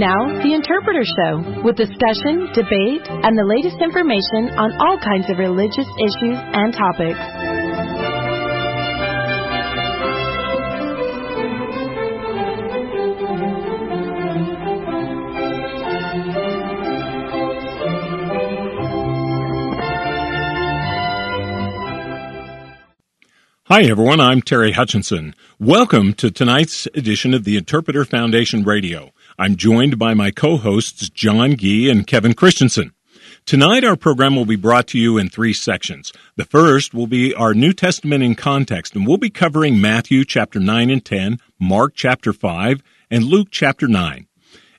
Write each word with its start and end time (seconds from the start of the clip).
Now, 0.00 0.16
The 0.40 0.54
Interpreter 0.54 1.04
Show, 1.04 1.60
with 1.60 1.76
discussion, 1.76 2.48
debate, 2.54 3.04
and 3.04 3.36
the 3.36 3.44
latest 3.44 3.76
information 3.82 4.48
on 4.56 4.72
all 4.80 4.96
kinds 4.96 5.28
of 5.28 5.36
religious 5.36 5.84
issues 6.00 6.40
and 6.40 6.72
topics. 6.72 7.20
Hi, 23.66 23.82
everyone. 23.82 24.18
I'm 24.18 24.40
Terry 24.40 24.72
Hutchinson. 24.72 25.34
Welcome 25.60 26.14
to 26.14 26.30
tonight's 26.30 26.88
edition 26.94 27.34
of 27.34 27.44
the 27.44 27.56
Interpreter 27.56 28.04
Foundation 28.04 28.64
Radio. 28.64 29.12
I'm 29.40 29.56
joined 29.56 29.98
by 29.98 30.12
my 30.12 30.30
co-hosts 30.30 31.08
John 31.08 31.56
Gee 31.56 31.88
and 31.88 32.06
Kevin 32.06 32.34
Christensen. 32.34 32.92
Tonight, 33.46 33.84
our 33.84 33.96
program 33.96 34.36
will 34.36 34.44
be 34.44 34.54
brought 34.54 34.86
to 34.88 34.98
you 34.98 35.16
in 35.16 35.30
three 35.30 35.54
sections. 35.54 36.12
The 36.36 36.44
first 36.44 36.92
will 36.92 37.06
be 37.06 37.34
our 37.34 37.54
New 37.54 37.72
Testament 37.72 38.22
in 38.22 38.34
context, 38.34 38.94
and 38.94 39.06
we'll 39.06 39.16
be 39.16 39.30
covering 39.30 39.80
Matthew 39.80 40.26
chapter 40.26 40.60
9 40.60 40.90
and 40.90 41.02
10, 41.02 41.38
Mark 41.58 41.94
chapter 41.94 42.34
5, 42.34 42.82
and 43.10 43.24
Luke 43.24 43.48
chapter 43.50 43.88
9. 43.88 44.26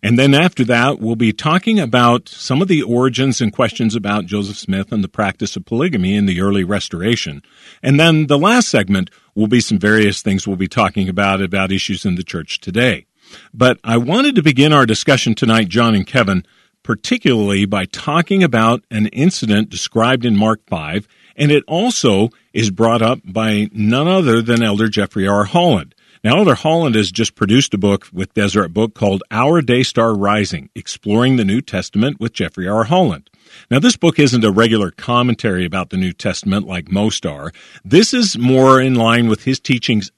And 0.04 0.20
then 0.20 0.36
after 0.36 0.64
that, 0.66 1.00
we'll 1.00 1.16
be 1.16 1.34
talking 1.34 1.80
about 1.80 2.30
some 2.30 2.62
of 2.62 2.68
the 2.68 2.84
origins 2.84 3.42
and 3.42 3.52
questions 3.52 3.96
about 3.96 4.28
Joseph 4.28 4.58
Smith 4.58 4.92
and 4.92 5.04
the 5.04 5.08
practice 5.08 5.56
of 5.56 5.66
polygamy 5.66 6.16
in 6.16 6.28
the 6.28 6.40
early 6.40 6.64
restoration. 6.64 7.42
And 7.82 8.00
then 8.00 8.28
the 8.28 8.38
last 8.38 8.70
segment 8.70 9.10
will 9.34 9.48
be 9.48 9.60
some 9.60 9.80
various 9.80 10.22
things 10.22 10.46
we'll 10.46 10.56
be 10.56 10.68
talking 10.68 11.10
about, 11.10 11.42
about 11.42 11.72
issues 11.72 12.06
in 12.06 12.14
the 12.14 12.24
church 12.24 12.60
today. 12.60 13.08
But 13.54 13.80
I 13.84 13.98
wanted 13.98 14.36
to 14.36 14.44
begin 14.44 14.74
our 14.74 14.86
discussion 14.86 15.36
tonight, 15.36 15.68
John 15.70 15.96
and 15.96 16.06
Kevin, 16.08 16.46
particularly 16.84 17.66
by 17.66 17.86
talking 17.86 18.44
about 18.44 18.84
an 18.90 19.08
incident 19.08 19.70
described 19.70 20.26
in 20.26 20.36
Mark 20.36 20.62
5, 20.68 21.08
and 21.36 21.52
it 21.52 21.64
also 21.68 22.30
is 22.54 22.72
brought 22.72 23.02
up 23.02 23.20
by 23.24 23.70
none 23.72 24.08
other 24.08 24.42
than 24.42 24.64
Elder 24.64 24.88
Jeffrey 24.88 25.28
R. 25.28 25.46
Holland. 25.46 25.96
Now, 26.24 26.38
Elder 26.38 26.54
Holland 26.54 26.94
has 26.94 27.12
just 27.12 27.34
produced 27.34 27.74
a 27.74 27.80
book 27.80 28.08
with 28.14 28.36
Deseret 28.36 28.74
Book 28.74 28.94
called 28.94 29.24
Our 29.32 29.60
Day 29.62 29.82
Star 29.82 30.14
Rising, 30.14 30.70
Exploring 30.76 31.38
the 31.38 31.46
New 31.46 31.62
Testament 31.62 32.20
with 32.20 32.34
Jeffrey 32.34 32.68
R. 32.68 32.84
Holland. 32.84 33.28
Now, 33.72 33.80
this 33.80 33.98
book 33.98 34.20
isn't 34.20 34.44
a 34.44 34.52
regular 34.52 34.92
commentary 34.92 35.66
about 35.66 35.90
the 35.90 35.98
New 35.98 36.14
Testament 36.14 36.68
like 36.68 36.92
most 36.92 37.26
are. 37.26 37.52
This 37.84 38.14
is 38.14 38.38
more 38.38 38.80
in 38.80 38.94
line 38.94 39.30
with 39.30 39.46
his 39.46 39.60
teachings 39.60 40.12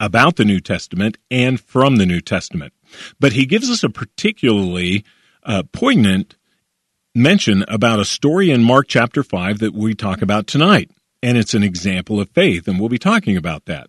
about 0.00 0.36
the 0.36 0.44
New 0.44 0.60
Testament 0.60 1.18
and 1.30 1.60
from 1.60 1.96
the 1.96 2.06
New 2.06 2.20
Testament. 2.20 2.72
But 3.18 3.32
he 3.32 3.46
gives 3.46 3.70
us 3.70 3.82
a 3.82 3.90
particularly 3.90 5.04
uh, 5.42 5.64
poignant 5.72 6.36
mention 7.14 7.64
about 7.68 8.00
a 8.00 8.04
story 8.04 8.50
in 8.50 8.62
Mark 8.62 8.86
chapter 8.88 9.22
5 9.22 9.58
that 9.60 9.74
we 9.74 9.94
talk 9.94 10.22
about 10.22 10.46
tonight. 10.46 10.90
And 11.22 11.38
it's 11.38 11.54
an 11.54 11.62
example 11.62 12.20
of 12.20 12.28
faith, 12.30 12.68
and 12.68 12.78
we'll 12.78 12.88
be 12.88 12.98
talking 12.98 13.36
about 13.36 13.64
that. 13.66 13.88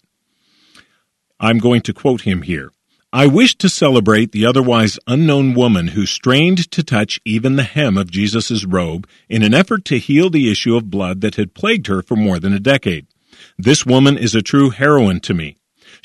I'm 1.39 1.58
going 1.58 1.81
to 1.81 1.94
quote 1.94 2.22
him 2.22 2.44
here. 2.44 2.72
I 3.11 3.28
wish 3.28 3.56
to 3.59 3.70
celebrate 3.70 4.31
the 4.31 4.45
otherwise 4.45 5.00
unknown 5.08 5.53
woman 5.53 5.89
who 5.89 6.06
strained 6.06 6.70
to 6.72 6.83
touch 6.83 7.20
even 7.23 7.56
the 7.56 7.64
hem 7.64 7.98
of 7.98 8.11
Jesus' 8.11 8.66
robe 8.66 9.08
in 9.30 9.42
an 9.42 9.53
effort 9.53 9.86
to 9.86 10.00
heal 10.00 10.30
the 10.30 10.52
issue 10.52 10.76
of 10.76 10.89
blood 10.89 11.22
that 11.22 11.36
had 11.36 11.53
plagued 11.53 11.88
her 11.88 12.02
for 12.02 12.16
more 12.16 12.39
than 12.39 12.53
a 12.53 12.59
decade. 12.59 13.08
This 13.58 13.86
woman 13.86 14.17
is 14.17 14.36
a 14.36 14.42
true 14.42 14.70
heroine 14.70 15.22
to 15.22 15.33
me. 15.33 15.56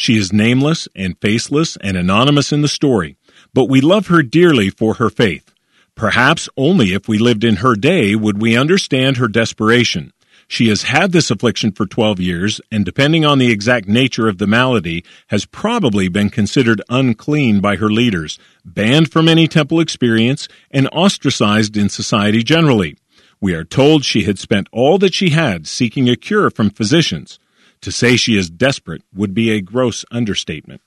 She 0.01 0.17
is 0.17 0.33
nameless 0.33 0.89
and 0.97 1.21
faceless 1.21 1.77
and 1.83 1.95
anonymous 1.95 2.55
in 2.55 2.63
the 2.63 2.69
story, 2.69 3.17
but 3.53 3.69
we 3.69 3.83
love 3.83 4.07
her 4.07 4.23
dearly 4.23 4.71
for 4.71 4.95
her 4.95 5.11
faith. 5.11 5.53
Perhaps 5.95 6.49
only 6.57 6.95
if 6.95 7.07
we 7.07 7.19
lived 7.19 7.45
in 7.45 7.57
her 7.57 7.75
day 7.75 8.15
would 8.15 8.41
we 8.41 8.57
understand 8.57 9.19
her 9.19 9.29
desperation, 9.29 10.15
she 10.49 10.69
has 10.69 10.85
had 10.85 11.13
this 11.13 11.31
affliction 11.31 11.73
for 11.73 11.85
12 11.85 12.19
years, 12.19 12.63
and 12.73 12.83
depending 12.83 13.27
on 13.27 13.39
the 13.39 13.53
exact 13.53 13.87
nature 13.87 14.27
of 14.27 14.39
the 14.39 14.47
malady, 14.47 15.05
has 15.27 15.45
probably 15.45 16.09
been 16.09 16.31
considered 16.31 16.81
unclean 16.89 17.61
by 17.61 17.77
her 17.77 17.91
leaders, 17.91 18.39
banned 18.65 19.13
from 19.13 19.29
any 19.29 19.47
temple 19.47 19.81
experience, 19.81 20.49
and 20.71 20.89
ostracized 20.93 21.77
in 21.77 21.91
society 21.91 22.43
generally. 22.43 22.97
We 23.39 23.53
are 23.53 23.65
told 23.65 24.07
she 24.07 24.25
had 24.25 24.39
spent 24.39 24.71
all 24.73 24.97
that 25.01 25.13
she 25.13 25.29
had 25.29 25.67
seeking 25.67 26.09
a 26.09 26.17
cure 26.17 26.49
from 26.51 26.71
physicians. 26.71 27.39
To 27.83 27.93
say 27.93 28.17
she 28.17 28.37
is 28.37 28.51
desperate 28.51 29.03
would 29.15 29.33
be 29.33 29.51
a 29.51 29.63
gross 29.63 30.05
understatement. 30.11 30.83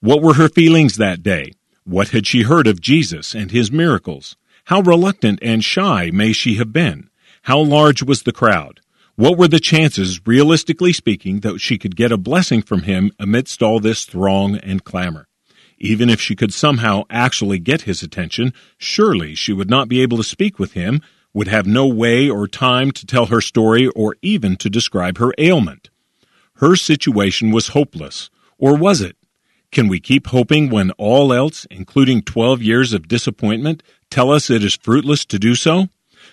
What 0.00 0.22
were 0.22 0.34
her 0.34 0.48
feelings 0.48 0.96
that 0.96 1.22
day? 1.22 1.52
What 1.84 2.08
had 2.08 2.26
she 2.26 2.42
heard 2.42 2.66
of 2.66 2.80
Jesus 2.80 3.34
and 3.34 3.50
his 3.50 3.70
miracles? 3.70 4.36
How 4.64 4.80
reluctant 4.80 5.38
and 5.42 5.62
shy 5.62 6.10
may 6.10 6.32
she 6.32 6.54
have 6.54 6.72
been? 6.72 7.10
How 7.42 7.58
large 7.58 8.02
was 8.02 8.22
the 8.22 8.32
crowd? 8.32 8.80
What 9.16 9.36
were 9.36 9.48
the 9.48 9.60
chances, 9.60 10.26
realistically 10.26 10.94
speaking, 10.94 11.40
that 11.40 11.60
she 11.60 11.76
could 11.76 11.94
get 11.94 12.10
a 12.10 12.16
blessing 12.16 12.62
from 12.62 12.82
him 12.82 13.12
amidst 13.18 13.62
all 13.62 13.78
this 13.78 14.06
throng 14.06 14.56
and 14.56 14.82
clamor? 14.82 15.28
Even 15.78 16.08
if 16.08 16.22
she 16.22 16.34
could 16.34 16.54
somehow 16.54 17.04
actually 17.10 17.58
get 17.58 17.82
his 17.82 18.02
attention, 18.02 18.54
surely 18.78 19.34
she 19.34 19.52
would 19.52 19.68
not 19.68 19.88
be 19.88 20.00
able 20.00 20.16
to 20.16 20.24
speak 20.24 20.58
with 20.58 20.72
him, 20.72 21.02
would 21.34 21.48
have 21.48 21.66
no 21.66 21.86
way 21.86 22.30
or 22.30 22.48
time 22.48 22.90
to 22.92 23.04
tell 23.04 23.26
her 23.26 23.42
story 23.42 23.88
or 23.88 24.16
even 24.22 24.56
to 24.56 24.70
describe 24.70 25.18
her 25.18 25.34
ailment. 25.36 25.90
Her 26.64 26.76
situation 26.76 27.50
was 27.50 27.76
hopeless. 27.76 28.30
Or 28.56 28.74
was 28.74 29.02
it? 29.02 29.18
Can 29.70 29.86
we 29.86 30.00
keep 30.00 30.28
hoping 30.28 30.70
when 30.70 30.92
all 30.92 31.30
else, 31.30 31.66
including 31.70 32.22
12 32.22 32.62
years 32.62 32.94
of 32.94 33.06
disappointment, 33.06 33.82
tell 34.08 34.30
us 34.30 34.48
it 34.48 34.64
is 34.64 34.74
fruitless 34.74 35.26
to 35.26 35.38
do 35.38 35.56
so? 35.56 35.88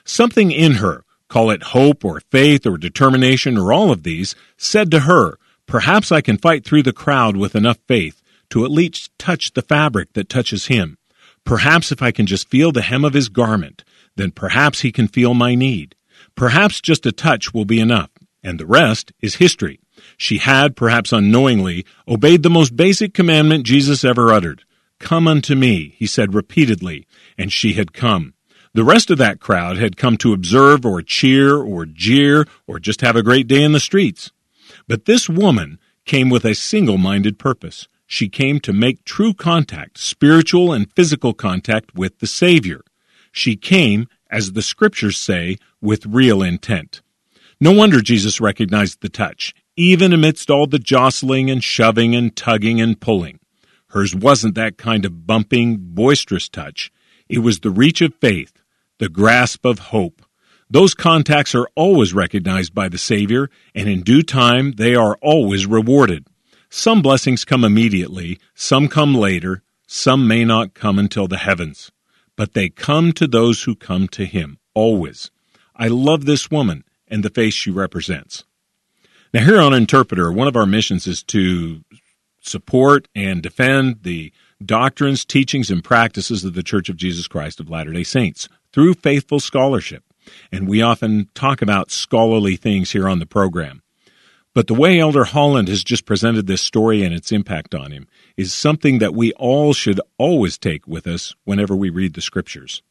Something 0.05 0.49
in 0.49 0.75
her, 0.75 1.03
call 1.27 1.49
it 1.49 1.75
hope 1.75 2.05
or 2.05 2.21
faith 2.31 2.65
or 2.65 2.77
determination 2.77 3.57
or 3.57 3.73
all 3.73 3.91
of 3.91 4.03
these, 4.03 4.33
said 4.55 4.89
to 4.91 5.01
her, 5.01 5.37
Perhaps 5.65 6.13
I 6.13 6.21
can 6.21 6.37
fight 6.37 6.63
through 6.63 6.83
the 6.83 6.93
crowd 6.93 7.35
with 7.35 7.53
enough 7.53 7.79
faith 7.85 8.21
to 8.51 8.63
at 8.63 8.71
least 8.71 9.11
touch 9.19 9.51
the 9.51 9.61
fabric 9.61 10.13
that 10.13 10.29
touches 10.29 10.67
him. 10.67 10.97
Perhaps 11.43 11.91
if 11.91 12.01
I 12.01 12.11
can 12.11 12.25
just 12.25 12.47
feel 12.47 12.71
the 12.71 12.83
hem 12.83 13.03
of 13.03 13.15
his 13.15 13.27
garment, 13.27 13.83
then 14.15 14.31
perhaps 14.31 14.79
he 14.79 14.93
can 14.93 15.09
feel 15.09 15.33
my 15.33 15.55
need. 15.55 15.93
Perhaps 16.35 16.79
just 16.79 17.05
a 17.05 17.11
touch 17.11 17.53
will 17.53 17.65
be 17.65 17.81
enough, 17.81 18.11
and 18.41 18.57
the 18.57 18.65
rest 18.65 19.11
is 19.19 19.35
history. 19.35 19.81
She 20.17 20.37
had, 20.37 20.75
perhaps 20.75 21.11
unknowingly, 21.11 21.85
obeyed 22.07 22.43
the 22.43 22.49
most 22.49 22.75
basic 22.75 23.13
commandment 23.13 23.65
Jesus 23.65 24.03
ever 24.03 24.31
uttered. 24.31 24.63
Come 24.99 25.27
unto 25.27 25.55
me, 25.55 25.95
he 25.97 26.05
said 26.05 26.33
repeatedly, 26.33 27.07
and 27.37 27.51
she 27.51 27.73
had 27.73 27.93
come. 27.93 28.33
The 28.73 28.83
rest 28.83 29.09
of 29.09 29.17
that 29.17 29.39
crowd 29.39 29.77
had 29.77 29.97
come 29.97 30.15
to 30.17 30.31
observe 30.31 30.85
or 30.85 31.01
cheer 31.01 31.57
or 31.57 31.85
jeer 31.85 32.45
or 32.67 32.79
just 32.79 33.01
have 33.01 33.15
a 33.15 33.23
great 33.23 33.47
day 33.47 33.63
in 33.63 33.73
the 33.73 33.79
streets. 33.79 34.31
But 34.87 35.05
this 35.05 35.27
woman 35.27 35.79
came 36.05 36.29
with 36.29 36.45
a 36.45 36.55
single 36.55 36.97
minded 36.97 37.37
purpose. 37.37 37.87
She 38.07 38.29
came 38.29 38.59
to 38.61 38.73
make 38.73 39.03
true 39.03 39.33
contact, 39.33 39.97
spiritual 39.97 40.71
and 40.71 40.91
physical 40.91 41.33
contact 41.33 41.95
with 41.95 42.19
the 42.19 42.27
Savior. 42.27 42.81
She 43.31 43.55
came, 43.55 44.07
as 44.29 44.53
the 44.53 44.61
scriptures 44.61 45.17
say, 45.17 45.57
with 45.81 46.05
real 46.05 46.41
intent. 46.41 47.01
No 47.59 47.71
wonder 47.71 48.01
Jesus 48.01 48.41
recognized 48.41 49.01
the 49.01 49.09
touch, 49.09 49.53
even 49.75 50.13
amidst 50.13 50.49
all 50.49 50.67
the 50.67 50.79
jostling 50.79 51.49
and 51.49 51.63
shoving 51.63 52.15
and 52.15 52.35
tugging 52.35 52.81
and 52.81 52.99
pulling. 52.99 53.39
Hers 53.87 54.15
wasn't 54.15 54.55
that 54.55 54.77
kind 54.77 55.05
of 55.05 55.25
bumping, 55.27 55.77
boisterous 55.79 56.49
touch. 56.49 56.91
It 57.27 57.39
was 57.39 57.59
the 57.59 57.69
reach 57.69 58.01
of 58.01 58.15
faith, 58.15 58.53
the 58.99 59.09
grasp 59.09 59.65
of 59.65 59.79
hope. 59.79 60.21
Those 60.69 60.93
contacts 60.93 61.53
are 61.53 61.67
always 61.75 62.13
recognized 62.13 62.73
by 62.73 62.87
the 62.87 62.97
Savior, 62.97 63.49
and 63.75 63.89
in 63.89 64.03
due 64.03 64.23
time 64.23 64.73
they 64.73 64.95
are 64.95 65.17
always 65.21 65.65
rewarded. 65.65 66.27
Some 66.69 67.01
blessings 67.01 67.43
come 67.43 67.65
immediately, 67.65 68.39
some 68.55 68.87
come 68.87 69.13
later, 69.13 69.63
some 69.85 70.25
may 70.25 70.45
not 70.45 70.73
come 70.73 70.97
until 70.97 71.27
the 71.27 71.37
heavens. 71.37 71.91
But 72.37 72.53
they 72.53 72.69
come 72.69 73.11
to 73.13 73.27
those 73.27 73.63
who 73.63 73.75
come 73.75 74.07
to 74.09 74.25
Him, 74.25 74.59
always. 74.73 75.31
I 75.75 75.89
love 75.89 76.23
this 76.23 76.49
woman 76.49 76.85
and 77.07 77.23
the 77.23 77.29
face 77.29 77.53
she 77.53 77.71
represents. 77.71 78.45
Now, 79.33 79.45
here 79.45 79.61
on 79.61 79.73
Interpreter, 79.73 80.29
one 80.29 80.49
of 80.49 80.57
our 80.57 80.65
missions 80.65 81.07
is 81.07 81.23
to 81.23 81.85
support 82.41 83.07
and 83.15 83.41
defend 83.41 84.03
the 84.03 84.33
doctrines, 84.63 85.23
teachings, 85.23 85.71
and 85.71 85.81
practices 85.81 86.43
of 86.43 86.53
the 86.53 86.63
Church 86.63 86.89
of 86.89 86.97
Jesus 86.97 87.29
Christ 87.29 87.61
of 87.61 87.69
Latter 87.69 87.93
day 87.93 88.03
Saints 88.03 88.49
through 88.73 88.95
faithful 88.95 89.39
scholarship. 89.39 90.03
And 90.51 90.67
we 90.67 90.81
often 90.81 91.29
talk 91.33 91.61
about 91.61 91.91
scholarly 91.91 92.57
things 92.57 92.91
here 92.91 93.07
on 93.07 93.19
the 93.19 93.25
program. 93.25 93.81
But 94.53 94.67
the 94.67 94.73
way 94.73 94.99
Elder 94.99 95.23
Holland 95.23 95.69
has 95.69 95.81
just 95.81 96.05
presented 96.05 96.45
this 96.45 96.61
story 96.61 97.01
and 97.01 97.13
its 97.13 97.31
impact 97.31 97.73
on 97.73 97.91
him 97.91 98.07
is 98.35 98.53
something 98.53 98.99
that 98.99 99.15
we 99.15 99.31
all 99.33 99.71
should 99.71 100.01
always 100.17 100.57
take 100.57 100.85
with 100.85 101.07
us 101.07 101.33
whenever 101.45 101.73
we 101.73 101.89
read 101.89 102.15
the 102.15 102.21
scriptures. 102.21 102.81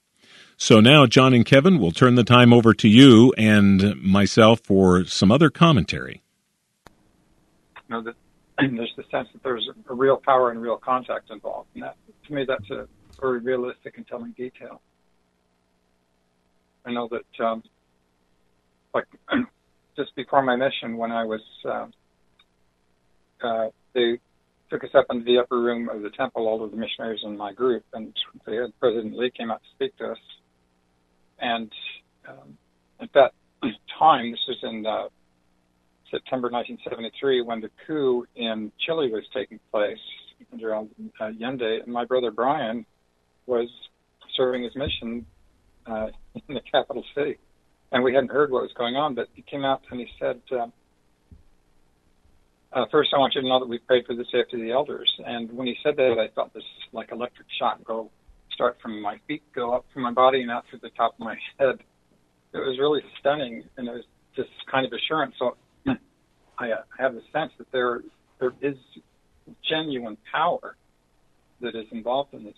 So 0.57 0.81
now, 0.81 1.05
John 1.07 1.35
and 1.35 1.45
Kevin, 1.45 1.79
we'll 1.79 1.93
turn 1.93 2.15
the 2.15 2.25
time 2.25 2.53
over 2.55 2.73
to 2.75 2.89
you 2.89 3.35
and 3.37 4.03
myself 4.03 4.61
for 4.65 5.05
some 5.05 5.31
other 5.31 5.51
commentary. 5.51 6.23
Know, 7.91 8.03
the, 8.03 8.15
there's 8.59 8.93
the 8.97 9.03
sense 9.11 9.29
that 9.33 9.43
there's 9.43 9.69
a 9.89 9.95
real 9.95 10.17
power 10.17 10.51
and 10.51 10.63
real 10.63 10.77
contact 10.77 11.31
involved. 11.31 11.69
And 11.75 11.83
that, 11.83 11.97
to 12.29 12.33
me, 12.33 12.45
that's 12.47 12.71
a 12.71 12.87
very 13.21 13.41
realistic 13.41 13.97
and 13.97 14.07
telling 14.07 14.33
detail. 14.33 14.81
I 16.87 16.93
know 16.93 17.09
that, 17.11 17.45
um, 17.45 17.63
like, 18.95 19.07
just 19.97 20.15
before 20.15 20.43
my 20.43 20.57
mission, 20.57 20.97
when 20.97 21.11
I 21.11 21.25
was, 21.25 21.41
uh, 21.65 21.87
uh, 23.43 23.71
they 23.93 24.19
took 24.71 24.85
us 24.85 24.91
up 24.95 25.07
into 25.11 25.25
the 25.25 25.39
upper 25.39 25.61
room 25.61 25.89
of 25.89 26.03
the 26.03 26.11
temple, 26.11 26.47
all 26.47 26.65
of 26.65 26.71
the 26.71 26.77
missionaries 26.77 27.21
in 27.25 27.37
my 27.37 27.53
group, 27.53 27.85
and 27.93 28.15
had, 28.47 28.73
President 28.79 29.17
Lee 29.17 29.33
came 29.37 29.51
out 29.51 29.61
to 29.63 29.69
speak 29.75 29.97
to 29.99 30.13
us. 30.13 30.19
And 31.41 31.73
um, 32.29 32.57
at 33.01 33.13
that 33.15 33.33
time, 33.99 34.31
this 34.31 34.41
was 34.47 34.59
in 34.63 34.87
uh, 34.87 35.09
September 36.11 36.49
1973, 36.51 37.43
when 37.43 37.61
the 37.61 37.71
coup 37.87 38.27
in 38.37 38.73
Chile 38.85 39.11
was 39.11 39.25
taking 39.35 39.61
place 39.71 39.99
under 40.53 40.75
uh, 40.75 40.85
Allende, 41.21 41.81
and 41.83 41.93
my 41.93 42.05
brother 42.05 42.31
Brian 42.31 42.85
was 43.47 43.69
serving 44.37 44.63
his 44.63 44.75
mission 44.75 45.27
uh, 45.87 46.09
in 46.49 46.55
the 46.55 46.61
capital 46.71 47.05
city. 47.15 47.39
And 47.93 48.05
we 48.05 48.15
hadn't 48.15 48.31
heard 48.31 48.51
what 48.51 48.63
was 48.63 48.73
going 48.77 48.97
on, 48.97 49.15
but 49.15 49.29
he 49.35 49.43
came 49.43 49.65
out 49.65 49.83
and 49.91 49.99
he 50.01 50.07
said, 50.19 50.41
uh, 50.53 50.67
uh, 52.73 52.85
first, 52.93 53.11
I 53.13 53.19
want 53.19 53.35
you 53.35 53.41
to 53.41 53.49
know 53.49 53.59
that 53.59 53.69
we 53.69 53.79
prayed 53.79 54.07
for 54.07 54.15
the 54.15 54.25
safety 54.31 54.57
of 54.57 54.63
the 54.63 54.71
elders. 54.71 55.13
And 55.27 55.51
when 55.53 55.67
he 55.67 55.77
said 55.83 55.97
that, 55.97 56.17
I 56.21 56.33
felt 56.35 56.55
this 56.55 56.63
like 56.93 57.11
electric 57.11 57.49
shock 57.59 57.83
go 57.85 58.11
start 58.53 58.79
from 58.81 59.03
my 59.03 59.19
feet, 59.27 59.43
go 59.55 59.75
up 59.75 59.87
from 59.93 60.03
my 60.03 60.13
body, 60.13 60.43
and 60.43 60.51
out 60.51 60.65
through 60.71 60.81
the 60.83 60.91
top 60.91 61.15
of 61.15 61.21
my 61.21 61.37
head. 61.59 61.81
It 62.53 62.59
was 62.59 62.79
really 62.79 63.01
stunning, 63.19 63.65
and 63.77 63.89
it 63.89 63.93
was 63.93 64.05
just 64.37 64.51
kind 64.71 64.87
of 64.87 64.93
assurance. 64.93 65.35
So 65.39 65.57
I 66.61 66.75
have 66.99 67.15
the 67.15 67.23
sense 67.33 67.53
that 67.59 67.73
there 67.73 68.03
there 68.39 68.53
is 68.61 68.77
genuine 69.69 70.19
power 70.31 70.77
that 71.61 71.75
is 71.75 71.87
involved 71.91 72.35
in 72.35 72.45
this. 72.45 72.55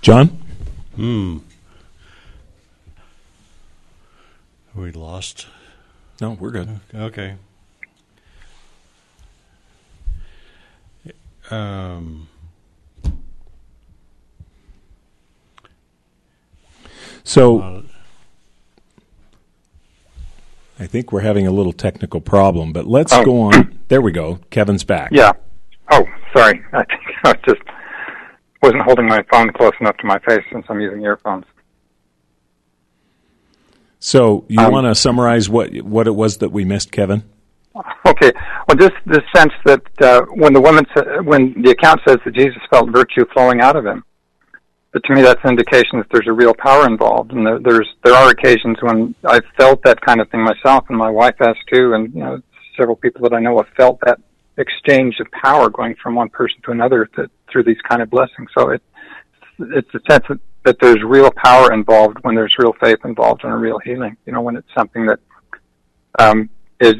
John? 0.00 0.26
Hmm. 0.94 1.38
We 4.74 4.92
lost. 4.92 5.48
No, 6.20 6.32
we're 6.32 6.50
good. 6.52 6.80
Okay. 6.94 7.36
Um. 11.50 12.28
So 17.36 17.60
uh, 17.60 17.82
I 20.80 20.86
think 20.86 21.12
we're 21.12 21.20
having 21.20 21.46
a 21.46 21.50
little 21.50 21.74
technical 21.74 22.18
problem, 22.22 22.72
but 22.72 22.86
let's 22.86 23.12
Oh. 23.12 23.22
go 23.26 23.40
on. 23.42 23.78
There 23.88 24.00
we 24.00 24.10
go. 24.10 24.38
Kevin's 24.48 24.84
back. 24.84 25.10
Yeah. 25.12 25.32
Oh, 25.90 26.02
sorry. 26.34 26.64
I 26.72 26.82
think 26.84 27.02
I 27.24 27.34
just 27.46 27.60
wasn't 28.62 28.80
holding 28.84 29.06
my 29.06 29.22
phone 29.30 29.52
close 29.52 29.74
enough 29.82 29.98
to 29.98 30.06
my 30.06 30.18
face 30.20 30.40
since 30.50 30.64
I'm 30.70 30.80
using 30.80 31.02
earphones. 31.02 31.44
So 33.98 34.46
you 34.48 34.58
Um, 34.60 34.72
want 34.72 34.86
to 34.86 34.94
summarize 34.94 35.46
what 35.50 35.74
what 35.82 36.06
it 36.06 36.14
was 36.14 36.38
that 36.38 36.52
we 36.52 36.64
missed, 36.64 36.90
Kevin? 36.90 37.22
Okay. 38.06 38.32
Well, 38.66 38.76
just 38.78 38.94
the 39.04 39.20
sense 39.34 39.52
that 39.66 39.82
uh, 40.00 40.22
when 40.34 40.54
the 40.54 40.60
woman, 40.62 40.86
sa- 40.96 41.20
when 41.22 41.60
the 41.60 41.72
account 41.72 42.00
says 42.08 42.16
that 42.24 42.34
Jesus 42.34 42.62
felt 42.70 42.88
virtue 42.88 43.26
flowing 43.34 43.60
out 43.60 43.76
of 43.76 43.84
him, 43.84 44.02
but 44.96 45.04
to 45.04 45.14
me 45.14 45.20
that's 45.20 45.44
an 45.44 45.50
indication 45.50 45.98
that 45.98 46.06
there's 46.10 46.26
a 46.26 46.32
real 46.32 46.54
power 46.54 46.86
involved, 46.86 47.30
and 47.32 47.46
there, 47.46 47.58
there's 47.58 47.86
there 48.02 48.14
are 48.14 48.30
occasions 48.30 48.78
when 48.80 49.14
I've 49.26 49.44
felt 49.58 49.82
that 49.84 50.00
kind 50.00 50.22
of 50.22 50.30
thing 50.30 50.40
myself, 50.40 50.86
and 50.88 50.96
my 50.96 51.10
wife 51.10 51.34
has 51.38 51.54
too, 51.70 51.92
and 51.92 52.14
you 52.14 52.20
know 52.20 52.40
several 52.78 52.96
people 52.96 53.20
that 53.24 53.34
I 53.34 53.40
know 53.40 53.58
have 53.58 53.68
felt 53.76 54.00
that 54.06 54.18
exchange 54.56 55.20
of 55.20 55.30
power 55.32 55.68
going 55.68 55.96
from 56.02 56.14
one 56.14 56.30
person 56.30 56.56
to 56.64 56.70
another 56.70 57.10
th- 57.14 57.28
through 57.52 57.64
these 57.64 57.80
kind 57.86 58.00
of 58.00 58.08
blessings. 58.08 58.48
So 58.56 58.70
it 58.70 58.82
it's 59.58 59.94
a 59.94 60.00
sense 60.10 60.24
that, 60.30 60.40
that 60.64 60.76
there's 60.80 61.02
real 61.04 61.30
power 61.44 61.74
involved 61.74 62.16
when 62.22 62.34
there's 62.34 62.54
real 62.58 62.72
faith 62.80 63.00
involved 63.04 63.44
and 63.44 63.52
a 63.52 63.56
real 63.56 63.78
healing. 63.78 64.16
You 64.24 64.32
know, 64.32 64.40
when 64.40 64.56
it's 64.56 64.72
something 64.74 65.04
that 65.04 65.18
um, 66.18 66.48
is 66.80 66.96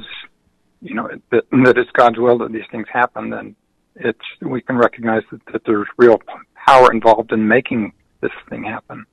you 0.82 0.92
know 0.92 1.08
that, 1.31 1.44
that 1.50 1.78
it's 1.78 1.90
God's 1.92 2.19
will 2.19 2.37
that 2.40 2.52
these 2.52 2.69
things 2.70 2.88
happen, 2.92 3.31
then 3.31 3.56
it's 3.94 4.26
we 4.42 4.60
can 4.60 4.76
recognize 4.76 5.22
that, 5.31 5.40
that 5.50 5.62
there's 5.64 5.88
real 5.96 6.19
power 6.66 6.92
involved 6.92 7.32
in 7.32 7.48
making 7.48 7.92
this 8.20 8.32
thing 8.48 8.64
happen. 8.64 9.06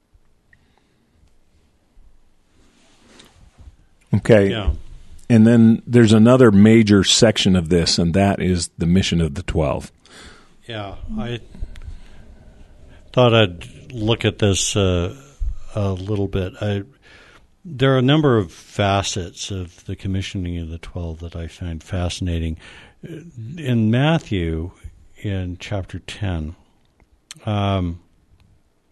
Okay. 4.14 4.50
yeah. 4.50 4.72
And 5.30 5.48
then 5.48 5.82
there's 5.88 6.14
another 6.14 6.52
major 6.52 7.04
section 7.04 7.56
of 7.56 7.70
this, 7.70 7.98
and 7.98 8.14
that 8.14 8.42
is 8.42 8.70
the 8.78 8.86
mission 8.86 9.22
of 9.22 9.36
the 9.36 9.44
12. 9.44 9.92
Yeah. 10.68 10.96
I 11.18 11.40
thought 13.12 13.34
I'd 13.34 13.92
look 13.92 14.26
at 14.26 14.40
this 14.40 14.76
uh, 14.76 15.16
a 15.76 15.92
little 15.92 16.28
bit. 16.28 16.54
I, 16.62 16.84
there 17.66 17.96
are 17.96 17.98
a 17.98 18.04
number 18.04 18.38
of 18.38 18.52
facets 18.52 19.50
of 19.50 19.86
the 19.86 19.96
commissioning 19.96 20.60
of 20.60 20.70
the 20.70 20.78
12 20.78 21.20
that 21.20 21.36
I 21.36 21.48
find 21.48 21.84
fascinating. 21.84 22.58
In 23.58 23.90
Matthew, 23.90 24.72
in 25.18 25.58
chapter 25.60 26.00
10, 26.00 26.56
um, 27.46 28.00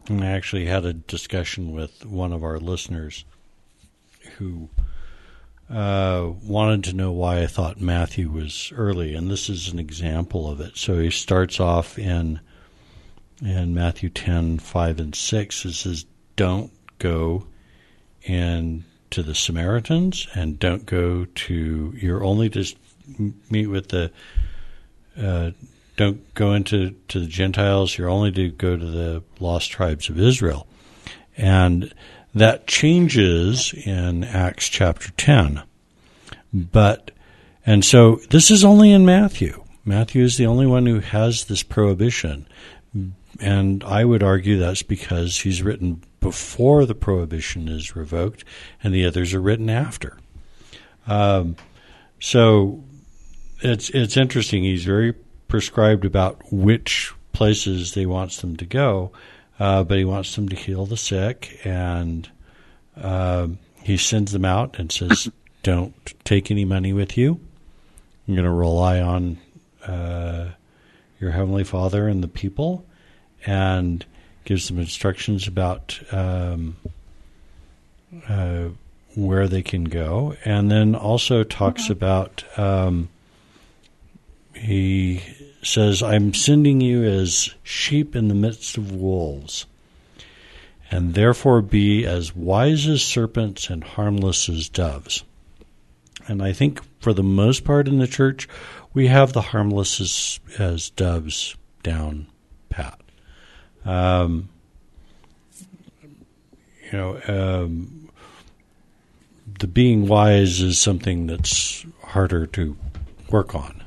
I 0.10 0.26
actually 0.26 0.66
had 0.66 0.86
a 0.86 0.94
discussion 0.94 1.72
with 1.72 2.06
one 2.06 2.34
of 2.34 2.44
our 2.44 2.60
listeners 2.60 3.26
who 4.38 4.70
uh, 5.70 6.32
wanted 6.44 6.84
to 6.86 6.94
know 6.94 7.12
why 7.12 7.42
I 7.42 7.48
thought 7.48 7.80
Matthew 7.80 8.30
was 8.30 8.74
early, 8.76 9.16
and 9.16 9.30
this 9.30 9.50
is 9.50 9.70
an 9.70 9.80
example 9.80 10.50
of 10.50 10.60
it. 10.60 10.78
So 10.78 11.00
he 11.00 11.12
starts 11.12 11.60
off 11.60 11.98
in 11.98 12.40
in 13.42 13.74
Matthew 13.74 14.10
10, 14.10 14.60
5 14.60 15.00
and 15.00 15.16
6. 15.16 15.66
It 15.66 15.74
says, 15.74 16.06
Don't 16.36 16.72
go 17.00 17.48
in 18.24 18.86
to 19.10 19.24
the 19.24 19.36
Samaritans, 19.36 20.28
and 20.36 20.60
don't 20.60 20.86
go 20.86 21.26
to, 21.26 21.94
you're 21.98 22.24
only 22.24 22.50
to 22.50 22.66
meet 23.50 23.68
with 23.68 23.90
the, 23.90 24.12
uh, 25.18 25.52
don't 25.98 26.34
go 26.34 26.54
into 26.54 26.96
to 27.10 27.20
the 27.20 27.28
Gentiles, 27.28 27.98
you're 27.98 28.10
only 28.10 28.32
to 28.32 28.50
go 28.50 28.78
to 28.78 28.86
the 28.86 29.24
lost 29.40 29.72
tribes 29.72 30.10
of 30.10 30.20
Israel. 30.20 30.68
And 31.38 31.94
that 32.34 32.68
changes 32.68 33.74
in 33.74 34.24
Acts 34.24 34.68
chapter 34.68 35.12
10. 35.12 35.64
But, 36.54 37.12
and 37.66 37.84
so 37.84 38.20
this 38.30 38.52
is 38.52 38.64
only 38.64 38.92
in 38.92 39.06
Matthew. 39.06 39.64
Matthew 39.84 40.24
is 40.24 40.38
the 40.38 40.46
only 40.46 40.66
one 40.66 40.86
who 40.86 41.00
has 41.00 41.46
this 41.46 41.64
prohibition. 41.64 42.48
And 43.40 43.84
I 43.84 44.06
would 44.06 44.24
argue 44.24 44.58
that's 44.58 44.84
because 44.84 45.40
he's 45.40 45.64
written 45.64 46.04
before 46.20 46.86
the 46.86 46.96
prohibition 46.96 47.68
is 47.68 47.96
revoked, 47.96 48.44
and 48.84 48.94
the 48.94 49.06
others 49.06 49.34
are 49.34 49.42
written 49.42 49.70
after. 49.70 50.18
Um, 51.08 51.56
so 52.20 52.84
it's 53.62 53.90
it's 53.90 54.18
interesting. 54.18 54.64
He's 54.64 54.86
very 54.86 55.14
prescribed 55.52 56.06
about 56.06 56.42
which 56.52 57.14
places 57.34 57.94
he 57.94 58.06
wants 58.06 58.42
them 58.42 58.58
to 58.58 58.66
go, 58.66 59.12
uh, 59.60 59.84
but 59.84 59.98
he 59.98 60.06
wants 60.06 60.36
them 60.36 60.50
to 60.50 60.56
heal 60.56 60.86
the 60.86 60.98
sick, 60.98 61.60
and 61.64 62.30
um 62.96 63.60
he 63.84 63.98
sends 63.98 64.32
them 64.32 64.46
out 64.46 64.80
and 64.80 64.92
says, 64.92 65.30
"Don't 65.64 65.94
take 66.24 66.50
any 66.50 66.66
money 66.66 66.94
with 66.94 67.18
you. 67.18 67.40
I'm 68.28 68.36
going 68.36 68.46
to 68.46 68.52
rely 68.52 69.02
on 69.02 69.40
uh, 69.86 70.50
your 71.20 71.32
heavenly 71.32 71.64
Father 71.64 72.08
and 72.08 72.24
the 72.24 72.28
people." 72.28 72.86
and 73.46 74.06
gives 74.46 74.68
them 74.68 74.80
instructions 74.80 75.48
about 75.48 76.00
um, 76.12 76.76
uh, 78.28 78.70
where 79.16 79.48
they 79.48 79.62
can 79.62 79.86
go, 79.86 80.36
and 80.46 80.70
then 80.72 80.96
also 80.96 81.44
talks 81.44 81.90
about. 81.90 82.44
Um, 82.58 83.10
he 84.54 85.24
says, 85.62 86.02
"I'm 86.02 86.34
sending 86.34 86.82
you 86.82 87.04
as 87.04 87.54
sheep 87.64 88.16
in 88.16 88.28
the 88.28 88.36
midst 88.36 88.78
of 88.78 88.92
wolves, 88.92 89.66
and 90.90 91.14
therefore 91.14 91.62
be 91.62 92.06
as 92.06 92.36
wise 92.36 92.88
as 92.88 93.04
serpents 93.04 93.70
and 93.70 93.84
harmless 93.84 94.50
as 94.50 94.70
doves." 94.70 95.24
And 96.28 96.42
I 96.42 96.54
think, 96.54 96.82
for 97.00 97.14
the 97.14 97.24
most 97.24 97.64
part 97.64 97.88
in 97.88 98.00
the 98.00 98.08
church, 98.08 98.48
we 98.94 99.08
have 99.08 99.34
the 99.34 99.42
harmless 99.42 100.00
as, 100.00 100.40
as 100.60 100.90
doves 100.92 101.56
down 101.84 102.28
pat. 102.70 103.00
Um, 103.86 104.50
you 106.92 106.98
know, 106.98 107.22
um, 107.28 108.10
the 109.60 109.68
being 109.68 110.08
wise 110.08 110.62
is 110.62 110.80
something 110.80 111.28
that's 111.28 111.86
harder 112.04 112.46
to 112.48 112.76
work 113.30 113.56
on. 113.56 113.81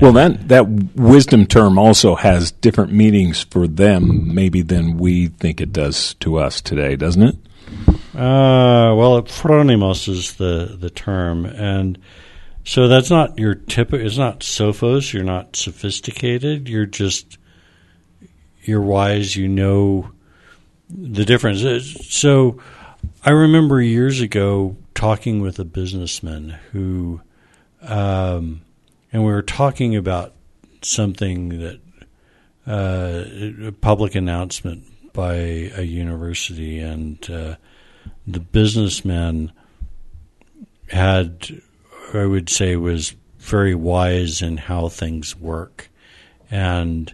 Well, 0.00 0.12
that 0.12 0.48
that 0.48 0.68
wisdom 0.96 1.46
term 1.46 1.78
also 1.78 2.14
has 2.14 2.52
different 2.52 2.92
meanings 2.92 3.42
for 3.42 3.66
them, 3.66 4.34
maybe 4.34 4.62
than 4.62 4.98
we 4.98 5.28
think 5.28 5.60
it 5.60 5.72
does 5.72 6.14
to 6.20 6.36
us 6.38 6.60
today, 6.60 6.96
doesn't 6.96 7.22
it? 7.22 7.36
Uh, 8.14 8.94
well, 8.94 9.22
phronimos 9.22 10.08
is 10.08 10.34
the 10.34 10.76
the 10.78 10.90
term, 10.90 11.44
and 11.44 11.98
So 12.64 12.88
that's 12.88 13.10
not 13.10 13.38
your 13.38 13.54
typical. 13.54 14.06
It's 14.06 14.18
not 14.18 14.40
sophos. 14.40 15.12
You're 15.12 15.24
not 15.24 15.56
sophisticated. 15.56 16.68
You're 16.68 16.86
just 16.86 17.38
you're 18.62 18.82
wise. 18.82 19.34
You 19.34 19.48
know 19.48 20.10
the 20.88 21.24
difference. 21.24 21.64
Uh, 21.64 21.80
so 21.80 22.60
I 23.24 23.30
remember 23.30 23.80
years 23.80 24.20
ago 24.20 24.76
talking 24.94 25.40
with 25.40 25.58
a 25.58 25.64
businessman 25.64 26.58
who, 26.72 27.20
um, 27.82 28.60
and 29.12 29.24
we 29.24 29.32
were 29.32 29.42
talking 29.42 29.96
about 29.96 30.34
something 30.82 31.60
that 31.60 31.80
uh, 32.66 33.68
a 33.68 33.72
public 33.72 34.14
announcement 34.14 34.84
by 35.12 35.34
a 35.34 35.82
university, 35.82 36.78
and 36.78 37.28
uh, 37.30 37.56
the 38.26 38.40
businessman 38.40 39.52
had, 40.88 41.48
I 42.14 42.26
would 42.26 42.48
say, 42.48 42.76
was 42.76 43.14
very 43.38 43.74
wise 43.74 44.42
in 44.42 44.56
how 44.56 44.88
things 44.88 45.36
work, 45.36 45.90
and 46.50 47.12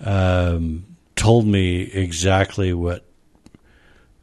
um, 0.00 0.86
told 1.16 1.46
me 1.46 1.82
exactly 1.82 2.72
what 2.72 3.04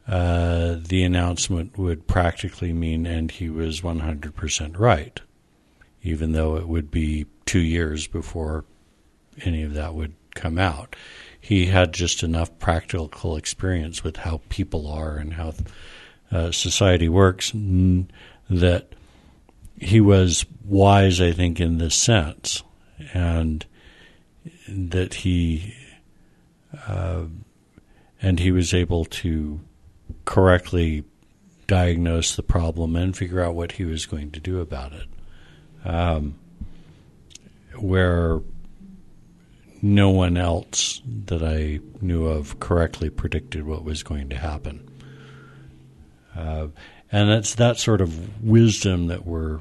uh, 0.08 0.76
the 0.78 1.02
announcement 1.02 1.78
would 1.78 2.06
practically 2.06 2.72
mean, 2.72 3.06
and 3.06 3.30
he 3.30 3.48
was 3.48 3.80
100% 3.80 4.78
right, 4.78 5.20
even 6.04 6.32
though 6.32 6.56
it 6.56 6.68
would 6.68 6.90
be 6.90 7.26
two 7.46 7.60
years 7.60 8.06
before 8.06 8.64
any 9.42 9.62
of 9.62 9.74
that 9.74 9.94
would 9.94 10.14
come 10.34 10.58
out. 10.58 10.94
He 11.40 11.66
had 11.66 11.92
just 11.92 12.22
enough 12.22 12.56
practical 12.58 13.36
experience 13.36 14.04
with 14.04 14.18
how 14.18 14.40
people 14.48 14.86
are 14.86 15.16
and 15.16 15.34
how 15.34 15.54
uh, 16.30 16.52
society 16.52 17.08
works 17.08 17.52
that 18.48 18.88
he 19.80 20.00
was 20.00 20.46
wise, 20.64 21.20
I 21.20 21.32
think, 21.32 21.60
in 21.60 21.78
this 21.78 21.94
sense, 21.94 22.62
and 23.12 23.64
that 24.68 25.14
he 25.14 25.74
uh, 26.86 27.24
and 28.22 28.40
he 28.40 28.50
was 28.50 28.72
able 28.72 29.04
to 29.04 29.60
correctly 30.24 31.04
diagnose 31.66 32.36
the 32.36 32.42
problem 32.42 32.96
and 32.96 33.16
figure 33.16 33.40
out 33.40 33.54
what 33.54 33.72
he 33.72 33.84
was 33.84 34.06
going 34.06 34.30
to 34.30 34.40
do 34.40 34.60
about 34.60 34.92
it. 34.92 35.06
Um, 35.84 36.36
where 37.76 38.40
no 39.82 40.08
one 40.08 40.38
else 40.38 41.02
that 41.26 41.42
I 41.42 41.80
knew 42.00 42.26
of 42.26 42.58
correctly 42.58 43.10
predicted 43.10 43.66
what 43.66 43.84
was 43.84 44.02
going 44.02 44.30
to 44.30 44.36
happen. 44.36 44.88
Uh, 46.34 46.68
and 47.12 47.30
it's 47.30 47.56
that 47.56 47.76
sort 47.76 48.00
of 48.00 48.42
wisdom 48.42 49.08
that 49.08 49.26
we're 49.26 49.60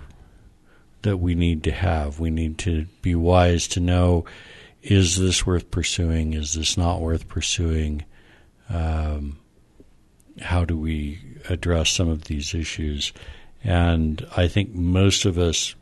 that 1.02 1.18
we 1.18 1.36
need 1.36 1.64
to 1.66 1.72
have. 1.72 2.20
We 2.20 2.30
need 2.30 2.58
to 2.60 2.86
be 3.02 3.16
wise 3.16 3.68
to 3.70 3.80
know: 3.80 4.26
is 4.82 5.18
this 5.18 5.46
worth 5.46 5.70
pursuing? 5.70 6.34
Is 6.34 6.54
this 6.54 6.78
not 6.78 7.02
worth 7.02 7.28
pursuing? 7.28 8.06
Um, 8.70 9.40
how 10.42 10.66
do 10.66 10.78
we 10.78 11.20
address 11.50 11.90
some 11.90 12.08
of 12.08 12.24
these 12.24 12.56
issues? 12.56 13.14
And 13.64 14.26
I 14.36 14.48
think 14.48 14.74
most 14.74 15.26
of 15.26 15.38
us, 15.38 15.76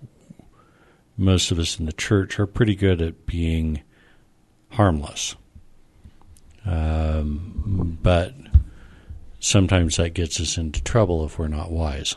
most 1.17 1.51
of 1.51 1.59
us 1.59 1.79
in 1.79 1.85
the 1.85 1.93
church, 1.93 2.39
are 2.39 2.47
pretty 2.47 2.75
good 2.75 3.01
at 3.01 3.25
being 3.25 3.81
harmless. 4.69 5.35
Um, 6.65 7.97
but 8.01 8.33
sometimes 9.39 9.97
that 9.97 10.13
gets 10.13 10.39
us 10.39 10.57
into 10.57 10.83
trouble 10.83 11.25
if 11.25 11.37
we're 11.37 11.47
not 11.47 11.71
wise. 11.71 12.15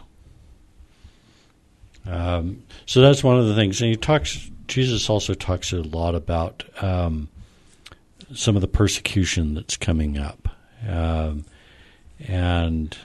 Um, 2.06 2.62
so 2.86 3.00
that's 3.00 3.24
one 3.24 3.38
of 3.38 3.46
the 3.46 3.54
things. 3.54 3.80
And 3.80 3.90
he 3.90 3.96
talks. 3.96 4.50
Jesus 4.66 5.10
also 5.10 5.34
talks 5.34 5.72
a 5.72 5.82
lot 5.82 6.14
about 6.14 6.64
um, 6.82 7.28
some 8.34 8.56
of 8.56 8.62
the 8.62 8.68
persecution 8.68 9.54
that's 9.54 9.76
coming 9.76 10.18
up, 10.18 10.48
um, 10.86 11.44
and 12.20 12.96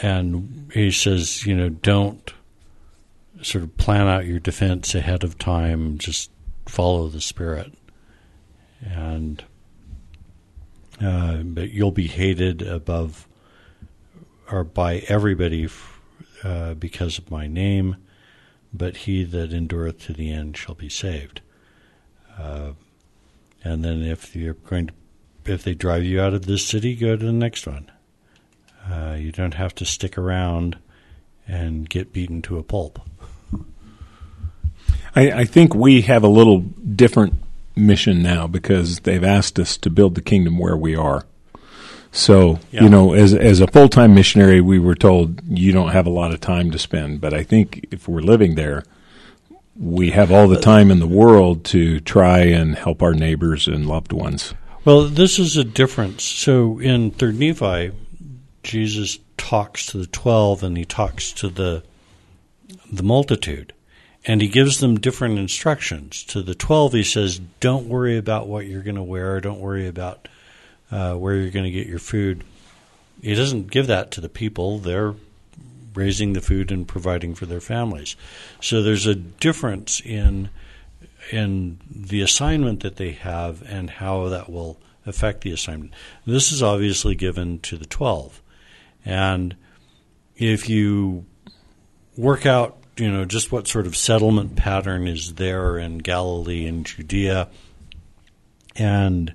and 0.00 0.70
he 0.74 0.90
says, 0.90 1.46
you 1.46 1.54
know, 1.54 1.68
don't 1.68 2.32
sort 3.42 3.64
of 3.64 3.76
plan 3.76 4.06
out 4.06 4.26
your 4.26 4.40
defense 4.40 4.94
ahead 4.94 5.24
of 5.24 5.38
time. 5.38 5.98
Just 5.98 6.30
follow 6.66 7.08
the 7.08 7.20
Spirit, 7.20 7.72
and 8.82 9.44
uh, 11.00 11.38
but 11.38 11.70
you'll 11.70 11.92
be 11.92 12.08
hated 12.08 12.62
above 12.62 13.26
or 14.50 14.64
by 14.64 14.98
everybody 15.08 15.68
uh, 16.44 16.74
because 16.74 17.18
of 17.18 17.30
my 17.30 17.46
name. 17.46 17.96
But 18.74 18.98
he 18.98 19.24
that 19.24 19.52
endureth 19.52 20.06
to 20.06 20.12
the 20.14 20.32
end 20.32 20.56
shall 20.56 20.74
be 20.74 20.88
saved. 20.88 21.42
Uh, 22.38 22.72
and 23.62 23.84
then 23.84 24.02
if 24.02 24.34
you're 24.34 24.54
going 24.54 24.88
to, 24.88 24.94
if 25.44 25.62
they 25.62 25.74
drive 25.74 26.04
you 26.04 26.20
out 26.20 26.34
of 26.34 26.46
this 26.46 26.66
city, 26.66 26.94
go 26.94 27.16
to 27.16 27.24
the 27.24 27.32
next 27.32 27.66
one. 27.66 27.90
Uh, 28.90 29.16
you 29.18 29.30
don't 29.30 29.54
have 29.54 29.74
to 29.76 29.84
stick 29.84 30.16
around 30.16 30.78
and 31.46 31.88
get 31.88 32.12
beaten 32.12 32.42
to 32.42 32.58
a 32.58 32.62
pulp. 32.62 33.00
I, 35.14 35.30
I 35.32 35.44
think 35.44 35.74
we 35.74 36.02
have 36.02 36.22
a 36.22 36.28
little 36.28 36.60
different 36.60 37.34
mission 37.76 38.22
now 38.22 38.46
because 38.46 39.00
they've 39.00 39.24
asked 39.24 39.58
us 39.58 39.76
to 39.78 39.90
build 39.90 40.14
the 40.14 40.22
kingdom 40.22 40.58
where 40.58 40.76
we 40.76 40.96
are. 40.96 41.24
So, 42.10 42.58
yeah. 42.70 42.82
you 42.82 42.90
know, 42.90 43.14
as 43.14 43.32
as 43.32 43.60
a 43.60 43.66
full 43.66 43.88
time 43.88 44.14
missionary, 44.14 44.60
we 44.60 44.78
were 44.78 44.94
told 44.94 45.40
you 45.48 45.72
don't 45.72 45.92
have 45.92 46.06
a 46.06 46.10
lot 46.10 46.32
of 46.32 46.40
time 46.40 46.70
to 46.70 46.78
spend. 46.78 47.22
But 47.22 47.32
I 47.32 47.42
think 47.42 47.86
if 47.90 48.06
we're 48.06 48.20
living 48.20 48.54
there, 48.54 48.84
we 49.78 50.10
have 50.10 50.30
all 50.30 50.46
the 50.46 50.60
time 50.60 50.90
in 50.90 50.98
the 50.98 51.06
world 51.06 51.64
to 51.66 52.00
try 52.00 52.40
and 52.40 52.76
help 52.76 53.02
our 53.02 53.14
neighbors 53.14 53.66
and 53.66 53.86
loved 53.86 54.12
ones. 54.12 54.52
Well, 54.84 55.04
this 55.04 55.38
is 55.38 55.56
a 55.56 55.64
difference. 55.64 56.22
So 56.22 56.78
in 56.80 57.12
Third 57.12 57.38
Nephi, 57.38 57.92
Jesus 58.62 59.18
talks 59.38 59.86
to 59.86 59.98
the 59.98 60.06
twelve 60.06 60.62
and 60.62 60.76
he 60.76 60.84
talks 60.84 61.32
to 61.32 61.48
the 61.48 61.82
the 62.92 63.02
multitude 63.02 63.72
and 64.24 64.40
he 64.40 64.48
gives 64.48 64.80
them 64.80 65.00
different 65.00 65.38
instructions. 65.38 66.24
To 66.24 66.42
the 66.42 66.54
12, 66.54 66.92
he 66.92 67.02
says, 67.02 67.40
Don't 67.60 67.88
worry 67.88 68.16
about 68.16 68.46
what 68.46 68.66
you're 68.66 68.82
going 68.82 68.96
to 68.96 69.02
wear, 69.02 69.40
don't 69.40 69.60
worry 69.60 69.88
about 69.88 70.28
uh, 70.90 71.14
where 71.14 71.34
you're 71.34 71.50
going 71.50 71.64
to 71.64 71.70
get 71.70 71.86
your 71.86 71.98
food. 71.98 72.44
He 73.20 73.34
doesn't 73.34 73.70
give 73.70 73.86
that 73.86 74.10
to 74.12 74.20
the 74.20 74.28
people, 74.28 74.78
they're 74.78 75.14
raising 75.94 76.32
the 76.32 76.40
food 76.40 76.72
and 76.72 76.88
providing 76.88 77.34
for 77.34 77.46
their 77.46 77.60
families. 77.60 78.16
So 78.60 78.82
there's 78.82 79.06
a 79.06 79.14
difference 79.14 80.00
in 80.00 80.50
in 81.30 81.78
the 81.88 82.20
assignment 82.20 82.80
that 82.80 82.96
they 82.96 83.12
have 83.12 83.62
and 83.62 83.88
how 83.88 84.28
that 84.28 84.50
will 84.50 84.78
affect 85.06 85.42
the 85.42 85.52
assignment. 85.52 85.92
This 86.26 86.50
is 86.50 86.62
obviously 86.62 87.14
given 87.14 87.60
to 87.60 87.76
the 87.76 87.86
12. 87.86 88.42
And 89.04 89.54
if 90.36 90.68
you 90.68 91.24
work 92.16 92.44
out 92.44 92.81
you 92.96 93.10
know, 93.10 93.24
just 93.24 93.50
what 93.50 93.68
sort 93.68 93.86
of 93.86 93.96
settlement 93.96 94.56
pattern 94.56 95.08
is 95.08 95.34
there 95.34 95.78
in 95.78 95.98
Galilee 95.98 96.66
and 96.66 96.84
Judea. 96.84 97.48
And 98.76 99.34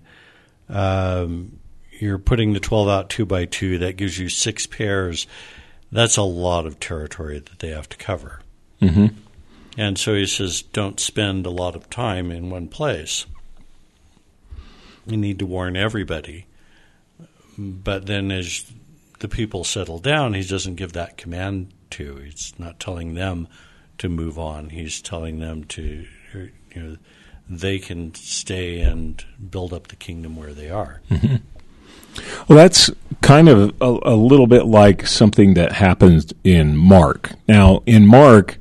um, 0.70 1.60
you're 1.92 2.20
putting 2.20 2.54
the 2.54 2.60
12 2.60 2.88
out 2.88 3.10
two 3.10 3.26
by 3.26 3.46
two. 3.46 3.80
That 3.80 3.98
gives 3.98 4.18
you 4.18 4.30
six 4.30 4.66
pairs. 4.68 5.28
That's 5.92 6.18
a 6.18 6.24
lot 6.24 6.66
of 6.66 6.80
territory 6.80 7.40
that 7.40 7.60
they 7.60 7.70
have 7.70 7.90
to 7.90 7.98
cover. 7.98 8.42
Mm-hmm. 8.82 9.08
And 9.78 9.98
so 9.98 10.16
he 10.16 10.26
says, 10.26 10.62
don't 10.62 11.00
spend 11.00 11.46
a 11.46 11.52
lot 11.52 11.76
of 11.76 11.90
time 11.90 12.32
in 12.32 12.50
one 12.50 12.68
place. 12.68 13.26
You 15.06 15.18
need 15.18 15.40
to 15.40 15.46
warn 15.46 15.78
everybody. 15.78 16.46
But 17.58 18.06
then 18.06 18.32
as 18.32 18.72
the 19.20 19.28
people 19.28 19.64
settle 19.64 20.00
down, 20.00 20.34
he 20.34 20.44
doesn't 20.44 20.76
give 20.76 20.94
that 20.94 21.18
command 21.18 21.72
to. 21.92 22.18
He's 22.18 22.54
not 22.58 22.80
telling 22.80 23.14
them 23.14 23.48
to 23.98 24.10
move 24.10 24.38
on. 24.38 24.70
He's 24.70 25.02
telling 25.02 25.40
them 25.40 25.64
to, 25.66 26.06
you 26.34 26.52
know, 26.76 26.98
they 27.50 27.80
can 27.80 28.14
stay 28.14 28.82
and 28.82 29.24
build 29.50 29.74
up 29.74 29.88
the 29.88 29.96
kingdom 29.96 30.36
where 30.36 30.54
they 30.54 30.70
are. 30.70 31.02
Mm-hmm. 31.10 31.38
Well, 32.48 32.58
that's 32.58 32.90
kind 33.22 33.48
of 33.48 33.76
a, 33.82 34.00
a, 34.04 34.16
little 34.16 34.48
bit 34.48 34.66
like 34.66 35.06
something 35.06 35.54
that 35.54 35.74
happens 35.74 36.34
in 36.44 36.76
Mark. 36.76 37.34
Now, 37.48 37.84
in 37.86 38.08
Mark, 38.08 38.58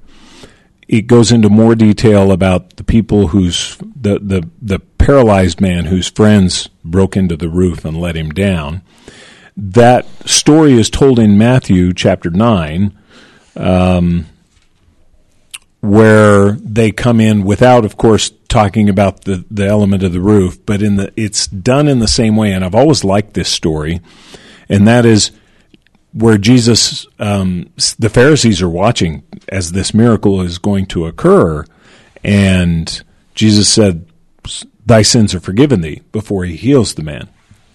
it 0.89 1.07
goes 1.07 1.33
into 1.33 1.49
more 1.49 1.75
detail 1.75 2.33
about 2.33 2.77
the 2.77 2.85
people 2.85 3.29
whose 3.29 3.77
the 3.79 4.19
the 4.19 4.49
the 4.61 4.79
paralyzed 4.99 5.61
man 5.61 5.87
whose 5.87 6.09
friends 6.09 6.69
broke 6.85 7.17
into 7.17 7.37
the 7.37 7.49
roof 7.49 7.85
and 7.85 7.97
let 7.97 8.17
him 8.17 8.31
down. 8.31 8.83
That 9.57 10.07
story 10.29 10.75
is 10.75 10.91
told 10.91 11.19
in 11.19 11.39
Matthew 11.39 11.95
chapter 11.95 12.31
nine, 12.31 12.97
um, 13.57 14.27
where 15.81 16.53
they 16.53 16.91
come 16.91 17.21
in 17.21 17.45
without, 17.45 17.85
of 17.85 17.97
course, 17.97 18.31
talking 18.49 18.89
about 18.89 19.25
the, 19.25 19.45
the 19.51 19.67
element 19.67 20.03
of 20.03 20.13
the 20.13 20.21
roof, 20.21 20.65
but 20.67 20.83
in 20.83 20.97
the 20.97 21.13
it's 21.17 21.47
done 21.47 21.89
in 21.89 21.99
the 21.99 22.09
same 22.09 22.37
way. 22.37 22.53
And 22.53 22.65
I've 22.65 22.75
always 22.75 23.05
liked 23.05 23.35
this 23.35 23.49
story, 23.49 24.01
and 24.69 24.87
that 24.89 25.05
is 25.05 25.31
where 26.13 26.39
Jesus, 26.39 27.07
um, 27.19 27.71
the 27.99 28.09
Pharisees 28.09 28.63
are 28.63 28.69
watching 28.69 29.23
as 29.49 29.73
this 29.73 29.93
miracle 29.93 30.41
is 30.41 30.59
going 30.59 30.87
to 30.87 31.07
occur, 31.07 31.65
and 32.25 33.03
Jesus 33.35 33.69
said, 33.69 34.07
"Thy 34.85 35.03
sins 35.03 35.35
are 35.35 35.41
forgiven 35.41 35.83
thee." 35.83 36.03
Before 36.13 36.45
he 36.45 36.57
heals 36.57 36.95
the 36.95 37.03
man, 37.03 37.29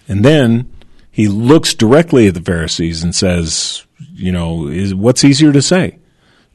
and 0.08 0.24
then 0.24 0.70
he 1.10 1.28
looks 1.28 1.74
directly 1.74 2.26
at 2.26 2.34
the 2.34 2.40
Pharisees 2.40 3.02
and 3.02 3.14
says, 3.14 3.84
"You 4.12 4.32
know, 4.32 4.68
is 4.68 4.94
what's 4.94 5.24
easier 5.24 5.52
to 5.52 5.62
say, 5.62 5.98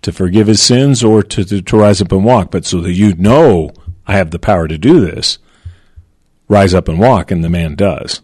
to 0.01 0.11
forgive 0.11 0.47
his 0.47 0.61
sins 0.61 1.03
or 1.03 1.23
to, 1.23 1.43
to, 1.45 1.61
to 1.61 1.77
rise 1.77 2.01
up 2.01 2.11
and 2.11 2.25
walk?" 2.25 2.51
But 2.51 2.65
so 2.65 2.81
that 2.81 2.93
you 2.93 3.15
know, 3.15 3.71
I 4.05 4.17
have 4.17 4.31
the 4.31 4.39
power 4.39 4.67
to 4.67 4.77
do 4.77 4.99
this. 4.99 5.37
Rise 6.47 6.73
up 6.73 6.87
and 6.87 6.99
walk, 6.99 7.29
and 7.31 7.43
the 7.43 7.49
man 7.49 7.75
does. 7.75 8.21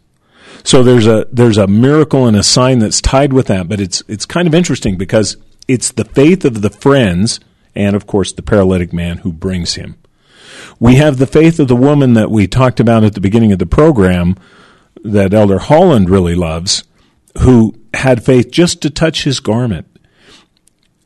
So 0.63 0.81
there's 0.81 1.07
a 1.07 1.27
there's 1.31 1.57
a 1.57 1.67
miracle 1.67 2.25
and 2.25 2.37
a 2.37 2.43
sign 2.43 2.79
that's 2.79 3.01
tied 3.01 3.33
with 3.33 3.47
that, 3.47 3.67
but 3.67 3.81
it's 3.81 4.01
it's 4.07 4.25
kind 4.25 4.47
of 4.47 4.55
interesting 4.55 4.97
because 4.97 5.35
it's 5.67 5.91
the 5.91 6.05
faith 6.05 6.45
of 6.45 6.61
the 6.61 6.69
friends 6.69 7.39
and 7.75 7.95
of 7.95 8.07
course 8.07 8.31
the 8.31 8.41
paralytic 8.41 8.93
man 8.93 9.19
who 9.19 9.33
brings 9.33 9.75
him. 9.75 9.97
We 10.79 10.95
have 10.95 11.17
the 11.17 11.27
faith 11.27 11.59
of 11.59 11.67
the 11.67 11.75
woman 11.75 12.13
that 12.13 12.31
we 12.31 12.47
talked 12.47 12.79
about 12.79 13.03
at 13.03 13.13
the 13.13 13.21
beginning 13.21 13.51
of 13.51 13.59
the 13.59 13.65
program 13.65 14.35
that 15.03 15.33
Elder 15.33 15.59
Holland 15.59 16.09
really 16.09 16.35
loves, 16.35 16.83
who 17.41 17.75
had 17.93 18.25
faith 18.25 18.51
just 18.51 18.81
to 18.81 18.89
touch 18.89 19.23
his 19.23 19.39
garment. 19.39 19.87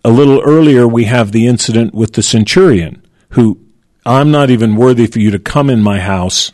A 0.04 0.10
little 0.10 0.42
earlier, 0.42 0.88
we 0.88 1.06
have 1.06 1.32
the 1.32 1.48
incident 1.48 1.94
with 1.94 2.14
the 2.14 2.24
centurion, 2.24 3.06
who, 3.32 3.60
I'm 4.06 4.32
not 4.32 4.50
even 4.50 4.76
worthy 4.76 5.08
for 5.08 5.20
you 5.20 5.32
to 5.32 5.40
come 5.40 5.70
in 5.70 5.82
my 5.82 6.00
house, 6.00 6.52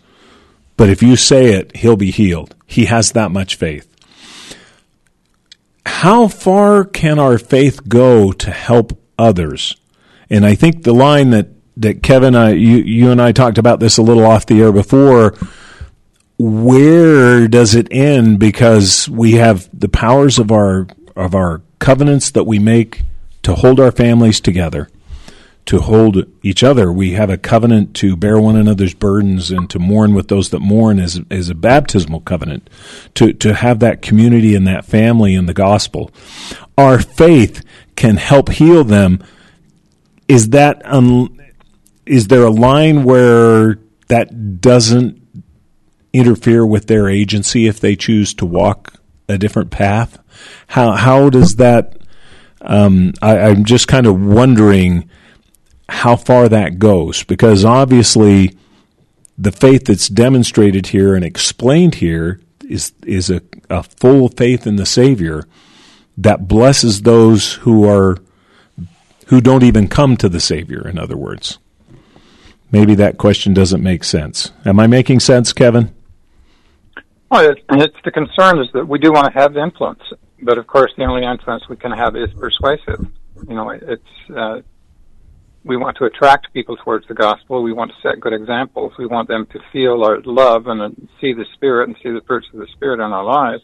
but 0.75 0.89
if 0.89 1.03
you 1.03 1.15
say 1.15 1.53
it, 1.53 1.77
he'll 1.77 1.97
be 1.97 2.11
healed. 2.11 2.55
He 2.65 2.85
has 2.85 3.11
that 3.11 3.31
much 3.31 3.55
faith. 3.55 3.89
How 5.85 6.27
far 6.27 6.83
can 6.83 7.19
our 7.19 7.37
faith 7.37 7.87
go 7.87 8.31
to 8.31 8.51
help 8.51 8.99
others? 9.19 9.75
And 10.29 10.45
I 10.45 10.55
think 10.55 10.83
the 10.83 10.93
line 10.93 11.29
that, 11.29 11.49
that 11.77 12.01
Kevin, 12.01 12.33
you, 12.57 12.77
you 12.77 13.11
and 13.11 13.21
I 13.21 13.31
talked 13.31 13.59
about 13.59 13.79
this 13.79 13.97
a 13.97 14.01
little 14.01 14.25
off 14.25 14.47
the 14.47 14.61
air 14.61 14.71
before. 14.71 15.35
Where 16.37 17.47
does 17.47 17.75
it 17.75 17.87
end? 17.91 18.39
Because 18.39 19.07
we 19.07 19.33
have 19.33 19.69
the 19.77 19.89
powers 19.89 20.39
of 20.39 20.51
our 20.51 20.87
of 21.15 21.35
our 21.35 21.61
covenants 21.79 22.31
that 22.31 22.45
we 22.45 22.59
make 22.59 23.03
to 23.43 23.53
hold 23.53 23.79
our 23.79 23.91
families 23.91 24.41
together 24.41 24.89
to 25.65 25.79
hold 25.79 26.25
each 26.41 26.63
other. 26.63 26.91
We 26.91 27.13
have 27.13 27.29
a 27.29 27.37
covenant 27.37 27.95
to 27.95 28.17
bear 28.17 28.39
one 28.39 28.55
another's 28.55 28.93
burdens 28.93 29.49
and 29.49 29.69
to 29.69 29.79
mourn 29.79 30.13
with 30.13 30.27
those 30.27 30.49
that 30.49 30.59
mourn 30.59 30.99
as, 30.99 31.21
as 31.31 31.49
a 31.49 31.55
baptismal 31.55 32.21
covenant, 32.21 32.69
to, 33.15 33.33
to 33.33 33.53
have 33.53 33.79
that 33.79 34.01
community 34.01 34.55
and 34.55 34.67
that 34.67 34.85
family 34.85 35.35
in 35.35 35.45
the 35.45 35.53
gospel. 35.53 36.11
Our 36.77 36.99
faith 36.99 37.63
can 37.95 38.17
help 38.17 38.49
heal 38.49 38.83
them. 38.83 39.23
Is 40.27 40.49
that, 40.49 40.85
un, 40.85 41.39
is 42.05 42.27
there 42.27 42.43
a 42.43 42.49
line 42.49 43.03
where 43.03 43.79
that 44.09 44.59
doesn't 44.59 45.21
interfere 46.13 46.65
with 46.65 46.87
their 46.87 47.09
agency 47.09 47.67
if 47.67 47.79
they 47.79 47.95
choose 47.95 48.33
to 48.35 48.45
walk 48.45 48.93
a 49.27 49.37
different 49.37 49.71
path? 49.71 50.19
How, 50.67 50.91
how 50.93 51.29
does 51.29 51.57
that, 51.57 51.97
um, 52.61 53.13
I, 53.21 53.39
I'm 53.39 53.65
just 53.65 53.87
kind 53.87 54.07
of 54.07 54.23
wondering, 54.23 55.09
how 55.89 56.15
far 56.15 56.49
that 56.49 56.79
goes 56.79 57.23
because 57.23 57.65
obviously 57.65 58.57
the 59.37 59.51
faith 59.51 59.85
that's 59.85 60.07
demonstrated 60.07 60.87
here 60.87 61.15
and 61.15 61.25
explained 61.25 61.95
here 61.95 62.39
is 62.69 62.93
is 63.05 63.29
a, 63.29 63.41
a 63.69 63.83
full 63.83 64.29
faith 64.29 64.65
in 64.65 64.77
the 64.77 64.85
Savior 64.85 65.45
that 66.17 66.47
blesses 66.47 67.01
those 67.01 67.53
who 67.53 67.87
are 67.87 68.17
who 69.27 69.41
don't 69.41 69.63
even 69.63 69.87
come 69.87 70.15
to 70.17 70.29
the 70.29 70.39
Savior, 70.39 70.87
in 70.87 70.97
other 70.97 71.17
words. 71.17 71.57
Maybe 72.71 72.95
that 72.95 73.17
question 73.17 73.53
doesn't 73.53 73.83
make 73.83 74.03
sense. 74.03 74.51
Am 74.65 74.79
I 74.79 74.87
making 74.87 75.19
sense, 75.19 75.53
Kevin? 75.53 75.93
Well, 77.33 77.49
it's, 77.49 77.61
it's 77.71 77.97
the 78.05 78.11
concern 78.11 78.59
is 78.59 78.67
that 78.73 78.87
we 78.87 78.99
do 78.99 79.11
want 79.11 79.33
to 79.33 79.39
have 79.39 79.57
influence, 79.57 80.03
but 80.43 80.59
of 80.59 80.67
course, 80.67 80.91
the 80.97 81.05
only 81.05 81.25
influence 81.25 81.67
we 81.67 81.75
can 81.75 81.91
have 81.91 82.15
is 82.15 82.29
persuasive. 82.33 83.07
You 83.49 83.55
know, 83.55 83.71
it's 83.71 84.03
uh, 84.37 84.61
we 85.63 85.75
want 85.75 85.97
to 85.97 86.05
attract 86.05 86.53
people 86.53 86.77
towards 86.77 87.07
the 87.07 87.15
gospel. 87.15 87.63
We 87.63 87.73
want 87.73 87.89
to 87.89 87.97
set 88.03 88.19
good 88.19 88.33
examples. 88.33 88.93
We 88.99 89.07
want 89.07 89.29
them 89.29 89.47
to 89.47 89.59
feel 89.71 90.03
our 90.03 90.21
love 90.21 90.67
and 90.67 91.09
see 91.19 91.33
the 91.33 91.45
Spirit 91.55 91.87
and 91.89 91.97
see 92.03 92.11
the 92.11 92.21
fruits 92.27 92.45
of 92.53 92.59
the 92.59 92.67
Spirit 92.67 93.03
in 93.03 93.11
our 93.11 93.23
lives. 93.23 93.63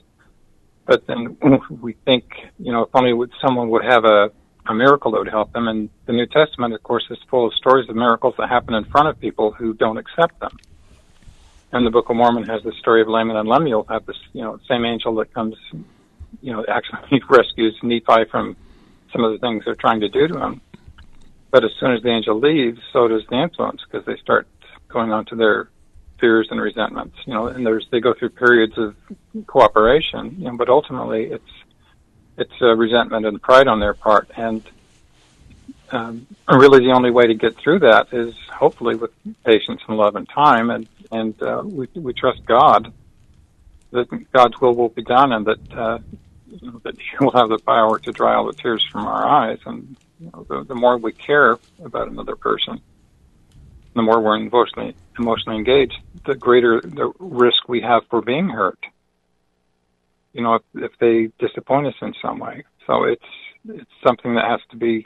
But 0.88 1.06
then 1.06 1.38
we 1.70 1.94
think, 2.06 2.24
you 2.58 2.72
know, 2.72 2.86
if 2.86 2.90
only 2.96 3.14
would, 3.14 3.32
someone 3.40 3.70
would 3.70 3.86
have 3.86 4.04
a, 4.04 4.32
a 4.68 4.74
miracle 4.74 5.12
that 5.12 5.20
would 5.20 5.30
help 5.30 5.54
them. 5.54 5.68
And 5.68 5.92
the 6.08 6.14
New 6.14 6.26
Testament, 6.26 6.74
of 6.74 6.82
course, 6.82 7.06
is 7.12 7.20
full 7.30 7.46
of 7.46 7.54
stories 7.54 7.88
of 7.88 7.96
miracles 7.96 8.34
that 8.40 8.50
happen 8.50 8.74
in 8.74 8.86
front 8.86 9.10
of 9.10 9.20
people 9.20 9.52
who 9.52 9.76
don't 9.76 9.98
accept 9.98 10.40
them. 10.40 10.58
And 11.72 11.86
the 11.86 11.92
Book 11.92 12.10
of 12.10 12.16
Mormon 12.16 12.44
has 12.46 12.64
the 12.64 12.72
story 12.74 13.02
of 13.02 13.08
Laman 13.08 13.36
and 13.36 13.48
Lemuel, 13.48 13.86
have 13.90 14.06
this, 14.06 14.18
you 14.34 14.42
know, 14.42 14.60
same 14.68 14.86
angel 14.86 15.14
that 15.16 15.34
comes, 15.34 15.56
you 16.42 16.52
know, 16.52 16.66
actually 16.70 17.22
rescues 17.30 17.76
Nephi 17.84 18.26
from 18.32 18.56
some 19.12 19.24
of 19.24 19.32
the 19.32 19.40
things 19.40 19.66
they're 19.66 19.76
trying 19.76 20.00
to 20.02 20.10
do 20.10 20.28
to 20.28 20.40
him 20.40 20.62
but 21.52 21.64
as 21.64 21.72
soon 21.80 21.94
as 21.94 22.04
the 22.04 22.10
angel 22.10 22.40
leaves, 22.40 22.80
so 22.94 23.08
does 23.08 23.24
the 23.30 23.42
influence 23.42 23.82
because 23.90 24.06
they 24.06 24.18
start 24.18 24.48
going 24.88 25.12
on 25.12 25.26
to 25.26 25.36
their 25.36 25.70
fears 26.20 26.48
and 26.52 26.62
resentments. 26.62 27.18
You 27.26 27.34
know, 27.34 27.48
and 27.48 27.66
there's 27.66 27.88
they 27.92 28.00
go 28.00 28.14
through 28.14 28.30
periods 28.30 28.78
of 28.78 28.96
cooperation. 29.48 30.36
You 30.38 30.46
know, 30.46 30.58
but 30.58 30.70
ultimately 30.70 31.26
it's 31.26 31.52
it's 32.38 32.62
uh, 32.62 32.76
resentment 32.76 33.26
and 33.26 33.42
pride 33.42 33.68
on 33.68 33.80
their 33.80 33.94
part, 33.94 34.30
and 34.38 34.64
um, 35.92 36.28
really 36.50 36.80
the 36.80 36.92
only 36.92 37.12
way 37.12 37.28
to 37.28 37.34
get 37.34 37.58
through 37.58 37.80
that 37.80 38.08
is 38.12 38.34
hopefully 38.54 38.96
with 38.96 39.12
patience 39.46 39.82
and 39.88 39.98
love 39.98 40.16
and 40.16 40.28
time, 40.30 40.70
and 40.70 40.88
and 41.12 41.42
uh, 41.42 41.62
we 41.64 41.88
we 41.96 42.14
trust 42.14 42.46
God 42.46 42.94
that 43.92 44.08
God's 44.34 44.60
will 44.62 44.76
will 44.76 44.90
be 44.90 45.04
done, 45.04 45.32
and 45.32 45.46
that 45.46 45.74
uh, 45.74 46.00
that 46.84 46.96
He 47.00 47.18
will 47.20 47.32
have 47.32 47.50
the 47.50 47.60
power 47.60 48.00
to 48.00 48.12
dry 48.12 48.36
all 48.36 48.48
the 48.48 48.54
tears 48.54 48.86
from 48.92 49.06
our 49.06 49.26
eyes, 49.26 49.60
and 49.66 49.96
you 50.20 50.32
know, 50.34 50.46
the, 50.50 50.64
the 50.66 50.76
more 50.76 50.98
we 50.98 51.14
care 51.14 51.58
about 51.84 52.08
another 52.10 52.36
person, 52.36 52.82
the 53.96 54.02
more 54.02 54.22
we're 54.22 54.38
emotionally 54.38 54.96
emotionally 55.18 55.58
engaged, 55.58 55.98
the 56.26 56.36
greater 56.36 56.82
the 56.82 57.12
risk 57.20 57.68
we 57.68 57.82
have 57.82 58.04
for 58.10 58.22
being 58.22 58.50
hurt. 58.50 58.80
You 60.34 60.44
know, 60.44 60.56
if, 60.56 60.62
if 60.76 60.92
they 61.00 61.32
disappoint 61.40 61.88
us 61.88 61.96
in 62.02 62.14
some 62.22 62.40
way. 62.40 62.64
So 62.86 63.04
it's 63.04 63.24
it's 63.68 63.92
something 64.06 64.36
that 64.36 64.46
has 64.46 64.62
to 64.72 64.78
be, 64.78 65.06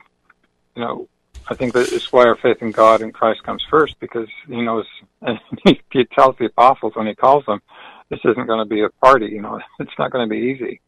you 0.75 0.83
know, 0.83 1.07
I 1.47 1.55
think 1.55 1.73
that 1.73 1.91
it's 1.91 2.12
why 2.12 2.25
our 2.25 2.36
faith 2.36 2.62
in 2.62 2.71
God 2.71 3.01
and 3.01 3.13
Christ 3.13 3.43
comes 3.43 3.63
first 3.69 3.99
because 3.99 4.29
He 4.47 4.62
knows, 4.62 4.86
and 5.21 5.39
He, 5.63 6.05
tells 6.05 6.38
the 6.38 6.45
apostles 6.45 6.95
when 6.95 7.07
He 7.07 7.15
calls 7.15 7.45
them, 7.45 7.62
this 8.09 8.19
isn't 8.25 8.45
going 8.45 8.59
to 8.59 8.65
be 8.65 8.81
a 8.81 8.89
party. 8.89 9.27
You 9.27 9.41
know, 9.41 9.59
it's 9.79 9.97
not 9.97 10.12
going 10.12 10.27
to 10.27 10.33
be 10.33 10.41
easy 10.47 10.81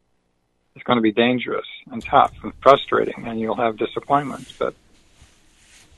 it's 0.75 0.83
going 0.83 0.97
to 0.97 1.01
be 1.01 1.11
dangerous 1.11 1.65
and 1.91 2.03
tough 2.03 2.33
and 2.43 2.53
frustrating, 2.61 3.25
and 3.25 3.39
you'll 3.39 3.55
have 3.55 3.77
disappointments. 3.77 4.53
But 4.57 4.75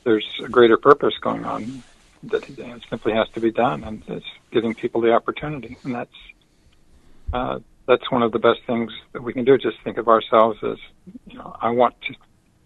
there's 0.04 0.28
a 0.44 0.48
greater 0.48 0.78
purpose 0.78 1.18
going 1.20 1.46
on 1.46 1.84
that 2.24 2.46
simply 2.90 3.14
has 3.14 3.28
to 3.30 3.40
be 3.40 3.52
done, 3.52 3.84
and 3.84 4.04
it's 4.08 4.26
giving 4.52 4.76
people 4.76 5.02
the 5.02 5.14
opportunity, 5.14 5.78
and 5.84 5.96
that's 5.96 6.16
uh, 7.34 7.60
that's 7.88 8.10
one 8.12 8.22
of 8.22 8.32
the 8.32 8.40
best 8.40 8.60
things 8.68 8.92
that 9.14 9.24
we 9.24 9.34
can 9.34 9.46
do. 9.46 9.58
Just 9.58 9.78
think 9.84 9.98
of 9.98 10.08
ourselves 10.08 10.60
as, 10.64 10.78
you 11.26 11.38
know, 11.38 11.56
I 11.60 11.72
want 11.72 12.00
to 12.02 12.16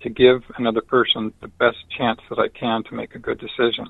to 0.01 0.09
give 0.09 0.43
another 0.57 0.81
person 0.81 1.33
the 1.41 1.47
best 1.47 1.77
chance 1.95 2.19
that 2.29 2.39
I 2.39 2.47
can 2.47 2.83
to 2.83 2.95
make 2.95 3.15
a 3.15 3.19
good 3.19 3.39
decision. 3.39 3.87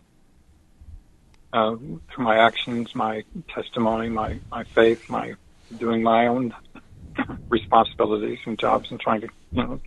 Uh, 1.53 1.75
through 1.75 2.23
my 2.23 2.37
actions, 2.37 2.95
my 2.95 3.23
testimony, 3.53 4.09
my, 4.09 4.39
my 4.49 4.63
faith, 4.75 5.01
my 5.09 5.33
doing 5.77 6.01
my 6.01 6.27
own 6.27 6.53
responsibilities 7.49 8.39
and 8.45 8.57
jobs 8.59 8.89
and 8.89 8.99
trying 8.99 9.21
to, 9.21 9.29
you 9.51 9.63
know, 9.63 9.81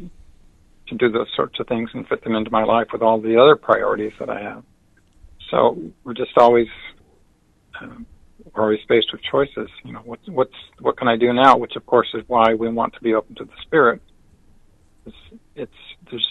to 0.89 0.95
do 0.95 1.11
those 1.11 1.29
sorts 1.35 1.59
of 1.61 1.67
things 1.67 1.91
and 1.95 2.07
fit 2.09 2.23
them 2.23 2.35
into 2.35 2.51
my 2.51 2.65
life 2.65 2.89
with 2.93 3.03
all 3.03 3.21
the 3.21 3.41
other 3.41 3.57
priorities 3.57 4.13
that 4.19 4.29
I 4.29 4.41
have. 4.43 4.65
So 5.51 5.79
we're 6.05 6.15
just 6.15 6.37
always, 6.37 6.69
uh, 7.81 7.87
we're 8.53 8.63
always 8.63 8.81
faced 8.87 9.13
with 9.13 9.23
choices. 9.23 9.71
You 9.85 9.93
know, 9.93 10.03
what's, 10.05 10.29
what's, 10.29 10.55
what 10.81 10.99
can 10.99 11.09
I 11.09 11.17
do 11.17 11.33
now? 11.33 11.57
Which 11.57 11.77
of 11.77 11.87
course 11.87 12.09
is 12.13 12.23
why 12.27 12.55
we 12.55 12.69
want 12.69 12.95
to 12.95 13.01
be 13.01 13.15
open 13.15 13.35
to 13.37 13.45
the 13.45 13.57
Spirit. 13.63 14.03
It's, 15.57 15.73
there's, 16.11 16.29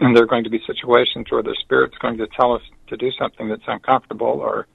and 0.00 0.16
there 0.16 0.24
are 0.24 0.26
going 0.26 0.44
to 0.44 0.50
be 0.50 0.60
situations 0.66 1.26
where 1.30 1.42
the 1.42 1.56
Spirit's 1.60 1.96
going 1.98 2.18
to 2.18 2.26
tell 2.28 2.52
us 2.52 2.62
to 2.88 2.96
do 2.96 3.10
something 3.18 3.48
that's 3.48 3.62
uncomfortable 3.66 4.26
or 4.26 4.66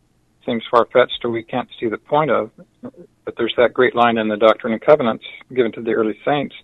seems 0.46 0.64
far 0.70 0.86
fetched 0.92 1.24
or 1.24 1.30
we 1.30 1.44
can't 1.44 1.70
see 1.80 1.88
the 1.88 1.98
point 1.98 2.32
of. 2.32 2.52
But 2.82 3.36
there's 3.38 3.54
that 3.58 3.74
great 3.74 3.96
line 3.96 4.18
in 4.18 4.28
the 4.28 4.38
Doctrine 4.38 4.74
and 4.74 4.82
Covenants 4.82 5.26
given 5.54 5.72
to 5.74 5.82
the 5.82 5.92
early 5.92 6.18
saints. 6.26 6.56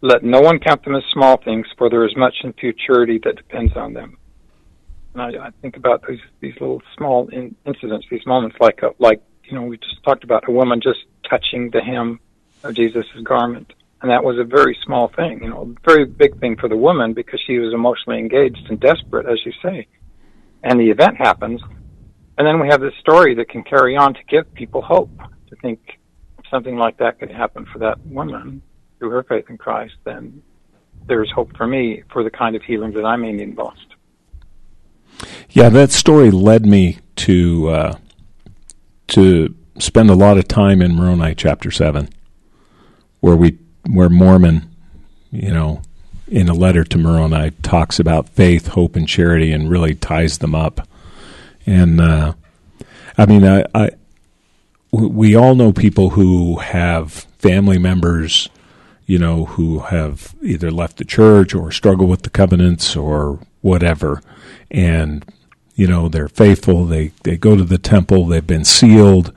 Let 0.00 0.24
no 0.24 0.40
one 0.40 0.58
count 0.58 0.84
them 0.84 0.96
as 0.96 1.04
small 1.12 1.36
things, 1.36 1.66
for 1.78 1.88
there 1.88 2.04
is 2.04 2.16
much 2.16 2.34
in 2.42 2.52
futurity 2.54 3.20
that 3.24 3.36
depends 3.36 3.76
on 3.76 3.94
them. 3.94 4.18
And 5.14 5.22
I, 5.22 5.46
I 5.46 5.50
think 5.62 5.76
about 5.76 6.04
these 6.08 6.20
these 6.40 6.54
little 6.54 6.82
small 6.96 7.28
in, 7.28 7.54
incidents, 7.64 8.06
these 8.10 8.26
moments, 8.26 8.56
like 8.60 8.82
a, 8.82 8.90
like 8.98 9.22
you 9.44 9.54
know 9.54 9.62
we 9.62 9.76
just 9.76 10.02
talked 10.02 10.24
about 10.24 10.48
a 10.48 10.50
woman 10.50 10.80
just 10.80 11.00
touching 11.28 11.70
the 11.70 11.80
hem 11.80 12.18
of 12.64 12.74
Jesus' 12.74 13.06
garment. 13.22 13.72
And 14.02 14.10
that 14.10 14.22
was 14.22 14.36
a 14.38 14.44
very 14.44 14.76
small 14.84 15.08
thing, 15.08 15.42
you 15.42 15.48
know, 15.48 15.62
a 15.62 15.88
very 15.88 16.04
big 16.04 16.38
thing 16.40 16.56
for 16.56 16.68
the 16.68 16.76
woman 16.76 17.14
because 17.14 17.40
she 17.46 17.58
was 17.58 17.72
emotionally 17.72 18.18
engaged 18.18 18.66
and 18.68 18.80
desperate, 18.80 19.26
as 19.26 19.38
you 19.46 19.52
say. 19.62 19.86
And 20.64 20.78
the 20.78 20.90
event 20.90 21.16
happens, 21.16 21.60
and 22.36 22.46
then 22.46 22.60
we 22.60 22.68
have 22.68 22.80
this 22.80 22.94
story 23.00 23.34
that 23.36 23.48
can 23.48 23.62
carry 23.62 23.96
on 23.96 24.14
to 24.14 24.20
give 24.28 24.52
people 24.54 24.82
hope 24.82 25.10
to 25.48 25.56
think 25.56 25.98
something 26.50 26.76
like 26.76 26.98
that 26.98 27.20
could 27.20 27.30
happen 27.30 27.64
for 27.72 27.78
that 27.78 28.04
woman 28.06 28.60
through 28.98 29.10
her 29.10 29.22
faith 29.22 29.46
in 29.48 29.56
Christ. 29.56 29.94
Then 30.04 30.42
there's 31.06 31.30
hope 31.30 31.56
for 31.56 31.66
me 31.66 32.02
for 32.12 32.24
the 32.24 32.30
kind 32.30 32.56
of 32.56 32.62
healing 32.62 32.92
that 32.92 33.04
I 33.04 33.16
may 33.16 33.32
need 33.32 33.56
most. 33.56 33.86
Yeah, 35.50 35.68
that 35.68 35.92
story 35.92 36.30
led 36.30 36.66
me 36.66 36.98
to 37.16 37.68
uh, 37.68 37.98
to 39.08 39.54
spend 39.78 40.10
a 40.10 40.14
lot 40.14 40.38
of 40.38 40.48
time 40.48 40.82
in 40.82 40.94
Moroni 40.94 41.34
chapter 41.34 41.70
seven, 41.70 42.08
where 43.20 43.36
we 43.36 43.58
where 43.88 44.08
Mormon, 44.08 44.70
you 45.30 45.52
know, 45.52 45.82
in 46.28 46.48
a 46.48 46.54
letter 46.54 46.84
to 46.84 46.98
Moroni 46.98 47.50
talks 47.62 47.98
about 47.98 48.28
faith, 48.28 48.68
hope, 48.68 48.96
and 48.96 49.08
charity, 49.08 49.52
and 49.52 49.70
really 49.70 49.94
ties 49.94 50.38
them 50.38 50.54
up. 50.54 50.88
And 51.66 52.00
uh, 52.00 52.34
I 53.18 53.26
mean, 53.26 53.44
I, 53.44 53.64
I 53.74 53.90
we 54.90 55.34
all 55.34 55.54
know 55.54 55.72
people 55.72 56.10
who 56.10 56.58
have 56.58 57.12
family 57.38 57.78
members, 57.78 58.48
you 59.06 59.18
know, 59.18 59.46
who 59.46 59.80
have 59.80 60.34
either 60.42 60.70
left 60.70 60.98
the 60.98 61.04
church 61.04 61.54
or 61.54 61.70
struggle 61.70 62.06
with 62.06 62.22
the 62.22 62.30
covenants 62.30 62.94
or 62.96 63.40
whatever, 63.60 64.22
and 64.70 65.24
you 65.74 65.86
know 65.86 66.08
they're 66.08 66.28
faithful. 66.28 66.86
They 66.86 67.12
they 67.24 67.36
go 67.36 67.56
to 67.56 67.64
the 67.64 67.78
temple. 67.78 68.26
They've 68.26 68.46
been 68.46 68.64
sealed, 68.64 69.32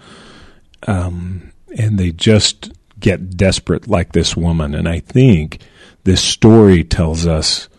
um, 0.88 1.52
and 1.78 1.98
they 1.98 2.12
just 2.12 2.72
get 3.06 3.38
desperate 3.38 3.88
like 3.88 4.14
this 4.14 4.36
woman. 4.36 4.74
And 4.74 4.90
I 4.90 5.00
think 5.00 5.60
this 6.06 6.24
story 6.24 6.84
tells 6.84 7.28
us 7.28 7.70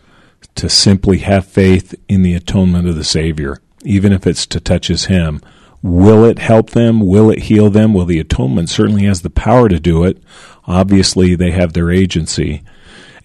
to 0.55 0.69
simply 0.69 1.17
have 1.17 1.45
faith 1.45 1.93
in 2.07 2.23
the 2.23 2.33
atonement 2.33 2.87
of 2.87 2.95
the 2.95 3.03
Savior, 3.03 3.59
even 3.83 4.13
if 4.13 4.25
it's 4.25 4.45
to 4.47 4.61
touch 4.61 4.87
his 4.87 5.05
hem. 5.05 5.41
Will 5.83 6.23
it 6.23 6.39
help 6.39 6.69
them? 6.69 7.01
Will 7.01 7.29
it 7.29 7.43
heal 7.43 7.69
them? 7.69 7.93
Well, 7.93 8.05
the 8.05 8.21
atonement 8.21 8.69
certainly 8.69 9.03
has 9.03 9.21
the 9.21 9.29
power 9.29 9.67
to 9.67 9.81
do 9.81 10.05
it. 10.05 10.23
Obviously, 10.65 11.35
they 11.35 11.51
have 11.51 11.73
their 11.73 11.91
agency. 11.91 12.63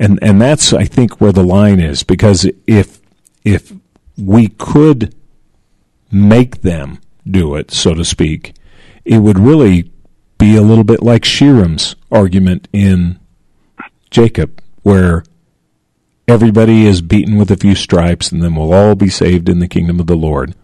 And, 0.00 0.18
and 0.20 0.42
that's, 0.42 0.72
I 0.72 0.86
think, 0.86 1.20
where 1.20 1.32
the 1.32 1.44
line 1.44 1.78
is, 1.78 2.02
because 2.02 2.50
if, 2.66 3.00
if 3.44 3.72
we 4.18 4.48
could 4.48 5.14
make 6.10 6.62
them 6.62 6.98
do 7.30 7.54
it, 7.54 7.70
so 7.70 7.94
to 7.94 8.04
speak, 8.04 8.54
it 9.04 9.18
would 9.18 9.38
really 9.38 9.92
be 10.42 10.57
a 10.57 10.62
little 10.62 10.83
bit 10.83 11.05
like 11.05 11.24
Sherem's 11.24 11.94
argument 12.11 12.66
in 12.72 13.20
Jacob, 14.11 14.61
where 14.83 15.22
everybody 16.26 16.85
is 16.85 17.00
beaten 17.00 17.38
with 17.38 17.48
a 17.52 17.57
few 17.57 17.76
stripes 17.76 18.33
and 18.33 18.42
then 18.42 18.57
we'll 18.57 18.72
all 18.72 18.96
be 18.96 19.09
saved 19.09 19.48
in 19.48 19.61
the 19.61 19.68
kingdom 19.68 20.00
of 20.00 20.09
the 20.09 20.16
Lord. 20.16 20.57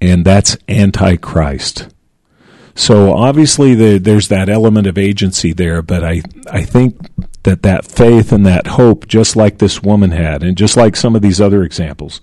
And 0.00 0.24
that's 0.24 0.56
antichrist. 0.68 1.86
So 2.74 3.14
obviously 3.14 3.76
the, 3.76 3.98
there's 3.98 4.26
that 4.26 4.48
element 4.48 4.88
of 4.88 4.98
agency 4.98 5.52
there, 5.52 5.80
but 5.80 6.02
I, 6.02 6.22
I 6.50 6.64
think 6.64 6.98
that 7.44 7.62
that 7.62 7.84
faith 7.84 8.32
and 8.32 8.44
that 8.44 8.66
hope, 8.66 9.06
just 9.06 9.36
like 9.36 9.58
this 9.58 9.84
woman 9.84 10.10
had, 10.10 10.42
and 10.42 10.58
just 10.58 10.76
like 10.76 10.96
some 10.96 11.14
of 11.14 11.22
these 11.22 11.40
other 11.40 11.62
examples. 11.62 12.20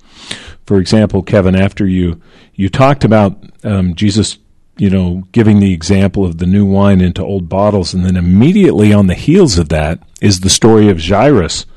For 0.66 0.80
example, 0.80 1.24
Kevin, 1.24 1.56
after 1.56 1.88
you, 1.88 2.22
you 2.54 2.68
talked 2.68 3.06
about 3.06 3.42
um, 3.64 3.96
Jesus 3.96 4.38
you 4.82 4.90
know, 4.90 5.22
giving 5.32 5.60
the 5.60 5.74
example 5.74 6.26
of 6.26 6.40
the 6.40 6.48
new 6.48 6.66
wine 6.66 7.02
into 7.02 7.24
old 7.24 7.48
bottles, 7.48 7.94
and 7.94 8.04
then 8.04 8.18
immediately 8.18 8.92
on 8.92 9.06
the 9.06 9.14
heels 9.14 9.60
of 9.60 9.70
that 9.70 10.00
is 10.22 10.40
the 10.40 10.50
story 10.50 10.90
of 10.90 11.00
Jairus 11.00 11.68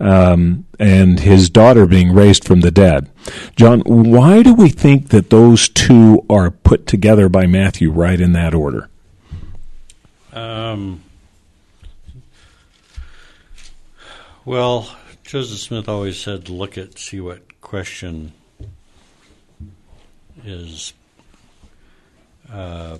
um, 0.00 0.66
and 0.76 1.20
his 1.20 1.48
daughter 1.48 1.86
being 1.86 2.12
raised 2.12 2.44
from 2.44 2.62
the 2.62 2.72
dead. 2.72 3.08
John, 3.54 3.82
why 3.82 4.42
do 4.42 4.52
we 4.52 4.68
think 4.68 5.10
that 5.10 5.30
those 5.30 5.68
two 5.68 6.26
are 6.28 6.50
put 6.50 6.88
together 6.88 7.28
by 7.28 7.46
Matthew 7.46 7.92
right 7.92 8.20
in 8.20 8.32
that 8.32 8.52
order? 8.52 8.88
Um, 10.32 11.04
well, 14.44 14.92
Joseph 15.22 15.60
Smith 15.60 15.88
always 15.88 16.18
said, 16.18 16.48
"Look 16.48 16.76
at, 16.76 16.98
see 16.98 17.20
what 17.20 17.60
question 17.60 18.32
is 20.44 20.94
uh, 22.52 22.98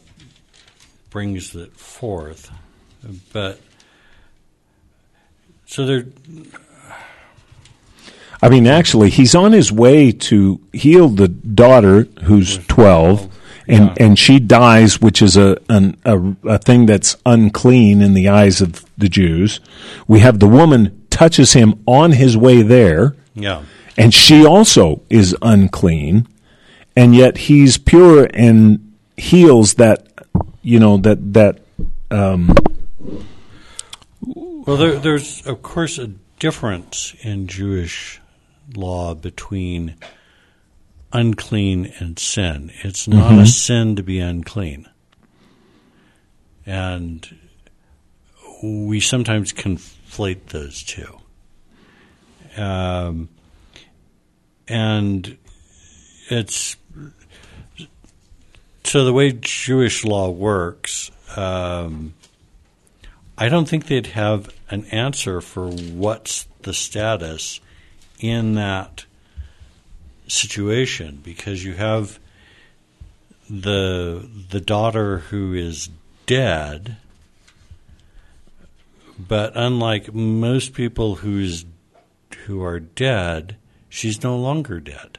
brings 1.10 1.54
it 1.54 1.72
forth. 1.72 2.50
But 3.32 3.60
so 5.66 5.86
there. 5.86 6.06
I 8.42 8.48
mean, 8.48 8.66
actually, 8.66 9.10
he's 9.10 9.34
on 9.34 9.52
his 9.52 9.70
way 9.70 10.12
to 10.12 10.60
heal 10.72 11.08
the 11.08 11.28
daughter 11.28 12.08
who's 12.24 12.58
twelve, 12.66 13.28
and 13.68 13.86
yeah. 13.88 13.94
and 13.98 14.18
she 14.18 14.38
dies, 14.38 15.00
which 15.00 15.20
is 15.20 15.36
a, 15.36 15.58
an, 15.68 15.96
a 16.04 16.18
a 16.44 16.58
thing 16.58 16.86
that's 16.86 17.16
unclean 17.26 18.00
in 18.00 18.14
the 18.14 18.28
eyes 18.28 18.60
of 18.60 18.84
the 18.96 19.08
Jews. 19.08 19.60
We 20.08 20.20
have 20.20 20.38
the 20.38 20.48
woman 20.48 21.06
touches 21.10 21.52
him 21.52 21.82
on 21.86 22.12
his 22.12 22.36
way 22.36 22.62
there, 22.62 23.14
yeah, 23.34 23.62
and 23.96 24.14
she 24.14 24.46
also 24.46 25.02
is 25.10 25.36
unclean, 25.42 26.26
and 26.96 27.14
yet 27.14 27.36
he's 27.36 27.76
pure 27.76 28.26
and 28.32 28.89
heals 29.20 29.74
that 29.74 30.08
you 30.62 30.80
know 30.80 30.96
that 30.96 31.34
that 31.34 31.60
um, 32.10 32.54
well 34.20 34.76
there, 34.76 34.98
there's 34.98 35.46
of 35.46 35.62
course 35.62 35.98
a 35.98 36.08
difference 36.38 37.14
in 37.20 37.46
Jewish 37.46 38.20
law 38.74 39.14
between 39.14 39.96
unclean 41.12 41.92
and 41.98 42.18
sin. 42.18 42.72
It's 42.82 43.06
not 43.06 43.32
mm-hmm. 43.32 43.40
a 43.40 43.46
sin 43.46 43.96
to 43.96 44.02
be 44.02 44.20
unclean. 44.20 44.88
And 46.64 47.28
we 48.62 49.00
sometimes 49.00 49.52
conflate 49.52 50.46
those 50.46 50.82
two. 50.82 51.18
Um, 52.56 53.28
and 54.68 55.36
it's 56.28 56.76
so 58.90 59.04
the 59.04 59.12
way 59.12 59.30
Jewish 59.30 60.04
law 60.04 60.30
works, 60.30 61.12
um, 61.36 62.12
I 63.38 63.48
don't 63.48 63.68
think 63.68 63.86
they'd 63.86 64.08
have 64.08 64.52
an 64.68 64.84
answer 64.86 65.40
for 65.40 65.70
what's 65.70 66.48
the 66.62 66.74
status 66.74 67.60
in 68.18 68.54
that 68.54 69.04
situation 70.26 71.20
because 71.22 71.64
you 71.64 71.74
have 71.74 72.18
the 73.48 74.28
the 74.50 74.60
daughter 74.60 75.18
who 75.18 75.54
is 75.54 75.88
dead, 76.26 76.96
but 79.16 79.52
unlike 79.54 80.12
most 80.12 80.74
people 80.74 81.14
who's 81.14 81.64
who 82.46 82.60
are 82.60 82.80
dead, 82.80 83.54
she's 83.88 84.24
no 84.24 84.36
longer 84.36 84.80
dead. 84.80 85.18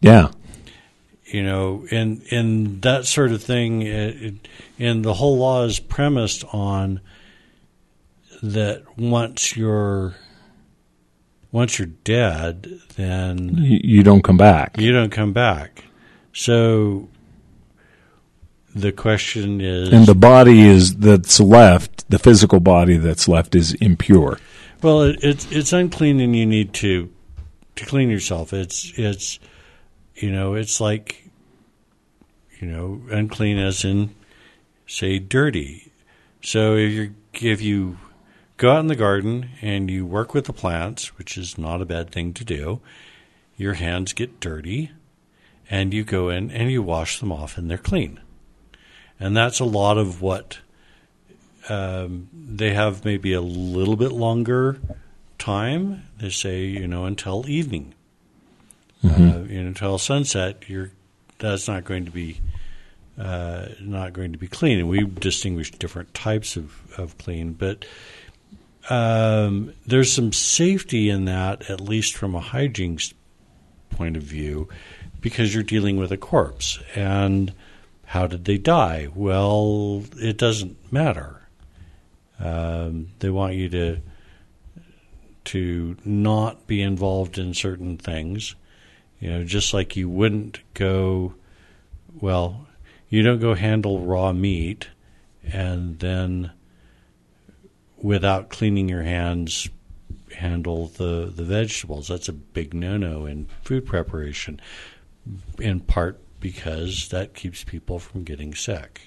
Yeah 0.00 0.30
you 1.32 1.42
know, 1.42 1.86
and 1.90 2.22
and 2.30 2.82
that 2.82 3.06
sort 3.06 3.32
of 3.32 3.42
thing. 3.42 3.82
It, 3.82 4.22
it, 4.22 4.48
and 4.78 5.04
the 5.04 5.14
whole 5.14 5.38
law 5.38 5.64
is 5.64 5.78
premised 5.80 6.44
on 6.52 7.00
that 8.42 8.82
once 8.98 9.56
you're 9.56 10.14
once 11.50 11.78
you're 11.78 11.86
dead, 12.04 12.80
then 12.96 13.56
you 13.58 14.02
don't 14.02 14.22
come 14.22 14.36
back. 14.36 14.78
You 14.78 14.92
don't 14.92 15.10
come 15.10 15.32
back. 15.32 15.84
So 16.32 17.08
the 18.74 18.92
question 18.92 19.60
is, 19.60 19.92
and 19.92 20.06
the 20.06 20.14
body 20.14 20.60
is 20.60 20.96
that's 20.96 21.40
left, 21.40 22.08
the 22.10 22.18
physical 22.18 22.60
body 22.60 22.96
that's 22.96 23.28
left 23.28 23.54
is 23.54 23.74
impure. 23.74 24.38
Well, 24.82 25.02
it, 25.02 25.18
it's 25.22 25.50
it's 25.52 25.72
unclean, 25.72 26.20
and 26.20 26.34
you 26.34 26.46
need 26.46 26.72
to 26.74 27.10
to 27.76 27.86
clean 27.86 28.10
yourself. 28.10 28.52
It's 28.52 28.92
it's 28.98 29.38
you 30.14 30.30
know, 30.30 30.54
it's 30.54 30.80
like 30.80 31.21
you 32.62 32.68
know, 32.68 33.02
unclean 33.10 33.58
as 33.58 33.84
in, 33.84 34.14
say, 34.86 35.18
dirty. 35.18 35.90
So 36.42 36.76
if 36.76 36.92
you 36.92 37.14
if 37.34 37.60
you 37.60 37.98
go 38.56 38.70
out 38.70 38.80
in 38.80 38.86
the 38.86 38.94
garden 38.94 39.50
and 39.60 39.90
you 39.90 40.06
work 40.06 40.32
with 40.32 40.44
the 40.44 40.52
plants, 40.52 41.18
which 41.18 41.36
is 41.36 41.58
not 41.58 41.82
a 41.82 41.84
bad 41.84 42.10
thing 42.10 42.32
to 42.34 42.44
do, 42.44 42.80
your 43.56 43.74
hands 43.74 44.12
get 44.12 44.38
dirty, 44.38 44.92
and 45.68 45.92
you 45.92 46.04
go 46.04 46.28
in 46.28 46.52
and 46.52 46.70
you 46.70 46.82
wash 46.82 47.18
them 47.18 47.32
off, 47.32 47.58
and 47.58 47.68
they're 47.68 47.78
clean. 47.78 48.20
And 49.18 49.36
that's 49.36 49.58
a 49.58 49.64
lot 49.64 49.98
of 49.98 50.22
what 50.22 50.60
um, 51.68 52.28
they 52.32 52.74
have. 52.74 53.04
Maybe 53.04 53.32
a 53.32 53.40
little 53.40 53.96
bit 53.96 54.12
longer 54.12 54.78
time. 55.36 56.04
They 56.18 56.30
say, 56.30 56.62
you 56.66 56.86
know, 56.86 57.06
until 57.06 57.48
evening. 57.48 57.94
Mm-hmm. 59.02 59.30
Uh, 59.30 59.42
you 59.48 59.62
know, 59.62 59.68
until 59.68 59.98
sunset, 59.98 60.62
you're 60.68 60.92
that's 61.42 61.66
not 61.66 61.84
going 61.84 62.04
to 62.04 62.10
be 62.12 62.40
uh, 63.18 63.66
not 63.80 64.12
going 64.12 64.32
to 64.32 64.38
be 64.38 64.48
clean. 64.48 64.78
And 64.78 64.88
we 64.88 65.04
distinguish 65.04 65.70
different 65.70 66.14
types 66.14 66.56
of, 66.56 66.98
of 66.98 67.18
clean, 67.18 67.52
but 67.52 67.84
um, 68.90 69.72
there's 69.86 70.12
some 70.12 70.32
safety 70.32 71.08
in 71.08 71.26
that, 71.26 71.70
at 71.70 71.80
least 71.80 72.16
from 72.16 72.34
a 72.34 72.40
hygiene 72.40 72.98
point 73.90 74.16
of 74.16 74.22
view, 74.22 74.68
because 75.20 75.54
you're 75.54 75.62
dealing 75.62 75.98
with 75.98 76.10
a 76.10 76.16
corpse. 76.16 76.78
And 76.94 77.52
how 78.06 78.26
did 78.26 78.44
they 78.44 78.58
die? 78.58 79.08
Well, 79.14 80.04
it 80.16 80.36
doesn't 80.36 80.92
matter. 80.92 81.48
Um, 82.40 83.08
they 83.20 83.30
want 83.30 83.54
you 83.54 83.68
to 83.68 84.00
to 85.44 85.96
not 86.04 86.66
be 86.66 86.80
involved 86.80 87.36
in 87.36 87.52
certain 87.54 87.96
things. 87.96 88.54
You 89.18 89.30
know, 89.30 89.44
just 89.44 89.72
like 89.72 89.96
you 89.96 90.08
wouldn't 90.08 90.60
go. 90.74 91.34
Well, 92.20 92.66
you 93.12 93.22
don't 93.22 93.40
go 93.40 93.52
handle 93.52 93.98
raw 93.98 94.32
meat 94.32 94.88
and 95.44 95.98
then 95.98 96.50
without 97.98 98.48
cleaning 98.48 98.88
your 98.88 99.02
hands 99.02 99.68
handle 100.34 100.86
the, 100.96 101.30
the 101.36 101.44
vegetables. 101.44 102.08
That's 102.08 102.30
a 102.30 102.32
big 102.32 102.72
no 102.72 102.96
no 102.96 103.26
in 103.26 103.48
food 103.64 103.84
preparation, 103.84 104.62
in 105.58 105.80
part 105.80 106.22
because 106.40 107.10
that 107.10 107.34
keeps 107.34 107.62
people 107.62 107.98
from 107.98 108.24
getting 108.24 108.54
sick. 108.54 109.02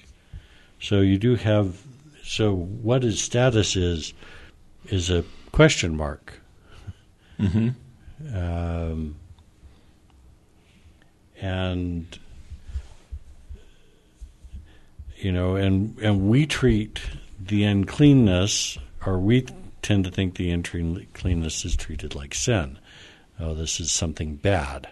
So 0.80 1.00
you 1.00 1.18
do 1.18 1.34
have 1.34 1.82
so 2.22 2.54
what 2.54 3.02
his 3.02 3.20
status 3.20 3.74
is 3.74 4.14
is 4.84 5.10
a 5.10 5.24
question 5.50 5.96
mark. 5.96 6.40
Mm-hmm. 7.40 8.36
Um, 8.36 9.16
and 11.40 12.18
you 15.26 15.32
know, 15.32 15.56
and 15.56 15.98
and 15.98 16.28
we 16.28 16.46
treat 16.46 17.00
the 17.40 17.64
uncleanness, 17.64 18.78
or 19.04 19.18
we 19.18 19.44
tend 19.82 20.04
to 20.04 20.10
think 20.12 20.36
the 20.36 20.52
uncleanness 20.52 21.64
is 21.64 21.74
treated 21.74 22.14
like 22.14 22.32
sin. 22.32 22.78
Oh, 23.40 23.52
this 23.52 23.80
is 23.80 23.90
something 23.90 24.36
bad. 24.36 24.88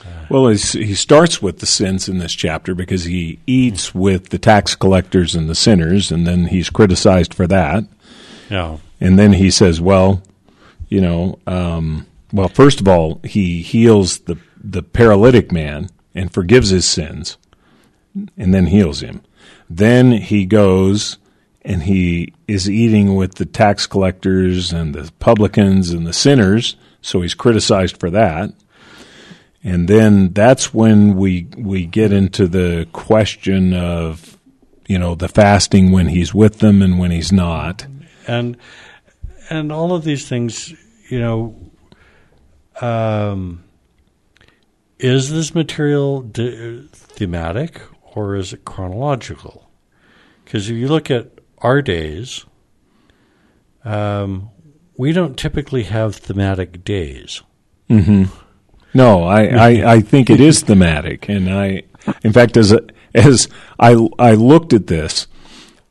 Uh, 0.00 0.24
well, 0.30 0.48
he 0.48 0.94
starts 0.94 1.42
with 1.42 1.58
the 1.58 1.66
sins 1.66 2.08
in 2.08 2.16
this 2.16 2.32
chapter 2.32 2.74
because 2.74 3.04
he 3.04 3.40
eats 3.46 3.94
with 3.94 4.30
the 4.30 4.38
tax 4.38 4.74
collectors 4.74 5.34
and 5.34 5.50
the 5.50 5.54
sinners, 5.54 6.10
and 6.10 6.26
then 6.26 6.46
he's 6.46 6.70
criticized 6.70 7.34
for 7.34 7.46
that. 7.46 7.84
Yeah. 8.48 8.78
And 9.02 9.18
then 9.18 9.34
he 9.34 9.50
says, 9.50 9.82
well, 9.82 10.22
you 10.88 11.02
know, 11.02 11.38
um, 11.46 12.06
well, 12.32 12.48
first 12.48 12.80
of 12.80 12.88
all, 12.88 13.20
he 13.22 13.60
heals 13.60 14.20
the 14.20 14.38
the 14.56 14.82
paralytic 14.82 15.52
man 15.52 15.90
and 16.14 16.32
forgives 16.32 16.70
his 16.70 16.86
sins 16.86 17.36
and 18.36 18.54
then 18.54 18.66
heals 18.66 19.00
him. 19.00 19.22
Then 19.68 20.12
he 20.12 20.46
goes 20.46 21.18
and 21.62 21.82
he 21.82 22.32
is 22.46 22.70
eating 22.70 23.16
with 23.16 23.34
the 23.34 23.44
tax 23.44 23.86
collectors 23.86 24.72
and 24.72 24.94
the 24.94 25.10
publicans 25.18 25.90
and 25.90 26.06
the 26.06 26.12
sinners, 26.12 26.76
so 27.02 27.22
he's 27.22 27.34
criticized 27.34 27.98
for 27.98 28.08
that. 28.10 28.52
And 29.64 29.88
then 29.88 30.32
that's 30.32 30.72
when 30.72 31.16
we 31.16 31.48
we 31.58 31.84
get 31.86 32.12
into 32.12 32.46
the 32.46 32.86
question 32.92 33.74
of 33.74 34.38
you 34.86 34.96
know 34.96 35.16
the 35.16 35.28
fasting 35.28 35.90
when 35.90 36.06
he's 36.06 36.32
with 36.32 36.60
them 36.60 36.82
and 36.82 37.00
when 37.00 37.10
he's 37.10 37.32
not. 37.32 37.84
And 38.28 38.56
and 39.50 39.72
all 39.72 39.92
of 39.92 40.04
these 40.04 40.28
things, 40.28 40.72
you 41.08 41.18
know, 41.18 41.56
um, 42.80 43.64
is 45.00 45.30
this 45.30 45.52
material 45.52 46.22
de- 46.22 46.82
thematic 46.92 47.80
or 48.16 48.34
is 48.34 48.52
it 48.52 48.64
chronological? 48.64 49.68
Because 50.44 50.70
if 50.70 50.76
you 50.76 50.88
look 50.88 51.10
at 51.10 51.30
our 51.58 51.82
days, 51.82 52.46
um, 53.84 54.50
we 54.96 55.12
don't 55.12 55.36
typically 55.36 55.84
have 55.84 56.16
thematic 56.16 56.82
days. 56.82 57.42
Mm-hmm. 57.90 58.24
No, 58.94 59.22
I, 59.22 59.44
I, 59.44 59.68
I 59.94 60.00
think 60.00 60.30
it 60.30 60.40
is 60.40 60.62
thematic, 60.62 61.28
and 61.28 61.50
I, 61.50 61.82
in 62.24 62.32
fact, 62.32 62.56
as 62.56 62.72
a, 62.72 62.80
as 63.14 63.48
I 63.78 64.08
I 64.18 64.32
looked 64.32 64.72
at 64.72 64.86
this, 64.86 65.26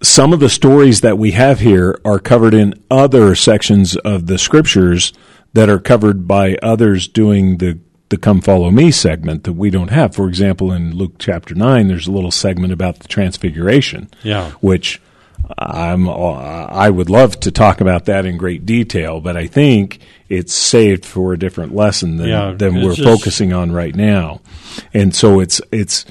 some 0.02 0.34
of 0.34 0.40
the 0.40 0.50
stories 0.50 1.02
that 1.02 1.20
we 1.20 1.32
have 1.32 1.60
here 1.60 2.00
are 2.04 2.20
covered 2.20 2.56
in 2.56 2.74
other 2.90 3.36
sections 3.36 3.96
of 3.98 4.26
the 4.26 4.40
scriptures 4.40 5.14
that 5.54 5.70
are 5.70 5.80
covered 5.80 6.28
by 6.28 6.56
others 6.64 7.08
doing 7.08 7.58
the 7.58 7.80
the 8.10 8.18
come 8.18 8.42
follow 8.42 8.72
me 8.72 8.92
segment 8.92 9.44
that 9.46 9.54
we 9.54 9.70
don't 9.70 9.90
have. 9.90 10.16
For 10.16 10.28
example, 10.28 10.72
in 10.72 10.96
Luke 10.96 11.16
chapter 11.18 11.56
9, 11.56 11.88
there's 11.88 12.08
a 12.08 12.12
little 12.12 12.32
segment 12.32 12.72
about 12.72 13.00
the 13.00 13.08
transfiguration. 13.08 14.10
Yeah. 14.24 14.52
Which 14.62 15.02
I'm, 15.58 16.08
uh, 16.08 16.14
I 16.14 16.90
would 16.90 17.10
love 17.10 17.40
to 17.42 17.52
talk 17.52 17.82
about 17.82 18.06
that 18.06 18.26
in 18.26 18.38
great 18.38 18.66
detail, 18.66 19.22
but 19.22 19.36
I 19.38 19.48
think 19.48 20.00
it's 20.30 20.54
saved 20.54 21.06
for 21.06 21.34
a 21.34 21.40
different 21.40 21.74
lesson 21.74 22.18
than, 22.18 22.28
yeah, 22.28 22.54
than 22.54 22.76
we're 22.76 22.96
just, 22.96 23.04
focusing 23.04 23.54
on 23.54 23.72
right 23.72 23.96
now. 23.96 24.42
And 24.94 25.16
so 25.16 25.40
it's, 25.40 25.62
it's, 25.72 26.06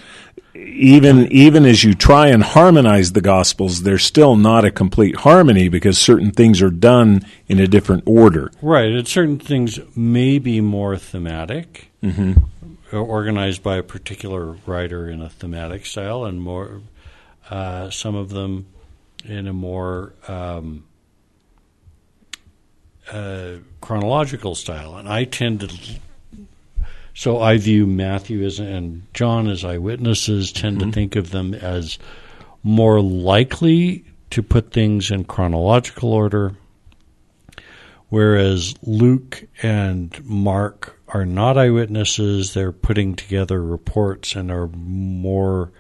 even 0.64 1.30
even 1.30 1.64
as 1.64 1.84
you 1.84 1.94
try 1.94 2.28
and 2.28 2.42
harmonize 2.42 3.12
the 3.12 3.20
gospels, 3.20 3.82
there's 3.82 4.04
still 4.04 4.36
not 4.36 4.64
a 4.64 4.70
complete 4.70 5.16
harmony 5.16 5.68
because 5.68 5.98
certain 5.98 6.30
things 6.30 6.62
are 6.62 6.70
done 6.70 7.24
in 7.46 7.60
a 7.60 7.66
different 7.66 8.02
order. 8.06 8.50
Right, 8.62 8.90
and 8.90 9.06
certain 9.06 9.38
things 9.38 9.78
may 9.96 10.38
be 10.38 10.60
more 10.60 10.96
thematic, 10.96 11.90
mm-hmm. 12.02 12.96
organized 12.96 13.62
by 13.62 13.76
a 13.76 13.82
particular 13.82 14.56
writer 14.66 15.08
in 15.08 15.20
a 15.20 15.28
thematic 15.28 15.86
style, 15.86 16.24
and 16.24 16.40
more 16.40 16.80
uh, 17.50 17.90
some 17.90 18.14
of 18.14 18.30
them 18.30 18.66
in 19.24 19.46
a 19.46 19.52
more 19.52 20.12
um, 20.28 20.84
uh, 23.10 23.56
chronological 23.80 24.54
style. 24.54 24.96
And 24.96 25.08
I 25.08 25.24
tend 25.24 25.60
to 25.60 26.00
so 27.14 27.40
I 27.40 27.58
view 27.58 27.86
Matthew 27.86 28.44
as 28.44 28.58
and 28.58 29.06
John 29.14 29.48
as 29.48 29.64
eyewitnesses, 29.64 30.52
tend 30.52 30.78
mm-hmm. 30.78 30.90
to 30.90 30.94
think 30.94 31.16
of 31.16 31.30
them 31.30 31.54
as 31.54 31.98
more 32.62 33.00
likely 33.00 34.04
to 34.30 34.42
put 34.42 34.72
things 34.72 35.12
in 35.12 35.24
chronological 35.24 36.12
order, 36.12 36.56
whereas 38.08 38.74
Luke 38.82 39.44
and 39.62 40.24
Mark 40.24 40.98
are 41.06 41.24
not 41.24 41.56
eyewitnesses. 41.56 42.52
They're 42.52 42.72
putting 42.72 43.14
together 43.14 43.62
reports 43.62 44.34
and 44.34 44.50
are 44.50 44.66
more 44.66 45.70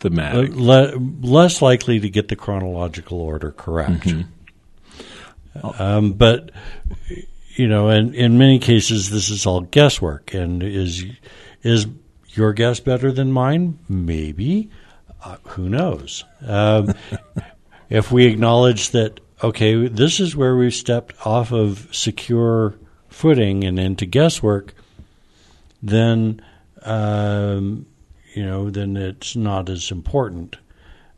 thematic, 0.00 0.54
le- 0.54 0.96
less 1.20 1.60
likely 1.60 2.00
to 2.00 2.08
get 2.08 2.28
the 2.28 2.36
chronological 2.36 3.20
order 3.20 3.52
correct. 3.52 4.06
Mm-hmm. 4.06 4.22
Um, 5.82 6.14
but 6.14 6.50
you 7.56 7.68
know, 7.68 7.88
and 7.88 8.14
in 8.14 8.38
many 8.38 8.58
cases, 8.58 9.10
this 9.10 9.30
is 9.30 9.46
all 9.46 9.60
guesswork. 9.62 10.34
And 10.34 10.62
is 10.62 11.04
is 11.62 11.86
your 12.30 12.52
guess 12.52 12.80
better 12.80 13.12
than 13.12 13.32
mine? 13.32 13.78
Maybe. 13.88 14.70
Uh, 15.24 15.36
who 15.48 15.68
knows? 15.68 16.24
Um, 16.46 16.94
if 17.90 18.10
we 18.10 18.26
acknowledge 18.26 18.90
that, 18.90 19.20
okay, 19.42 19.86
this 19.86 20.18
is 20.18 20.34
where 20.34 20.56
we've 20.56 20.74
stepped 20.74 21.14
off 21.26 21.52
of 21.52 21.88
secure 21.92 22.74
footing 23.08 23.62
and 23.64 23.78
into 23.78 24.06
guesswork, 24.06 24.74
then 25.82 26.40
um, 26.82 27.86
you 28.34 28.44
know, 28.44 28.70
then 28.70 28.96
it's 28.96 29.36
not 29.36 29.68
as 29.68 29.90
important. 29.90 30.56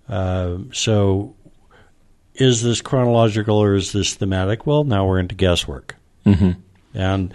Uh, 0.09 0.59
so, 0.73 1.35
is 2.35 2.63
this 2.63 2.83
chronological 2.83 3.57
or 3.57 3.75
is 3.75 3.93
this 3.93 4.15
thematic? 4.15 4.67
Well, 4.67 4.85
now 4.85 5.07
we're 5.07 5.21
into 5.21 5.35
guesswork. 5.35 5.97
Mm-hmm. 6.25 6.61
And 6.95 7.35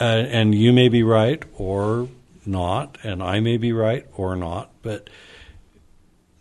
uh, 0.00 0.04
and 0.04 0.54
you 0.54 0.72
may 0.72 0.88
be 0.88 1.02
right 1.02 1.42
or 1.54 2.08
not, 2.46 2.98
and 3.02 3.22
I 3.22 3.40
may 3.40 3.56
be 3.56 3.72
right 3.72 4.06
or 4.16 4.36
not, 4.36 4.70
but 4.82 5.10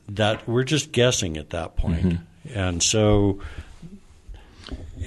that 0.09 0.47
we're 0.47 0.63
just 0.63 0.91
guessing 0.91 1.37
at 1.37 1.49
that 1.51 1.75
point. 1.75 2.05
Mm-hmm. 2.05 2.57
And 2.57 2.81
so, 2.81 3.41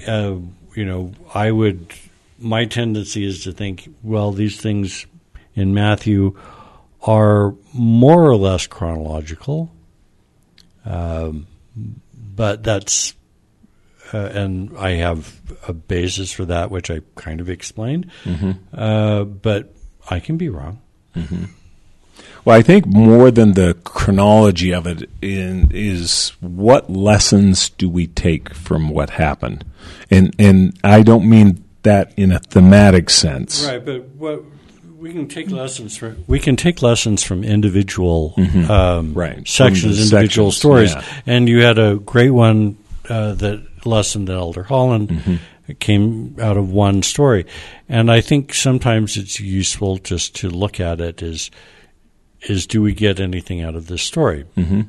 uh, 0.07 0.35
you 0.75 0.85
know, 0.85 1.13
I 1.33 1.51
would. 1.51 1.93
My 2.37 2.65
tendency 2.65 3.23
is 3.23 3.43
to 3.43 3.51
think, 3.51 3.87
well, 4.01 4.31
these 4.31 4.59
things 4.59 5.05
in 5.55 5.73
Matthew 5.75 6.39
are 7.03 7.53
more 7.73 8.23
or 8.23 8.35
less 8.35 8.67
chronological, 8.67 9.71
um, 10.85 11.45
but 12.35 12.63
that's 12.63 13.13
uh, 14.13 14.17
and 14.33 14.77
I 14.77 14.91
have 14.91 15.39
a 15.67 15.73
basis 15.73 16.31
for 16.31 16.45
that, 16.45 16.71
which 16.71 16.89
I 16.89 17.01
kind 17.15 17.41
of 17.41 17.49
explained. 17.49 18.09
Mm-hmm. 18.23 18.51
Uh, 18.73 19.23
but 19.23 19.73
I 20.09 20.19
can 20.19 20.37
be 20.37 20.49
wrong. 20.49 20.81
Mm-hmm. 21.15 21.45
Well, 22.43 22.57
I 22.57 22.63
think 22.63 22.87
more 22.87 23.29
than 23.29 23.53
the 23.53 23.75
chronology 23.83 24.73
of 24.73 24.87
it 24.87 25.09
in, 25.21 25.69
is 25.71 26.33
what 26.39 26.89
lessons 26.89 27.69
do 27.69 27.87
we 27.87 28.07
take 28.07 28.53
from 28.55 28.89
what 28.89 29.11
happened, 29.11 29.63
and 30.09 30.33
and 30.39 30.77
I 30.83 31.03
don't 31.03 31.29
mean 31.29 31.63
that 31.83 32.13
in 32.17 32.31
a 32.31 32.39
thematic 32.39 33.11
sense. 33.11 33.65
Right, 33.65 33.83
but 33.83 34.07
what 34.09 34.43
we 34.97 35.11
can 35.11 35.27
take 35.27 35.49
lessons 35.49 35.97
from 35.97 36.23
we 36.27 36.39
can 36.39 36.55
take 36.55 36.81
lessons 36.81 37.23
from 37.23 37.43
individual 37.43 38.33
mm-hmm. 38.37 38.69
um, 38.69 39.13
right. 39.13 39.47
sections, 39.47 39.99
individual 39.99 40.51
sections, 40.51 40.57
stories. 40.57 40.93
Yeah. 40.93 41.21
And 41.25 41.49
you 41.49 41.61
had 41.61 41.77
a 41.77 41.95
great 41.97 42.31
one 42.31 42.77
uh, 43.09 43.33
that 43.33 43.67
lesson 43.85 44.25
that 44.25 44.33
Elder 44.33 44.63
Holland 44.63 45.09
mm-hmm. 45.09 45.73
came 45.79 46.35
out 46.39 46.57
of 46.57 46.71
one 46.71 47.03
story, 47.03 47.45
and 47.89 48.11
I 48.11 48.21
think 48.21 48.53
sometimes 48.53 49.17
it's 49.17 49.39
useful 49.39 49.97
just 49.97 50.35
to 50.37 50.49
look 50.49 50.79
at 50.79 51.01
it 51.01 51.21
as 51.21 51.51
is 52.41 52.65
do 52.65 52.81
we 52.81 52.93
get 52.93 53.19
anything 53.19 53.61
out 53.61 53.75
of 53.75 53.87
this 53.87 54.01
story? 54.01 54.45
Mm-hmm. 54.57 54.81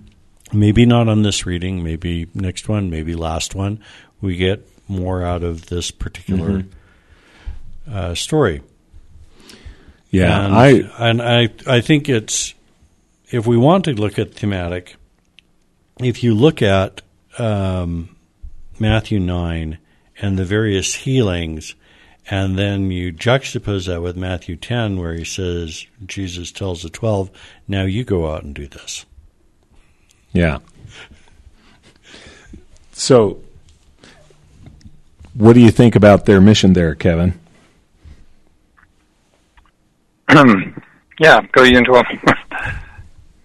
Maybe 0.53 0.87
not 0.87 1.09
on 1.09 1.23
this 1.23 1.47
reading, 1.47 1.83
maybe 1.83 2.29
next 2.35 2.69
one, 2.69 2.91
maybe 2.91 3.15
last 3.15 3.55
one. 3.55 3.81
We 4.21 4.37
get 4.37 4.67
more 4.89 5.23
out 5.23 5.43
of 5.43 5.67
this 5.67 5.91
particular 5.91 6.63
mm-hmm. 6.63 7.95
uh, 7.95 8.15
story. 8.15 8.63
Yeah, 10.11 10.45
and, 10.45 10.55
I 10.55 10.69
and 10.99 11.23
I 11.23 11.49
I 11.67 11.81
think 11.81 12.09
it's 12.09 12.55
if 13.31 13.47
we 13.47 13.57
want 13.57 13.87
to 13.87 13.95
look 13.95 14.19
at 14.19 14.35
thematic, 14.35 14.97
if 15.99 16.23
you 16.23 16.35
look 16.35 16.61
at 16.61 17.01
um, 17.39 18.12
Matthew 18.79 19.21
nine 19.21 19.79
and 20.21 20.39
the 20.39 20.45
various 20.45 20.95
healings, 20.95 21.75
and 22.31 22.59
then 22.59 22.91
you 22.91 23.13
juxtapose 23.13 23.87
that 23.87 24.03
with 24.03 24.17
Matthew 24.17 24.57
ten, 24.57 24.99
where 24.99 25.15
he 25.15 25.25
says 25.25 25.87
Jesus 26.05 26.53
tells 26.53 26.83
the 26.83 26.91
twelve, 26.91 27.31
"Now 27.67 27.85
you 27.85 28.05
go 28.05 28.33
out 28.33 28.45
and 28.45 28.55
do 28.55 28.67
this." 28.67 29.05
Yeah. 30.33 30.59
So, 32.93 33.41
what 35.35 35.55
do 35.55 35.61
you 35.61 35.71
think 35.71 35.97
about 35.97 36.27
their 36.27 36.41
mission 36.41 36.73
there, 36.73 36.95
Kevin? 36.95 37.39
yeah, 41.19 41.41
go 41.53 41.65
into 41.65 41.95
a. 41.95 42.05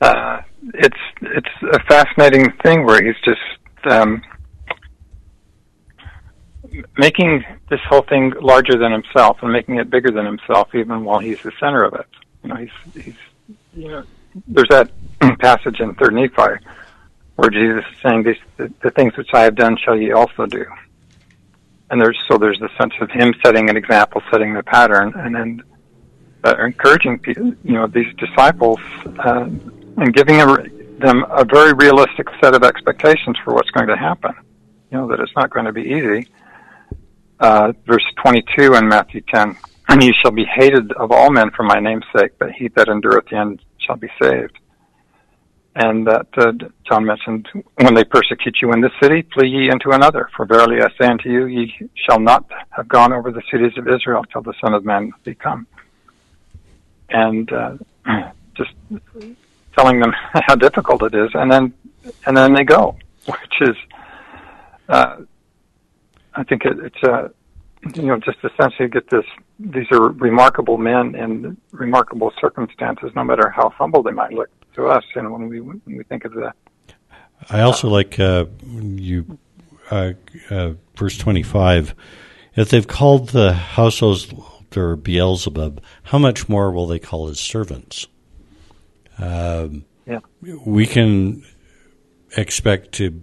uh, 0.01 0.41
it's 0.75 0.97
it's 1.21 1.49
a 1.73 1.79
fascinating 1.85 2.51
thing 2.63 2.85
where 2.85 3.03
he's 3.03 3.15
just 3.23 3.41
um, 3.85 4.21
making 6.97 7.43
this 7.69 7.79
whole 7.87 8.01
thing 8.01 8.33
larger 8.41 8.77
than 8.77 8.91
himself 8.91 9.37
and 9.41 9.51
making 9.51 9.75
it 9.75 9.89
bigger 9.89 10.11
than 10.11 10.25
himself, 10.25 10.73
even 10.75 11.03
while 11.03 11.19
he's 11.19 11.41
the 11.41 11.51
center 11.59 11.83
of 11.83 11.93
it. 11.93 12.05
You 12.43 12.49
know, 12.49 12.55
he's 12.55 12.93
he's 12.93 13.15
you 13.73 13.87
know, 13.89 14.03
there's 14.47 14.69
that 14.69 14.91
passage 15.39 15.79
in 15.79 15.93
Third 15.95 16.13
Nephi 16.13 16.63
where 17.35 17.49
Jesus 17.49 17.83
is 17.89 18.01
saying, 18.01 18.23
"These 18.23 18.37
the, 18.57 18.71
the 18.81 18.91
things 18.91 19.15
which 19.17 19.29
I 19.33 19.41
have 19.41 19.55
done 19.55 19.77
shall 19.77 19.97
ye 19.97 20.11
also 20.11 20.45
do." 20.45 20.65
And 21.89 22.01
there's 22.01 22.17
so 22.27 22.37
there's 22.37 22.59
the 22.59 22.69
sense 22.77 22.93
of 22.99 23.09
him 23.09 23.33
setting 23.43 23.69
an 23.69 23.77
example, 23.77 24.21
setting 24.31 24.53
the 24.53 24.63
pattern, 24.63 25.13
and 25.15 25.33
then 25.33 25.63
uh, 26.43 26.55
encouraging 26.65 27.21
you 27.63 27.73
know 27.73 27.87
these 27.87 28.13
disciples 28.15 28.79
uh, 29.19 29.49
and 29.97 30.13
giving 30.13 30.37
them 30.99 31.25
a 31.29 31.45
very 31.45 31.73
realistic 31.73 32.27
set 32.41 32.53
of 32.55 32.63
expectations 32.63 33.37
for 33.43 33.53
what's 33.53 33.69
going 33.71 33.87
to 33.87 33.95
happen. 33.95 34.33
You 34.91 34.97
know 34.97 35.07
that 35.07 35.19
it's 35.19 35.35
not 35.35 35.49
going 35.49 35.65
to 35.65 35.73
be 35.73 35.83
easy. 35.83 36.27
Uh, 37.39 37.71
verse 37.85 38.05
22 38.23 38.73
in 38.73 38.87
Matthew 38.87 39.21
10, 39.33 39.55
and 39.89 40.03
you 40.03 40.13
shall 40.21 40.31
be 40.31 40.45
hated 40.45 40.91
of 40.93 41.11
all 41.11 41.31
men 41.31 41.51
for 41.51 41.63
my 41.63 41.79
name's 41.79 42.05
sake, 42.15 42.31
but 42.39 42.51
he 42.51 42.67
that 42.69 42.87
endureth 42.87 43.25
the 43.29 43.37
end 43.37 43.61
shall 43.77 43.95
be 43.95 44.09
saved. 44.21 44.57
And 45.75 46.07
that 46.07 46.27
uh, 46.35 46.53
John 46.89 47.05
mentioned, 47.05 47.47
when 47.75 47.93
they 47.93 48.03
persecute 48.03 48.57
you 48.61 48.71
in 48.73 48.81
this 48.81 48.91
city, 48.99 49.23
flee 49.33 49.47
ye 49.47 49.69
into 49.69 49.91
another. 49.91 50.27
For 50.35 50.47
verily 50.47 50.81
I 50.81 50.89
say 50.99 51.07
unto 51.07 51.29
you, 51.29 51.45
ye 51.45 51.89
shall 51.93 52.19
not 52.19 52.49
have 52.71 52.87
gone 52.87 53.13
over 53.13 53.31
the 53.31 53.43
cities 53.51 53.77
of 53.77 53.87
Israel 53.87 54.23
till 54.33 54.41
the 54.41 54.55
Son 54.59 54.73
of 54.73 54.83
Man 54.83 55.11
be 55.23 55.35
come 55.35 55.67
and 57.09 57.51
uh, 57.51 57.77
just 58.55 58.71
telling 59.77 59.99
them 59.99 60.13
how 60.33 60.55
difficult 60.55 61.03
it 61.03 61.13
is, 61.13 61.29
and 61.33 61.51
then 61.51 61.73
and 62.25 62.35
then 62.35 62.53
they 62.53 62.63
go, 62.63 62.97
which 63.25 63.61
is, 63.61 63.75
uh, 64.89 65.17
I 66.37 66.43
think 66.43 66.63
it, 66.65 66.77
it's 66.79 67.03
a, 67.03 67.11
uh, 67.11 67.27
you 67.95 68.03
know, 68.03 68.17
just 68.19 68.37
essentially 68.43 68.87
get 68.87 69.09
this. 69.09 69.25
These 69.59 69.87
are 69.91 70.09
remarkable 70.09 70.77
men 70.77 71.15
in 71.15 71.57
remarkable 71.71 72.31
circumstances, 72.39 73.11
no 73.15 73.23
matter 73.23 73.49
how 73.49 73.69
humble 73.69 74.03
they 74.03 74.11
might 74.11 74.31
look 74.31 74.49
to 74.75 74.87
us. 74.87 75.03
And 75.15 75.31
when 75.33 75.49
we 75.49 75.59
when 75.61 75.81
we 75.85 76.03
think 76.03 76.25
of 76.25 76.33
that, 76.33 76.55
I 77.49 77.61
also 77.61 77.89
like 77.89 78.19
uh, 78.19 78.45
you, 78.63 79.37
uh, 79.89 80.13
uh, 80.49 80.73
verse 80.95 81.17
twenty 81.17 81.43
five. 81.43 81.95
If 82.55 82.69
they've 82.69 82.87
called 82.87 83.29
the 83.29 83.53
households 83.53 84.33
or 84.75 84.95
Beelzebub, 84.95 85.81
how 86.03 86.19
much 86.19 86.47
more 86.47 86.71
will 86.71 86.87
they 86.87 86.99
call 86.99 87.27
his 87.27 87.39
servants? 87.39 88.07
Um, 89.17 89.85
yeah. 90.05 90.19
We 90.41 90.85
can 90.85 91.43
expect 92.35 92.91
to 92.93 93.21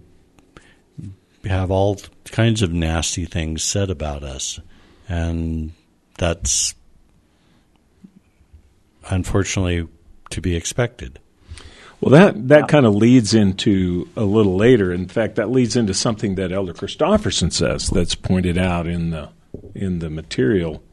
have 1.49 1.71
all 1.71 1.99
kinds 2.25 2.61
of 2.61 2.73
nasty 2.73 3.25
things 3.25 3.63
said 3.63 3.89
about 3.89 4.23
us, 4.23 4.59
and 5.07 5.71
that's 6.17 6.75
unfortunately 9.09 9.87
to 10.31 10.41
be 10.41 10.55
expected. 10.55 11.19
Well, 12.01 12.11
that 12.11 12.49
that 12.49 12.67
kind 12.67 12.85
of 12.85 12.93
leads 12.93 13.33
into 13.33 14.09
a 14.15 14.23
little 14.23 14.55
later. 14.55 14.91
In 14.91 15.07
fact, 15.07 15.35
that 15.35 15.49
leads 15.49 15.75
into 15.75 15.93
something 15.93 16.35
that 16.35 16.51
Elder 16.51 16.73
Christofferson 16.73 17.51
says 17.51 17.89
that's 17.89 18.15
pointed 18.15 18.57
out 18.57 18.85
in 18.87 19.11
the 19.11 19.29
in 19.73 19.99
the 19.99 20.09
material 20.09 20.83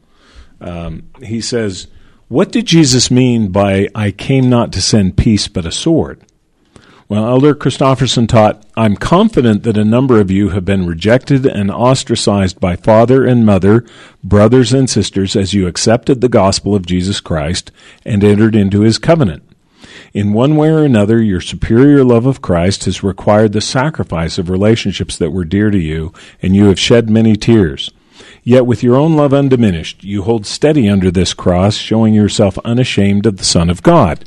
um, 0.63 1.09
he 1.21 1.41
says, 1.41 1.87
What 2.29 2.51
did 2.51 2.65
Jesus 2.65 3.11
mean 3.11 3.49
by, 3.49 3.89
I 3.93 4.11
came 4.11 4.49
not 4.49 4.71
to 4.73 4.81
send 4.81 5.17
peace 5.17 5.47
but 5.47 5.65
a 5.65 5.71
sword? 5.71 6.21
Well, 7.09 7.27
Elder 7.27 7.53
Christofferson 7.53 8.29
taught, 8.29 8.65
I'm 8.77 8.95
confident 8.95 9.63
that 9.63 9.77
a 9.77 9.83
number 9.83 10.21
of 10.21 10.31
you 10.31 10.49
have 10.49 10.63
been 10.63 10.87
rejected 10.87 11.45
and 11.45 11.69
ostracized 11.69 12.61
by 12.61 12.77
father 12.77 13.25
and 13.25 13.45
mother, 13.45 13.85
brothers 14.23 14.71
and 14.71 14.89
sisters, 14.89 15.35
as 15.35 15.53
you 15.53 15.67
accepted 15.67 16.21
the 16.21 16.29
gospel 16.29 16.75
of 16.75 16.85
Jesus 16.85 17.19
Christ 17.19 17.71
and 18.05 18.23
entered 18.23 18.55
into 18.55 18.81
his 18.81 18.97
covenant. 18.97 19.43
In 20.13 20.31
one 20.31 20.55
way 20.55 20.69
or 20.69 20.83
another, 20.83 21.21
your 21.21 21.41
superior 21.41 22.05
love 22.05 22.25
of 22.25 22.41
Christ 22.41 22.85
has 22.85 23.03
required 23.03 23.51
the 23.51 23.61
sacrifice 23.61 24.37
of 24.37 24.49
relationships 24.49 25.17
that 25.17 25.31
were 25.31 25.43
dear 25.43 25.71
to 25.71 25.79
you, 25.79 26.13
and 26.41 26.55
you 26.55 26.65
have 26.65 26.79
shed 26.79 27.09
many 27.09 27.35
tears. 27.35 27.91
Yet 28.43 28.65
with 28.65 28.81
your 28.81 28.95
own 28.95 29.15
love 29.15 29.33
undiminished, 29.33 30.03
you 30.03 30.21
hold 30.21 30.45
steady 30.45 30.87
under 30.87 31.11
this 31.11 31.33
cross, 31.33 31.75
showing 31.75 32.13
yourself 32.13 32.57
unashamed 32.59 33.25
of 33.25 33.37
the 33.37 33.43
Son 33.43 33.69
of 33.69 33.83
God. 33.83 34.23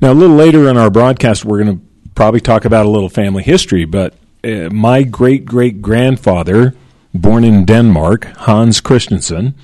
Now, 0.00 0.12
a 0.12 0.14
little 0.14 0.36
later 0.36 0.68
in 0.68 0.76
our 0.76 0.90
broadcast, 0.90 1.44
we're 1.44 1.62
going 1.62 1.78
to 1.78 1.84
probably 2.14 2.40
talk 2.40 2.64
about 2.64 2.86
a 2.86 2.90
little 2.90 3.08
family 3.08 3.42
history, 3.42 3.84
but 3.84 4.14
uh, 4.44 4.68
my 4.70 5.02
great 5.02 5.44
great 5.44 5.82
grandfather, 5.82 6.74
born 7.12 7.44
in 7.44 7.64
Denmark, 7.64 8.24
Hans 8.38 8.80
Christensen, 8.80 9.54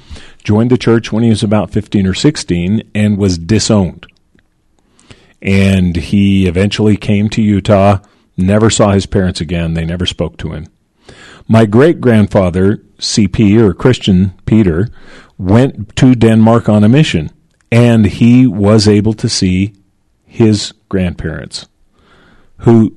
joined 0.43 0.71
the 0.71 0.79
church 0.79 1.13
when 1.13 1.23
he 1.23 1.31
was 1.31 1.43
about 1.43 1.71
15 1.71 2.07
or 2.07 2.15
16 2.15 2.83
and 2.95 3.19
was 3.19 3.39
disowned. 3.39 4.07
And 5.41 5.97
he 5.97 6.47
eventually 6.47 6.97
came 6.97 7.29
to 7.31 7.43
Utah, 7.43 7.99
never 8.37 8.71
saw 8.71 8.93
his 8.93 9.07
parents 9.07 9.41
again, 9.41 9.75
they 9.75 9.85
never 9.85 10.07
spoke 10.07 10.37
to 10.39 10.53
him. 10.53 10.67
My 11.47 11.67
great 11.67 12.01
grandfather, 12.01 12.79
CP 12.99 13.59
or 13.59 13.75
Christian 13.75 14.33
Peter, 14.47 14.89
went 15.37 15.95
to 15.97 16.15
Denmark 16.15 16.69
on 16.69 16.85
a 16.85 16.89
mission, 16.89 17.31
and 17.71 18.07
he 18.07 18.47
was 18.47 18.89
able 18.89 19.13
to 19.15 19.29
see 19.29 19.75
his 20.35 20.73
grandparents 20.89 21.69
who 22.59 22.93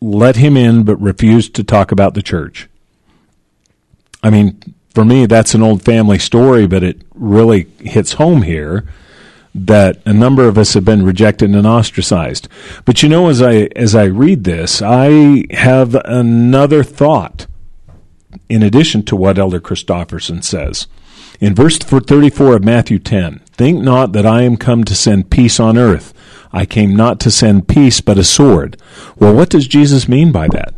let 0.00 0.36
him 0.36 0.56
in 0.56 0.82
but 0.82 0.96
refused 0.96 1.54
to 1.54 1.62
talk 1.62 1.92
about 1.92 2.14
the 2.14 2.22
church. 2.22 2.70
I 4.22 4.30
mean, 4.30 4.58
for 4.94 5.04
me, 5.04 5.26
that's 5.26 5.54
an 5.54 5.62
old 5.62 5.82
family 5.82 6.18
story, 6.18 6.66
but 6.66 6.82
it 6.82 7.02
really 7.14 7.66
hits 7.80 8.14
home 8.14 8.42
here 8.42 8.88
that 9.54 10.00
a 10.06 10.14
number 10.14 10.48
of 10.48 10.56
us 10.56 10.72
have 10.72 10.86
been 10.86 11.04
rejected 11.04 11.50
and 11.50 11.66
ostracized. 11.66 12.48
But 12.86 13.02
you 13.02 13.10
know, 13.10 13.28
as 13.28 13.42
I 13.42 13.68
as 13.76 13.94
I 13.94 14.04
read 14.04 14.44
this, 14.44 14.80
I 14.80 15.44
have 15.50 15.94
another 16.06 16.82
thought 16.82 17.46
in 18.48 18.62
addition 18.62 19.02
to 19.04 19.16
what 19.16 19.38
Elder 19.38 19.60
Christofferson 19.60 20.42
says. 20.42 20.86
In 21.40 21.54
verse 21.54 21.76
34 21.76 22.56
of 22.56 22.64
Matthew 22.64 22.98
10, 22.98 23.40
think 23.52 23.82
not 23.82 24.12
that 24.12 24.24
I 24.24 24.42
am 24.42 24.56
come 24.56 24.82
to 24.84 24.94
send 24.94 25.30
peace 25.30 25.60
on 25.60 25.76
earth. 25.76 26.14
I 26.54 26.66
came 26.66 26.94
not 26.94 27.18
to 27.20 27.32
send 27.32 27.66
peace, 27.66 28.00
but 28.00 28.16
a 28.16 28.22
sword. 28.22 28.76
Well, 29.18 29.34
what 29.34 29.50
does 29.50 29.66
Jesus 29.66 30.08
mean 30.08 30.30
by 30.30 30.46
that? 30.48 30.72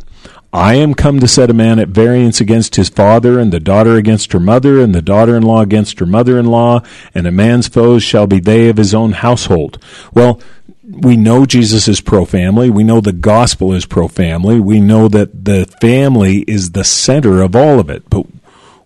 I 0.51 0.73
am 0.73 0.95
come 0.95 1.19
to 1.19 1.27
set 1.27 1.51
a 1.51 1.53
man 1.53 1.77
at 1.77 1.89
variance 1.89 2.41
against 2.41 2.77
his 2.77 2.89
father, 2.89 3.37
and 3.37 3.53
the 3.53 3.59
daughter 3.59 3.95
against 3.95 4.33
her 4.33 4.39
mother, 4.39 4.81
and 4.81 4.95
the 4.95 5.03
daughter 5.03 5.37
in 5.37 5.43
law 5.43 5.61
against 5.61 5.99
her 5.99 6.07
mother 6.07 6.39
in 6.39 6.47
law, 6.47 6.81
and 7.13 7.27
a 7.27 7.31
man's 7.31 7.67
foes 7.67 8.01
shall 8.01 8.25
be 8.25 8.39
they 8.39 8.69
of 8.69 8.77
his 8.77 8.95
own 8.95 9.11
household. 9.11 9.77
Well, 10.15 10.41
we 10.83 11.15
know 11.15 11.45
Jesus 11.45 11.87
is 11.87 12.01
pro 12.01 12.25
family. 12.25 12.71
We 12.71 12.83
know 12.83 12.99
the 12.99 13.13
gospel 13.13 13.71
is 13.71 13.85
pro 13.85 14.07
family. 14.07 14.59
We 14.59 14.79
know 14.79 15.07
that 15.09 15.45
the 15.45 15.65
family 15.79 16.39
is 16.47 16.71
the 16.71 16.85
center 16.85 17.43
of 17.43 17.55
all 17.55 17.79
of 17.79 17.91
it. 17.91 18.09
But 18.09 18.25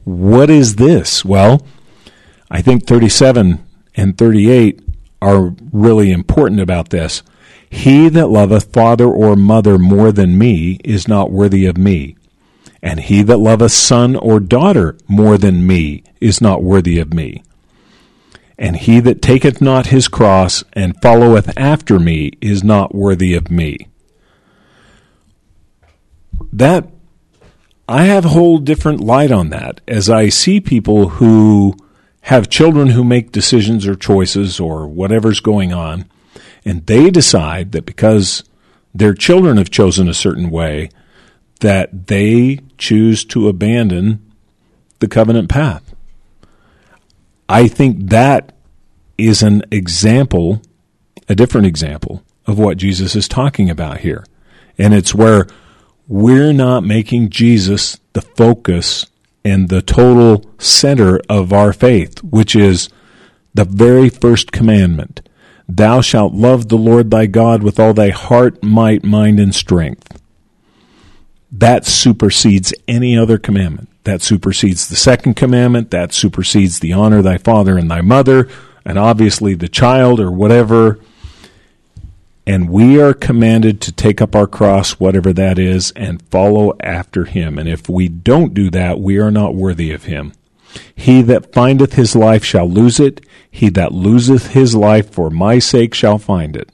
what 0.04 0.50
is 0.50 0.76
this? 0.76 1.24
Well, 1.24 1.66
I 2.50 2.62
think 2.62 2.86
37 2.86 3.66
and 3.96 4.18
38 4.18 4.91
are 5.22 5.54
really 5.72 6.12
important 6.12 6.60
about 6.60 6.90
this. 6.90 7.24
He 7.70 8.10
that 8.10 8.28
loveth 8.28 8.74
father 8.74 9.08
or 9.08 9.36
mother 9.36 9.78
more 9.78 10.12
than 10.12 10.38
me 10.38 10.80
is 10.84 11.08
not 11.08 11.32
worthy 11.32 11.66
of 11.66 11.78
me. 11.78 12.18
And 12.84 13.00
he 13.00 13.22
that 13.24 13.38
loveth 13.38 13.72
son 13.72 14.16
or 14.16 14.40
daughter 14.40 14.98
more 15.08 15.38
than 15.38 15.66
me 15.66 16.04
is 16.20 16.42
not 16.42 16.64
worthy 16.64 17.00
of 17.00 17.14
me. 17.14 17.44
And 18.58 18.76
he 18.76 19.00
that 19.00 19.22
taketh 19.22 19.62
not 19.62 19.88
his 19.88 20.08
cross 20.08 20.64
and 20.74 21.00
followeth 21.02 21.58
after 21.58 22.00
me 22.00 22.32
is 22.42 22.64
not 22.64 22.94
worthy 22.94 23.34
of 23.34 23.50
me. 23.50 23.88
That 26.52 26.90
I 27.88 28.04
have 28.04 28.26
a 28.26 28.30
whole 28.30 28.58
different 28.58 29.00
light 29.00 29.32
on 29.32 29.50
that 29.50 29.82
as 29.88 30.10
I 30.10 30.30
see 30.30 30.60
people 30.60 31.10
who 31.10 31.76
have 32.22 32.50
children 32.50 32.90
who 32.90 33.04
make 33.04 33.32
decisions 33.32 33.88
or 33.88 33.96
choices 33.96 34.60
or 34.60 34.88
whatever's 34.88 35.40
going 35.40 35.74
on, 35.74 36.06
and 36.64 36.86
they 36.86 37.10
decide 37.10 37.72
that 37.72 37.86
because 37.86 38.44
their 38.94 39.14
children 39.14 39.58
have 39.58 39.72
chosen 39.72 40.08
a 40.08 40.14
certain 40.14 40.50
way, 40.50 40.90
that 41.62 42.08
they 42.08 42.60
choose 42.78 43.26
to 43.26 43.48
abandon 43.48 44.32
the 45.00 45.08
covenant 45.08 45.50
path. 45.50 45.96
I 47.50 47.68
think 47.68 48.10
that 48.10 48.54
is 49.18 49.44
an 49.44 49.64
example, 49.72 50.62
a 51.28 51.36
different 51.36 51.68
example 51.68 52.24
of 52.46 52.58
what 52.58 52.78
Jesus 52.78 53.16
is 53.16 53.28
talking 53.28 53.70
about 53.70 54.00
here. 54.00 54.26
And 54.78 54.94
it's 54.94 55.14
where 55.14 55.48
we're 56.08 56.54
not 56.54 56.84
making 56.84 57.30
Jesus 57.30 58.00
the 58.14 58.22
focus 58.22 59.06
and 59.44 59.70
the 59.70 59.82
total 59.82 60.46
center 60.58 61.20
of 61.30 61.52
our 61.52 61.74
faith, 61.74 62.24
which 62.24 62.56
is 62.56 62.90
the 63.54 63.66
very 63.66 64.10
first 64.10 64.52
commandment. 64.52 65.22
Thou 65.68 66.02
shalt 66.02 66.34
love 66.34 66.68
the 66.68 66.78
Lord 66.78 67.12
thy 67.12 67.26
God 67.26 67.64
with 67.64 67.80
all 67.80 67.94
thy 67.94 68.10
heart, 68.10 68.62
might, 68.64 69.04
mind, 69.04 69.40
and 69.40 69.56
strength. 69.56 70.22
That 71.52 71.86
supersedes 71.86 72.74
any 72.88 73.18
other 73.18 73.38
commandment. 73.38 73.90
That 74.04 74.22
supersedes 74.22 74.88
the 74.88 74.96
second 74.96 75.36
commandment. 75.36 75.92
That 75.92 76.14
supersedes 76.14 76.80
the 76.80 76.94
honor 76.94 77.22
thy 77.22 77.38
father 77.38 77.78
and 77.78 77.90
thy 77.90 78.02
mother, 78.02 78.50
and 78.86 78.98
obviously 78.98 79.54
the 79.54 79.70
child 79.70 80.20
or 80.20 80.32
whatever 80.32 81.00
and 82.46 82.70
we 82.70 83.00
are 83.00 83.14
commanded 83.14 83.80
to 83.82 83.92
take 83.92 84.22
up 84.22 84.36
our 84.36 84.48
cross, 84.48 85.00
whatever 85.00 85.32
that 85.34 85.60
is, 85.60 85.92
and 85.96 86.22
follow 86.30 86.74
after 86.80 87.26
him. 87.26 87.60
And 87.60 87.70
if 87.70 87.88
we 87.88 88.08
don't 88.08 88.54
do 88.54 88.70
that, 88.72 89.00
we 89.00 89.20
are 89.20 89.32
not 89.32 89.56
worthy 89.56 89.92
of 89.92 90.06
him. 90.06 90.34
He 90.96 91.22
that 91.24 91.54
findeth 91.54 91.94
his 91.94 92.16
life 92.16 92.44
shall 92.44 92.68
lose 92.68 93.00
it. 93.00 93.26
He 93.50 93.70
that 93.70 93.92
loseth 93.92 94.52
his 94.52 94.76
life 94.76 95.12
for 95.12 95.30
my 95.30 95.60
sake 95.60 95.94
shall 95.94 96.18
find 96.18 96.56
it. 96.56 96.70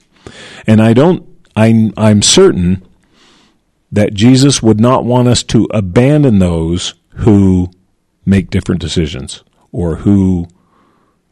And 0.66 0.80
I 0.80 0.92
don't, 0.94 1.26
I'm, 1.56 1.92
I'm 1.96 2.22
certain 2.22 2.86
that 3.90 4.14
Jesus 4.14 4.62
would 4.62 4.80
not 4.80 5.04
want 5.04 5.28
us 5.28 5.42
to 5.44 5.66
abandon 5.72 6.38
those 6.38 6.94
who 7.16 7.70
make 8.24 8.50
different 8.50 8.80
decisions 8.80 9.42
or 9.72 9.96
who 9.96 10.46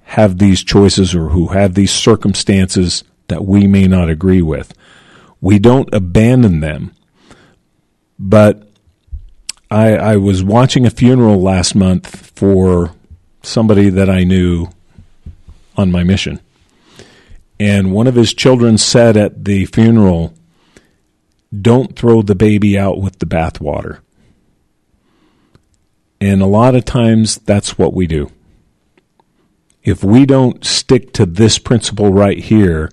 have 0.03 0.39
these 0.39 0.65
choices 0.65 1.15
or 1.15 1.29
who 1.29 1.49
have 1.49 1.75
these 1.75 1.93
circumstances 1.93 3.05
that 3.29 3.45
we 3.45 3.67
may 3.67 3.87
not 3.87 4.09
agree 4.09 4.43
with. 4.43 4.75
We 5.41 5.59
don't 5.59 5.93
abandon 5.93 6.61
them. 6.61 6.93
But 8.19 8.67
I, 9.71 9.97
I 9.97 10.17
was 10.17 10.43
watching 10.43 10.87
a 10.87 10.91
funeral 10.91 11.41
last 11.41 11.75
month 11.75 12.33
for 12.35 12.93
somebody 13.43 13.91
that 13.91 14.09
I 14.09 14.25
knew 14.25 14.69
on 15.77 15.91
my 15.91 16.05
mission. 16.05 16.41
And 17.59 17.93
one 17.93 18.07
of 18.07 18.15
his 18.15 18.35
children 18.35 18.79
said 18.79 19.17
at 19.17 19.45
the 19.45 19.67
funeral, 19.67 20.35
Don't 21.59 21.97
throw 21.97 22.23
the 22.23 22.35
baby 22.35 22.79
out 22.79 23.01
with 23.01 23.19
the 23.19 23.27
bathwater. 23.27 24.01
And 26.21 26.43
a 26.43 26.47
lot 26.47 26.75
of 26.75 26.85
times 26.85 27.37
that's 27.37 27.79
what 27.79 27.93
we 27.93 28.07
do. 28.07 28.31
If 29.83 30.03
we 30.03 30.27
don't 30.27 30.65
stick 30.65 31.13
to 31.15 31.27
this 31.27 31.59
principle 31.59 32.13
right 32.13 32.39
here, 32.39 32.91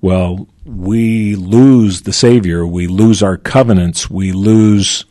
well, 0.00 0.48
we 0.64 1.34
lose 1.34 2.02
the 2.02 2.12
Savior, 2.12 2.66
we 2.66 2.86
lose 2.86 3.22
our 3.22 3.36
covenants, 3.36 4.10
we 4.10 4.32
lose 4.32 5.04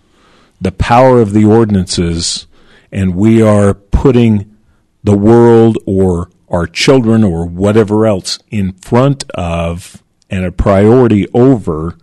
the 0.62 0.72
power 0.72 1.22
of 1.22 1.34
the 1.34 1.46
ordinances, 1.46 2.48
and 2.92 3.16
we 3.16 3.42
are 3.42 3.74
putting 3.74 4.56
the 5.04 5.18
world 5.18 5.78
or 5.86 6.30
our 6.50 6.68
children 6.68 7.24
or 7.24 7.46
whatever 7.46 8.06
else 8.06 8.40
in 8.50 8.74
front 8.74 9.30
of 9.32 10.02
and 10.30 10.46
a 10.46 10.52
priority 10.52 11.28
over 11.34 11.98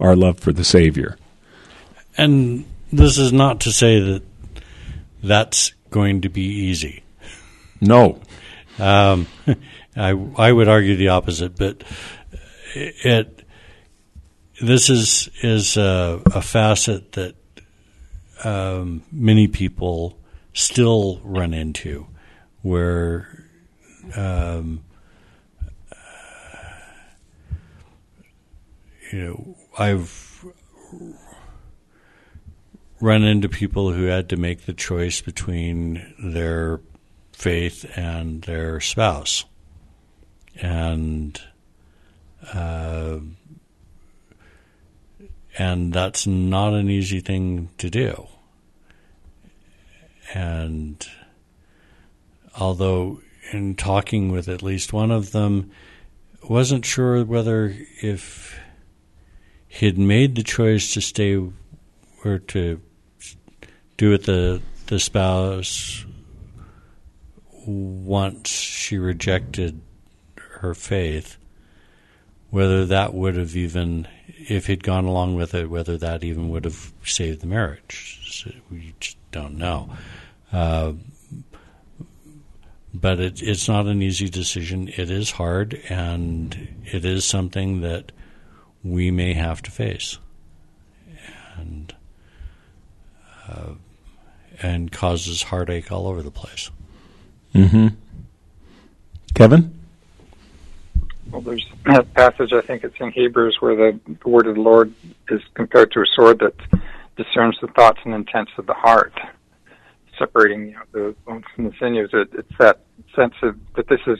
our 0.00 0.14
love 0.14 0.38
for 0.38 0.52
the 0.52 0.64
Savior. 0.64 1.16
And 2.16 2.64
this 2.92 3.18
is 3.18 3.32
not 3.32 3.60
to 3.60 3.72
say 3.72 3.98
that 4.00 4.22
that's 5.22 5.72
going 5.90 6.20
to 6.22 6.28
be 6.28 6.42
easy. 6.42 7.02
No. 7.80 8.20
Um, 8.78 9.26
I 9.96 10.10
I 10.36 10.52
would 10.52 10.68
argue 10.68 10.96
the 10.96 11.08
opposite, 11.08 11.56
but 11.56 11.82
it 12.74 13.44
this 14.60 14.90
is 14.90 15.28
is 15.42 15.76
a, 15.76 16.20
a 16.26 16.42
facet 16.42 17.12
that 17.12 17.34
um, 18.44 19.02
many 19.10 19.48
people 19.48 20.18
still 20.52 21.20
run 21.24 21.54
into, 21.54 22.06
where 22.62 23.46
um, 24.16 24.84
you 29.12 29.24
know 29.24 29.56
I've 29.78 30.44
run 33.00 33.22
into 33.24 33.48
people 33.48 33.92
who 33.92 34.04
had 34.04 34.28
to 34.28 34.36
make 34.36 34.66
the 34.66 34.72
choice 34.72 35.20
between 35.20 36.14
their 36.22 36.80
faith 37.32 37.84
and 37.96 38.42
their 38.42 38.80
spouse, 38.80 39.44
and 40.60 41.40
uh, 42.52 43.20
and 45.56 45.92
that's 45.92 46.26
not 46.26 46.74
an 46.74 46.90
easy 46.90 47.20
thing 47.20 47.70
to 47.78 47.90
do. 47.90 48.26
And 50.32 51.06
although 52.58 53.20
in 53.52 53.74
talking 53.74 54.32
with 54.32 54.48
at 54.48 54.62
least 54.62 54.92
one 54.92 55.10
of 55.10 55.32
them, 55.32 55.70
wasn't 56.48 56.84
sure 56.84 57.24
whether 57.24 57.74
if 58.02 58.58
he'd 59.68 59.98
made 59.98 60.34
the 60.34 60.42
choice 60.42 60.92
to 60.94 61.00
stay 61.00 61.40
or 62.24 62.38
to 62.38 62.80
do 63.96 64.10
with 64.10 64.24
the 64.24 64.60
the 64.86 64.98
spouse 64.98 66.04
once 67.66 68.50
she 68.50 68.98
rejected 68.98 69.80
her 70.36 70.74
faith 70.74 71.38
whether 72.54 72.86
that 72.86 73.12
would 73.12 73.34
have 73.34 73.56
even, 73.56 74.06
if 74.28 74.68
he'd 74.68 74.84
gone 74.84 75.06
along 75.06 75.34
with 75.34 75.54
it, 75.54 75.68
whether 75.68 75.98
that 75.98 76.22
even 76.22 76.48
would 76.48 76.64
have 76.64 76.92
saved 77.04 77.40
the 77.40 77.48
marriage. 77.48 78.20
So 78.30 78.48
we 78.70 78.94
just 79.00 79.16
don't 79.32 79.58
know. 79.58 79.90
Uh, 80.52 80.92
but 82.94 83.18
it, 83.18 83.42
it's 83.42 83.66
not 83.66 83.86
an 83.86 84.00
easy 84.00 84.28
decision. 84.28 84.86
It 84.86 85.10
is 85.10 85.32
hard, 85.32 85.80
and 85.88 86.84
it 86.84 87.04
is 87.04 87.24
something 87.24 87.80
that 87.80 88.12
we 88.84 89.10
may 89.10 89.32
have 89.32 89.60
to 89.62 89.72
face, 89.72 90.18
and 91.56 91.92
uh, 93.48 93.72
and 94.62 94.92
causes 94.92 95.42
heartache 95.42 95.90
all 95.90 96.06
over 96.06 96.22
the 96.22 96.30
place. 96.30 96.70
Mm-hmm. 97.52 97.88
Kevin. 99.34 99.73
Well, 101.34 101.40
there's 101.40 101.66
a 101.86 102.04
passage, 102.04 102.52
I 102.52 102.60
think 102.60 102.84
it's 102.84 102.94
in 103.00 103.10
Hebrews, 103.10 103.56
where 103.58 103.74
the, 103.74 103.98
the 104.06 104.28
word 104.28 104.46
of 104.46 104.54
the 104.54 104.60
Lord 104.60 104.94
is 105.28 105.40
compared 105.54 105.90
to 105.90 106.02
a 106.02 106.06
sword 106.06 106.38
that 106.38 106.54
discerns 107.16 107.58
the 107.60 107.66
thoughts 107.66 107.98
and 108.04 108.14
intents 108.14 108.52
of 108.56 108.66
the 108.66 108.74
heart, 108.74 109.12
separating 110.16 110.68
you 110.68 110.74
know, 110.74 110.82
the 110.92 111.16
bones 111.26 111.42
from 111.52 111.64
the 111.64 111.72
sinews. 111.80 112.10
It, 112.12 112.28
it's 112.34 112.56
that 112.60 112.82
sense 113.16 113.34
of 113.42 113.58
that 113.74 113.88
this 113.88 113.98
is 114.06 114.18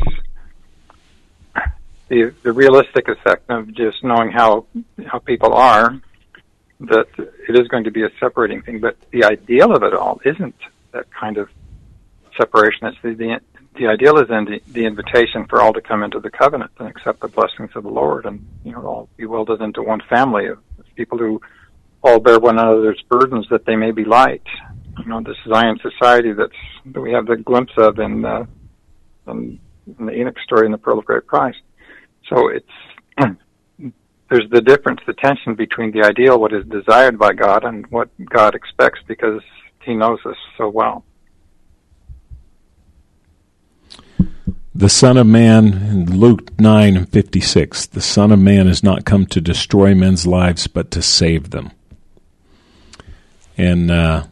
the 2.09 2.35
the 2.43 2.53
realistic 2.53 3.07
effect 3.07 3.49
of 3.49 3.73
just 3.73 4.03
knowing 4.03 4.33
how 4.33 4.67
how 5.07 5.21
people 5.21 5.53
are. 5.55 6.01
That 6.81 7.07
it 7.17 7.57
is 7.57 7.69
going 7.69 7.85
to 7.85 7.93
be 7.93 8.03
a 8.03 8.11
separating 8.19 8.63
thing, 8.63 8.81
but 8.81 8.97
the 9.13 9.23
ideal 9.23 9.73
of 9.73 9.85
it 9.85 9.95
all 9.95 10.21
isn't 10.25 10.57
that 10.91 11.07
kind 11.13 11.37
of 11.37 11.49
separation. 12.37 12.89
It's 12.89 12.99
the, 13.05 13.15
the 13.15 13.41
the 13.77 13.89
ideal 13.89 14.19
is 14.19 14.29
then 14.29 14.45
the, 14.45 14.63
the, 14.73 14.85
invitation 14.85 15.47
for 15.47 15.61
all 15.61 15.73
to 15.73 15.81
come 15.81 16.03
into 16.03 16.21
the 16.21 16.31
covenant 16.31 16.71
and 16.79 16.89
accept 16.89 17.21
the 17.21 17.29
blessings 17.29 17.71
of 17.75 17.83
the 17.83 17.89
Lord, 17.89 18.25
and 18.25 18.47
you 18.65 18.73
know 18.73 18.87
all 18.87 19.09
be 19.17 19.27
welded 19.27 19.61
into 19.61 19.83
one 19.83 20.01
family 20.09 20.47
of 20.47 20.59
people 20.95 21.19
who 21.19 21.41
all 22.03 22.21
bear 22.21 22.39
one 22.39 22.59
another's 22.59 23.03
burdens 23.09 23.47
that 23.51 23.65
they 23.65 23.77
may 23.77 23.91
be 23.91 24.05
light. 24.05 24.47
You 24.99 25.07
know, 25.07 25.21
this 25.23 25.37
Zion 25.49 25.79
society 25.83 26.33
that's 26.33 26.53
that 26.87 27.01
we 27.01 27.13
have 27.13 27.27
the 27.27 27.37
glimpse 27.37 27.73
of 27.77 27.99
in, 27.99 28.25
uh, 28.25 28.47
in 29.27 29.59
in 29.99 30.07
the 30.07 30.13
Enoch 30.13 30.39
story 30.45 30.67
and 30.67 30.75
the 30.75 30.79
Pearl 30.79 30.99
of 30.99 31.05
Great 31.05 31.27
Price. 31.27 31.57
So 32.29 32.49
it's 32.49 32.67
there's 34.31 34.49
the 34.51 34.63
difference, 34.63 35.01
the 35.07 35.15
tension 35.15 35.55
between 35.55 35.93
the 35.93 36.05
ideal, 36.05 36.39
what 36.39 36.53
is 36.53 36.65
desired 36.67 37.19
by 37.19 37.33
God, 37.33 37.65
and 37.65 37.87
what 37.89 38.09
God 38.25 38.55
expects 38.55 39.01
because 39.07 39.43
He 39.83 39.95
knows 39.95 40.21
us 40.25 40.37
so 40.57 40.69
well. 40.69 41.05
The 44.77 44.89
Son 44.89 45.17
of 45.17 45.27
Man, 45.29 45.67
in 45.67 46.19
Luke 46.19 46.59
9 46.59 46.97
and 46.97 47.09
56, 47.09 47.87
the 47.87 48.01
Son 48.01 48.33
of 48.33 48.41
Man 48.41 48.67
has 48.67 48.83
not 48.83 49.05
come 49.05 49.25
to 49.27 49.41
destroy 49.41 49.95
men's 49.95 50.27
lives, 50.27 50.67
but 50.67 50.91
to 50.91 51.01
save 51.01 51.51
them. 51.51 51.71
And, 53.57 53.89
uh, 53.93 54.25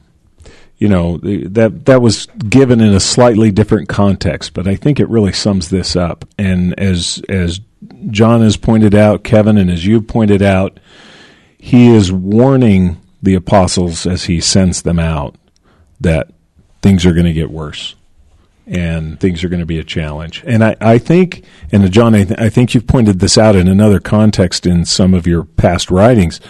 you 0.78 0.88
know, 0.88 1.18
that, 1.18 1.84
that 1.84 2.03
was 2.03 2.26
given 2.26 2.80
in 2.80 2.93
a 2.93 2.99
slightly 2.99 3.53
different 3.53 3.88
context, 3.88 4.53
but 4.53 4.66
I 4.66 4.74
think 4.74 4.99
it 4.99 5.09
really 5.09 5.32
sums 5.32 5.70
this 5.70 5.95
up. 5.95 6.24
And 6.36 6.76
as, 6.76 7.22
as 7.28 7.61
John 8.11 8.40
has 8.40 8.57
pointed 8.57 8.97
out, 8.97 9.22
Kevin, 9.22 9.57
and 9.57 9.70
as 9.70 9.86
you 9.86 10.03
pointed 10.03 10.43
out, 10.43 10.80
he 11.57 11.86
is 11.86 12.11
warning 12.11 13.01
the 13.22 13.36
apostles 13.36 14.09
as 14.09 14.24
he 14.24 14.40
sends 14.40 14.82
them 14.82 14.99
out 14.99 15.36
that 16.01 16.32
things 16.82 17.07
are 17.07 17.12
going 17.12 17.26
to 17.26 17.32
get 17.32 17.53
worse 17.53 17.95
and 18.67 19.19
things 19.19 19.43
are 19.43 19.49
going 19.49 19.61
to 19.61 19.67
be 19.67 19.79
a 19.79 19.85
challenge. 19.85 20.43
And 20.47 20.63
I, 20.63 20.77
I 20.81 20.99
think, 20.99 21.45
and 21.73 21.91
John, 21.91 22.15
I, 22.15 22.25
th- 22.25 22.39
I 22.39 22.49
think 22.49 22.75
you've 22.75 22.87
pointed 22.87 23.19
this 23.19 23.37
out 23.37 23.57
in 23.57 23.69
another 23.69 24.01
context 24.01 24.67
in 24.67 24.85
some 24.85 25.15
of 25.15 25.27
your 25.27 25.45
past 25.45 25.91
writings. 25.91 26.41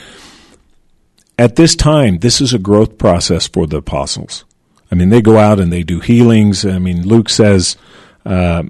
At 1.39 1.57
this 1.57 1.75
time, 1.75 2.19
this 2.19 2.41
is 2.41 2.53
a 2.53 2.59
growth 2.59 2.99
process 2.99 3.49
for 3.49 3.67
the 3.67 3.79
apostles. 3.79 4.45
I 4.91 4.95
mean, 4.95 5.09
they 5.09 5.23
go 5.23 5.39
out 5.39 5.59
and 5.59 5.73
they 5.73 5.83
do 5.83 6.01
healings. 6.01 6.67
I 6.67 6.79
mean, 6.79 7.07
Luke 7.09 7.31
says 7.31 7.79
uh, 8.27 8.65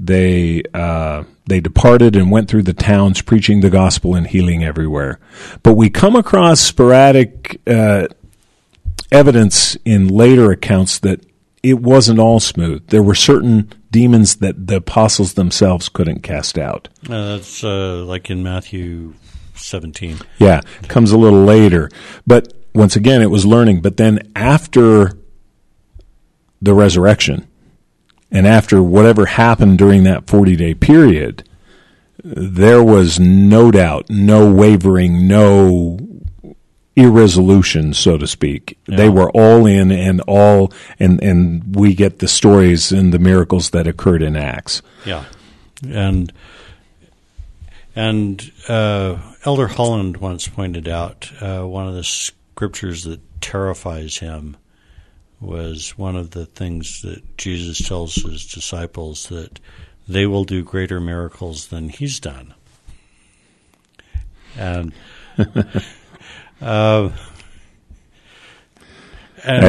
they 0.00 0.62
uh, 0.74 1.22
they 1.46 1.60
departed 1.60 2.16
and 2.16 2.30
went 2.30 2.48
through 2.48 2.64
the 2.64 2.72
towns 2.72 3.22
preaching 3.22 3.60
the 3.60 3.70
gospel 3.70 4.16
and 4.16 4.26
healing 4.26 4.64
everywhere. 4.64 5.20
But 5.62 5.74
we 5.74 5.90
come 5.90 6.16
across 6.16 6.60
sporadic 6.60 7.60
uh, 7.68 8.08
evidence 9.12 9.76
in 9.84 10.08
later 10.08 10.50
accounts 10.50 10.98
that 11.00 11.24
it 11.64 11.80
wasn't 11.80 12.18
all 12.18 12.40
smooth. 12.40 12.86
There 12.88 13.02
were 13.02 13.14
certain 13.14 13.72
demons 13.90 14.36
that 14.36 14.66
the 14.66 14.76
apostles 14.76 15.32
themselves 15.32 15.88
couldn't 15.88 16.22
cast 16.22 16.58
out. 16.58 16.88
Uh, 17.08 17.36
that's 17.36 17.64
uh, 17.64 18.04
like 18.04 18.30
in 18.30 18.42
Matthew 18.42 19.14
17. 19.54 20.18
Yeah, 20.38 20.60
comes 20.88 21.10
a 21.10 21.16
little 21.16 21.42
later. 21.42 21.90
But 22.26 22.52
once 22.74 22.96
again, 22.96 23.22
it 23.22 23.30
was 23.30 23.46
learning. 23.46 23.80
But 23.80 23.96
then 23.96 24.30
after 24.36 25.12
the 26.60 26.74
resurrection 26.74 27.48
and 28.30 28.46
after 28.46 28.82
whatever 28.82 29.26
happened 29.26 29.78
during 29.78 30.04
that 30.04 30.26
40 30.26 30.56
day 30.56 30.74
period, 30.74 31.48
there 32.22 32.82
was 32.82 33.18
no 33.18 33.70
doubt, 33.70 34.10
no 34.10 34.52
wavering, 34.52 35.26
no 35.26 35.98
irresolution, 36.96 37.92
so 37.92 38.16
to 38.16 38.26
speak. 38.26 38.78
Yeah. 38.86 38.96
They 38.96 39.08
were 39.08 39.30
all 39.30 39.66
in 39.66 39.90
and 39.90 40.20
all, 40.22 40.72
and, 40.98 41.22
and 41.22 41.74
we 41.74 41.94
get 41.94 42.18
the 42.20 42.28
stories 42.28 42.92
and 42.92 43.12
the 43.12 43.18
miracles 43.18 43.70
that 43.70 43.86
occurred 43.86 44.22
in 44.22 44.36
Acts. 44.36 44.82
Yeah. 45.04 45.24
And, 45.88 46.32
and, 47.96 48.52
uh, 48.68 49.18
Elder 49.44 49.68
Holland 49.68 50.18
once 50.18 50.48
pointed 50.48 50.88
out, 50.88 51.30
uh, 51.40 51.62
one 51.62 51.88
of 51.88 51.94
the 51.94 52.04
scriptures 52.04 53.04
that 53.04 53.20
terrifies 53.40 54.18
him 54.18 54.56
was 55.40 55.98
one 55.98 56.16
of 56.16 56.30
the 56.30 56.46
things 56.46 57.02
that 57.02 57.36
Jesus 57.36 57.86
tells 57.86 58.14
his 58.14 58.46
disciples 58.46 59.28
that 59.28 59.60
they 60.08 60.26
will 60.26 60.44
do 60.44 60.62
greater 60.62 61.00
miracles 61.00 61.68
than 61.68 61.88
he's 61.88 62.20
done. 62.20 62.54
And 64.56 64.92
uh, 66.64 67.10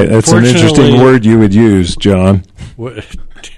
That's 0.06 0.32
an 0.32 0.46
interesting 0.46 1.02
word 1.02 1.26
you 1.26 1.40
would 1.40 1.54
use, 1.54 1.96
John. 1.96 2.46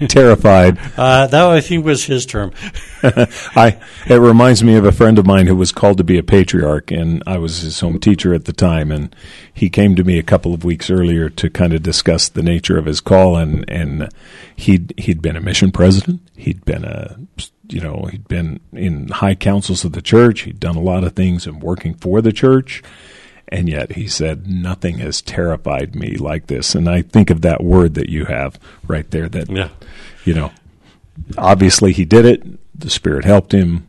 Terrified. 0.08 0.78
Uh, 0.96 1.26
that 1.28 1.46
I 1.46 1.60
think 1.60 1.84
was 1.84 2.04
his 2.04 2.26
term. 2.26 2.52
I. 3.02 3.78
It 4.08 4.16
reminds 4.16 4.62
me 4.62 4.76
of 4.76 4.84
a 4.84 4.92
friend 4.92 5.18
of 5.18 5.26
mine 5.26 5.46
who 5.46 5.56
was 5.56 5.72
called 5.72 5.98
to 5.98 6.04
be 6.04 6.18
a 6.18 6.22
patriarch, 6.22 6.90
and 6.90 7.22
I 7.26 7.38
was 7.38 7.60
his 7.60 7.80
home 7.80 7.98
teacher 7.98 8.34
at 8.34 8.44
the 8.44 8.52
time. 8.52 8.92
And 8.92 9.14
he 9.52 9.70
came 9.70 9.96
to 9.96 10.04
me 10.04 10.18
a 10.18 10.22
couple 10.22 10.52
of 10.52 10.64
weeks 10.64 10.90
earlier 10.90 11.28
to 11.30 11.50
kind 11.50 11.72
of 11.72 11.82
discuss 11.82 12.28
the 12.28 12.42
nature 12.42 12.78
of 12.78 12.86
his 12.86 13.00
call. 13.00 13.36
And 13.36 13.64
and 13.68 14.08
he'd 14.56 14.94
he'd 14.98 15.22
been 15.22 15.36
a 15.36 15.40
mission 15.40 15.72
president. 15.72 16.20
He'd 16.36 16.64
been 16.64 16.84
a 16.84 17.18
you 17.68 17.80
know 17.80 18.08
he'd 18.10 18.28
been 18.28 18.60
in 18.72 19.08
high 19.08 19.34
councils 19.34 19.84
of 19.84 19.92
the 19.92 20.02
church. 20.02 20.42
He'd 20.42 20.60
done 20.60 20.76
a 20.76 20.82
lot 20.82 21.04
of 21.04 21.14
things 21.14 21.46
and 21.46 21.62
working 21.62 21.94
for 21.94 22.20
the 22.20 22.32
church 22.32 22.82
and 23.50 23.68
yet 23.68 23.92
he 23.92 24.06
said, 24.06 24.46
Nothing 24.46 24.98
has 24.98 25.22
terrified 25.22 25.94
me 25.94 26.16
like 26.16 26.46
this. 26.46 26.74
And 26.74 26.88
I 26.88 27.02
think 27.02 27.30
of 27.30 27.42
that 27.42 27.62
word 27.62 27.94
that 27.94 28.08
you 28.08 28.26
have 28.26 28.58
right 28.86 29.10
there 29.10 29.28
that, 29.28 29.50
yeah. 29.50 29.70
you 30.24 30.34
know, 30.34 30.52
obviously 31.36 31.92
he 31.92 32.04
did 32.04 32.24
it. 32.24 32.78
The 32.78 32.90
Spirit 32.90 33.24
helped 33.24 33.52
him. 33.52 33.86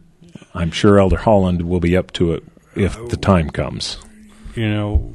I'm 0.54 0.72
sure 0.72 1.00
Elder 1.00 1.18
Holland 1.18 1.62
will 1.64 1.80
be 1.80 1.96
up 1.96 2.12
to 2.14 2.34
it 2.34 2.44
if 2.76 2.96
the 3.10 3.18
time 3.18 3.50
comes. 3.50 3.98
You 4.56 4.70
know, 4.70 5.14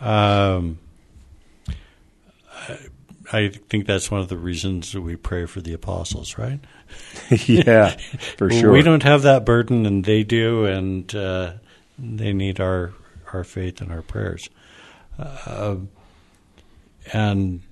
um, 0.00 0.78
I 3.32 3.48
think 3.48 3.86
that's 3.86 4.10
one 4.10 4.20
of 4.20 4.28
the 4.28 4.36
reasons 4.36 4.92
that 4.92 5.00
we 5.00 5.16
pray 5.16 5.46
for 5.46 5.60
the 5.60 5.72
apostles, 5.72 6.38
right? 6.38 6.60
yeah, 7.46 7.96
for 8.36 8.50
sure. 8.52 8.70
We 8.70 8.82
don't 8.82 9.02
have 9.02 9.22
that 9.22 9.44
burden, 9.44 9.86
and 9.86 10.04
they 10.04 10.22
do, 10.22 10.66
and 10.66 11.12
uh, 11.14 11.54
they 11.98 12.32
need 12.32 12.60
our 12.60 12.92
our 13.34 13.44
faith 13.44 13.80
and 13.80 13.92
our 13.92 14.02
prayers. 14.02 14.48
Uh, 15.18 15.76
and 17.12 17.62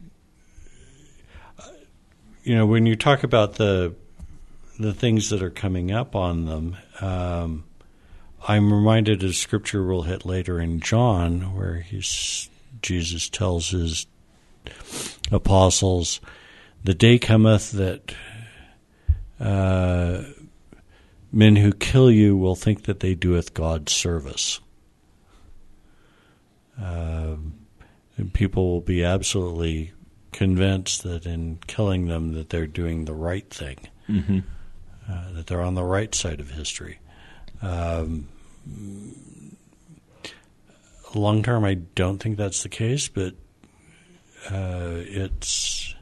you 2.44 2.56
know, 2.56 2.66
when 2.66 2.86
you 2.86 2.96
talk 2.96 3.22
about 3.22 3.54
the 3.54 3.94
the 4.78 4.92
things 4.92 5.30
that 5.30 5.42
are 5.42 5.50
coming 5.50 5.92
up 5.92 6.16
on 6.16 6.46
them, 6.46 6.76
um, 7.00 7.64
I'm 8.46 8.72
reminded 8.72 9.22
of 9.22 9.36
scripture 9.36 9.84
we'll 9.84 10.02
hit 10.02 10.24
later 10.24 10.60
in 10.60 10.80
John, 10.80 11.54
where 11.54 11.76
he's, 11.76 12.48
Jesus 12.80 13.28
tells 13.28 13.70
his 13.70 14.06
apostles, 15.30 16.20
"The 16.84 16.94
day 16.94 17.18
cometh 17.18 17.72
that." 17.72 18.14
Uh, 19.40 20.22
men 21.32 21.56
who 21.56 21.72
kill 21.72 22.10
you 22.10 22.36
will 22.36 22.54
think 22.54 22.84
that 22.84 23.00
they 23.00 23.14
doeth 23.14 23.54
God 23.54 23.88
service. 23.88 24.60
Um, 26.80 27.54
people 28.32 28.70
will 28.70 28.80
be 28.80 29.04
absolutely 29.04 29.92
convinced 30.32 31.02
that 31.02 31.26
in 31.26 31.58
killing 31.66 32.06
them 32.06 32.32
that 32.34 32.50
they're 32.50 32.66
doing 32.66 33.04
the 33.04 33.14
right 33.14 33.48
thing, 33.50 33.78
mm-hmm. 34.08 34.38
uh, 35.10 35.32
that 35.32 35.46
they're 35.46 35.62
on 35.62 35.74
the 35.74 35.84
right 35.84 36.14
side 36.14 36.40
of 36.40 36.50
history. 36.50 36.98
Um, 37.60 38.28
long 41.14 41.42
term, 41.42 41.64
I 41.64 41.74
don't 41.74 42.18
think 42.18 42.36
that's 42.36 42.62
the 42.62 42.68
case, 42.68 43.08
but 43.08 43.34
uh, 44.50 45.02
it's 45.04 45.94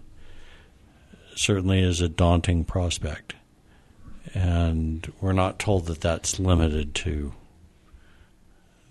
certainly 1.35 1.81
is 1.81 2.01
a 2.01 2.09
daunting 2.09 2.65
prospect, 2.65 3.35
and 4.35 5.13
we're 5.21 5.33
not 5.33 5.59
told 5.59 5.87
that 5.87 6.01
that's 6.01 6.39
limited 6.39 6.95
to 6.95 7.35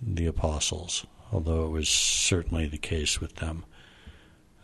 the 0.02 0.26
apostles 0.26 1.06
although 1.32 1.66
it 1.66 1.70
was 1.70 1.90
certainly 1.90 2.68
the 2.68 2.78
case 2.78 3.20
with 3.20 3.36
them. 3.36 3.66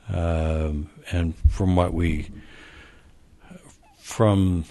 Um, 0.09 0.89
and 1.11 1.35
from 1.49 1.75
what 1.75 1.93
we, 1.93 2.29
from 3.99 4.65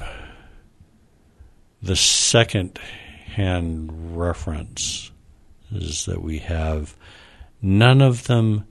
the 1.82 1.96
second 1.96 2.78
hand 2.78 4.16
reference, 4.16 5.10
is 5.72 6.04
that 6.06 6.22
we 6.22 6.38
have 6.38 6.94
none 7.60 8.00
of 8.00 8.24
them 8.24 8.64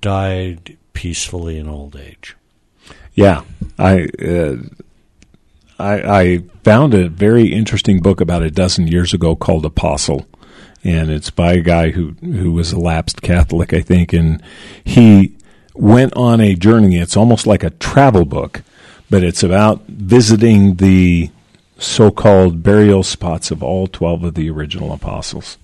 died 0.00 0.78
peacefully 0.94 1.58
in 1.58 1.68
old 1.68 1.96
age. 1.96 2.36
Yeah, 3.14 3.42
I. 3.78 4.08
Uh, 4.22 4.56
I, 5.78 6.20
I 6.20 6.38
found 6.64 6.94
a 6.94 7.10
very 7.10 7.52
interesting 7.52 8.00
book 8.00 8.22
about 8.22 8.42
a 8.42 8.50
dozen 8.50 8.86
years 8.86 9.12
ago 9.12 9.36
called 9.36 9.66
Apostle, 9.66 10.26
and 10.86 11.10
it's 11.10 11.30
by 11.30 11.54
a 11.54 11.60
guy 11.60 11.90
who 11.90 12.10
who 12.20 12.52
was 12.52 12.72
a 12.72 12.78
lapsed 12.78 13.20
Catholic, 13.20 13.72
I 13.72 13.80
think, 13.80 14.12
and 14.12 14.40
he 14.84 15.34
went 15.74 16.14
on 16.14 16.40
a 16.40 16.54
journey. 16.54 16.98
It's 16.98 17.16
almost 17.16 17.46
like 17.46 17.64
a 17.64 17.70
travel 17.70 18.24
book, 18.24 18.62
but 19.10 19.24
it's 19.24 19.42
about 19.42 19.84
visiting 19.86 20.76
the 20.76 21.30
so-called 21.78 22.62
burial 22.62 23.02
spots 23.02 23.50
of 23.50 23.62
all 23.62 23.88
twelve 23.88 24.22
of 24.22 24.34
the 24.34 24.48
original 24.48 24.92
apostles, 24.92 25.58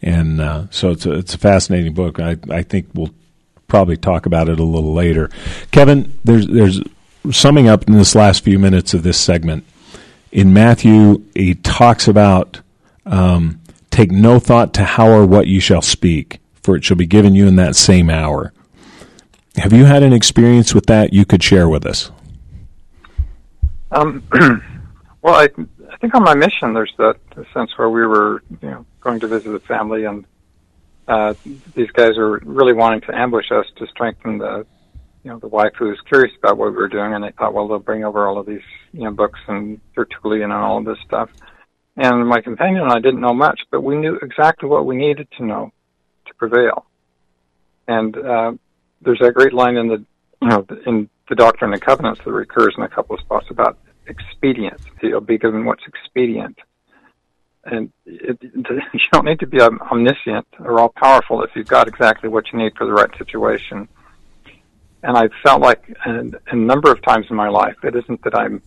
and 0.00 0.40
uh, 0.40 0.64
so 0.70 0.90
it's 0.90 1.04
a, 1.04 1.12
it's 1.12 1.34
a 1.34 1.38
fascinating 1.38 1.92
book. 1.92 2.18
I 2.18 2.38
I 2.50 2.62
think 2.62 2.88
we'll 2.94 3.14
probably 3.68 3.98
talk 3.98 4.24
about 4.24 4.48
it 4.48 4.58
a 4.58 4.64
little 4.64 4.94
later. 4.94 5.30
Kevin, 5.72 6.18
there's 6.24 6.46
there's 6.46 6.80
summing 7.30 7.68
up 7.68 7.86
in 7.86 7.94
this 7.94 8.14
last 8.14 8.44
few 8.44 8.58
minutes 8.58 8.94
of 8.94 9.02
this 9.02 9.20
segment, 9.20 9.64
in 10.32 10.52
Matthew, 10.52 11.22
he 11.34 11.54
talks 11.54 12.08
about 12.08 12.60
um, 13.06 13.60
take 13.94 14.10
no 14.10 14.38
thought 14.40 14.74
to 14.74 14.84
how 14.84 15.08
or 15.08 15.24
what 15.24 15.46
you 15.46 15.60
shall 15.60 15.82
speak, 15.82 16.40
for 16.62 16.76
it 16.76 16.84
shall 16.84 16.96
be 16.96 17.06
given 17.06 17.34
you 17.34 17.46
in 17.46 17.56
that 17.56 17.76
same 17.76 18.10
hour. 18.10 18.52
Have 19.56 19.72
you 19.72 19.84
had 19.84 20.02
an 20.02 20.12
experience 20.12 20.74
with 20.74 20.86
that 20.86 21.12
you 21.12 21.24
could 21.24 21.42
share 21.42 21.68
with 21.68 21.86
us? 21.86 22.10
Um, 23.92 24.24
well, 25.22 25.34
I, 25.34 25.48
I 25.92 25.96
think 25.98 26.12
on 26.14 26.24
my 26.24 26.34
mission, 26.34 26.74
there's 26.74 26.92
that 26.98 27.18
sense 27.52 27.78
where 27.78 27.88
we 27.88 28.04
were, 28.04 28.42
you 28.60 28.70
know, 28.70 28.86
going 29.00 29.20
to 29.20 29.28
visit 29.28 29.54
a 29.54 29.60
family, 29.60 30.04
and 30.04 30.26
uh, 31.06 31.34
these 31.74 31.90
guys 31.92 32.18
are 32.18 32.38
really 32.38 32.72
wanting 32.72 33.02
to 33.02 33.16
ambush 33.16 33.52
us 33.52 33.66
to 33.76 33.86
strengthen 33.86 34.38
the, 34.38 34.66
you 35.22 35.30
know, 35.30 35.38
the 35.38 35.46
wife 35.46 35.74
who 35.78 35.86
was 35.86 36.00
curious 36.08 36.34
about 36.36 36.58
what 36.58 36.70
we 36.70 36.76
were 36.76 36.88
doing, 36.88 37.14
and 37.14 37.22
they 37.22 37.30
thought, 37.30 37.54
well, 37.54 37.68
they'll 37.68 37.78
bring 37.78 38.04
over 38.04 38.26
all 38.26 38.38
of 38.38 38.46
these, 38.46 38.62
you 38.92 39.04
know, 39.04 39.12
books 39.12 39.38
and 39.46 39.80
Tertullian 39.94 40.50
and 40.50 40.52
all 40.52 40.78
of 40.78 40.84
this 40.84 40.98
stuff. 41.06 41.30
And 41.96 42.26
my 42.26 42.40
companion 42.40 42.82
and 42.82 42.92
I 42.92 42.98
didn't 42.98 43.20
know 43.20 43.34
much, 43.34 43.60
but 43.70 43.82
we 43.82 43.96
knew 43.96 44.16
exactly 44.16 44.68
what 44.68 44.84
we 44.84 44.96
needed 44.96 45.28
to 45.38 45.44
know 45.44 45.72
to 46.26 46.34
prevail. 46.34 46.86
And 47.86 48.16
uh, 48.16 48.52
there's 49.02 49.20
that 49.20 49.34
great 49.34 49.52
line 49.52 49.76
in 49.76 49.88
the, 49.88 50.04
you 50.42 50.48
know, 50.48 50.66
in 50.86 51.08
the 51.28 51.34
Doctrine 51.34 51.72
and 51.72 51.80
Covenants 51.80 52.20
that 52.24 52.32
recurs 52.32 52.74
in 52.76 52.82
a 52.82 52.88
couple 52.88 53.14
of 53.14 53.20
spots 53.20 53.46
about 53.50 53.78
expedience. 54.08 54.82
You'll 55.02 55.20
be 55.20 55.38
given 55.38 55.64
what's 55.64 55.84
expedient. 55.86 56.58
And 57.64 57.92
it, 58.04 58.38
you 58.42 59.00
don't 59.12 59.24
need 59.24 59.40
to 59.40 59.46
be 59.46 59.60
omniscient 59.60 60.46
or 60.58 60.80
all 60.80 60.92
powerful 60.96 61.42
if 61.42 61.50
you've 61.54 61.68
got 61.68 61.86
exactly 61.86 62.28
what 62.28 62.52
you 62.52 62.58
need 62.58 62.76
for 62.76 62.86
the 62.86 62.92
right 62.92 63.10
situation. 63.16 63.88
And 65.02 65.16
I 65.16 65.28
felt 65.42 65.60
like 65.60 65.94
a, 66.06 66.24
a 66.50 66.56
number 66.56 66.90
of 66.90 67.02
times 67.02 67.26
in 67.30 67.36
my 67.36 67.48
life, 67.48 67.76
it 67.84 67.94
isn't 67.94 68.24
that 68.24 68.36
I'm, 68.36 68.62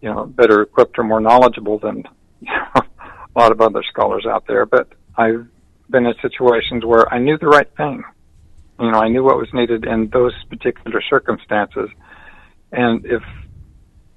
you 0.00 0.08
know, 0.08 0.24
better 0.24 0.62
equipped 0.62 0.98
or 0.98 1.04
more 1.04 1.20
knowledgeable 1.20 1.78
than 1.78 2.04
a 2.74 3.38
lot 3.38 3.52
of 3.52 3.60
other 3.60 3.82
scholars 3.82 4.26
out 4.26 4.46
there, 4.46 4.66
but 4.66 4.88
I've 5.16 5.46
been 5.88 6.06
in 6.06 6.14
situations 6.22 6.84
where 6.84 7.12
I 7.12 7.18
knew 7.18 7.38
the 7.38 7.48
right 7.48 7.68
thing. 7.76 8.02
You 8.78 8.90
know, 8.90 8.98
I 8.98 9.08
knew 9.08 9.22
what 9.22 9.36
was 9.36 9.48
needed 9.52 9.84
in 9.84 10.08
those 10.08 10.32
particular 10.48 11.02
circumstances. 11.02 11.90
And 12.72 13.04
if 13.04 13.22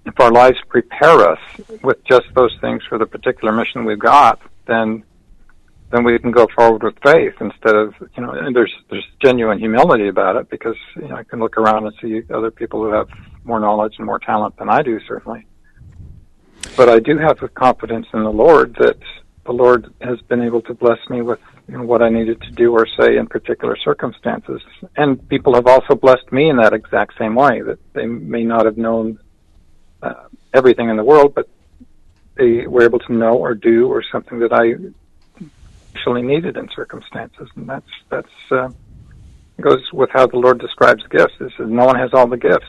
if 0.05 0.19
our 0.19 0.31
lives 0.31 0.57
prepare 0.67 1.29
us 1.29 1.39
with 1.81 2.03
just 2.03 2.25
those 2.35 2.55
things 2.59 2.83
for 2.89 2.97
the 2.97 3.05
particular 3.05 3.53
mission 3.53 3.85
we've 3.85 3.99
got, 3.99 4.41
then 4.67 5.03
then 5.91 6.03
we 6.03 6.17
can 6.17 6.31
go 6.31 6.47
forward 6.55 6.81
with 6.81 6.95
faith 7.03 7.35
instead 7.39 7.75
of 7.75 7.93
you 8.15 8.23
know. 8.23 8.31
And 8.31 8.55
there's 8.55 8.73
there's 8.89 9.07
genuine 9.21 9.59
humility 9.59 10.07
about 10.07 10.35
it 10.37 10.49
because 10.49 10.77
you 10.95 11.07
know 11.07 11.15
I 11.15 11.23
can 11.23 11.39
look 11.39 11.57
around 11.57 11.85
and 11.85 11.93
see 12.01 12.21
other 12.33 12.51
people 12.51 12.81
who 12.83 12.91
have 12.91 13.07
more 13.43 13.59
knowledge 13.59 13.95
and 13.97 14.05
more 14.05 14.19
talent 14.19 14.57
than 14.57 14.69
I 14.69 14.81
do 14.81 14.99
certainly. 15.07 15.45
But 16.75 16.89
I 16.89 16.99
do 16.99 17.17
have 17.17 17.39
the 17.39 17.49
confidence 17.49 18.07
in 18.13 18.23
the 18.23 18.31
Lord 18.31 18.75
that 18.79 18.97
the 19.45 19.51
Lord 19.51 19.93
has 20.01 20.19
been 20.21 20.41
able 20.41 20.61
to 20.63 20.73
bless 20.73 20.99
me 21.09 21.21
with 21.21 21.39
you 21.67 21.77
know, 21.77 21.83
what 21.83 22.01
I 22.01 22.09
needed 22.09 22.41
to 22.41 22.51
do 22.51 22.71
or 22.71 22.87
say 22.87 23.17
in 23.17 23.27
particular 23.27 23.75
circumstances. 23.77 24.61
And 24.95 25.27
people 25.29 25.53
have 25.55 25.67
also 25.67 25.95
blessed 25.95 26.31
me 26.31 26.49
in 26.49 26.57
that 26.57 26.73
exact 26.73 27.17
same 27.17 27.35
way 27.35 27.61
that 27.61 27.79
they 27.93 28.05
may 28.05 28.43
not 28.43 28.65
have 28.65 28.77
known 28.77 29.19
uh, 30.01 30.27
everything 30.53 30.89
in 30.89 30.97
the 30.97 31.03
world, 31.03 31.33
but 31.35 31.47
they 32.35 32.67
were 32.67 32.83
able 32.83 32.99
to 32.99 33.13
know 33.13 33.33
or 33.33 33.53
do 33.53 33.87
or 33.87 34.03
something 34.03 34.39
that 34.39 34.51
I 34.51 34.73
actually 35.95 36.23
needed 36.23 36.57
in 36.57 36.69
circumstances, 36.75 37.49
and 37.55 37.69
that's 37.69 37.91
that's 38.09 38.51
uh, 38.51 38.69
goes 39.61 39.93
with 39.93 40.09
how 40.09 40.25
the 40.25 40.37
Lord 40.37 40.59
describes 40.59 41.03
gifts. 41.07 41.35
Says 41.37 41.51
no 41.59 41.85
one 41.85 41.97
has 41.97 42.13
all 42.13 42.27
the 42.27 42.37
gifts, 42.37 42.65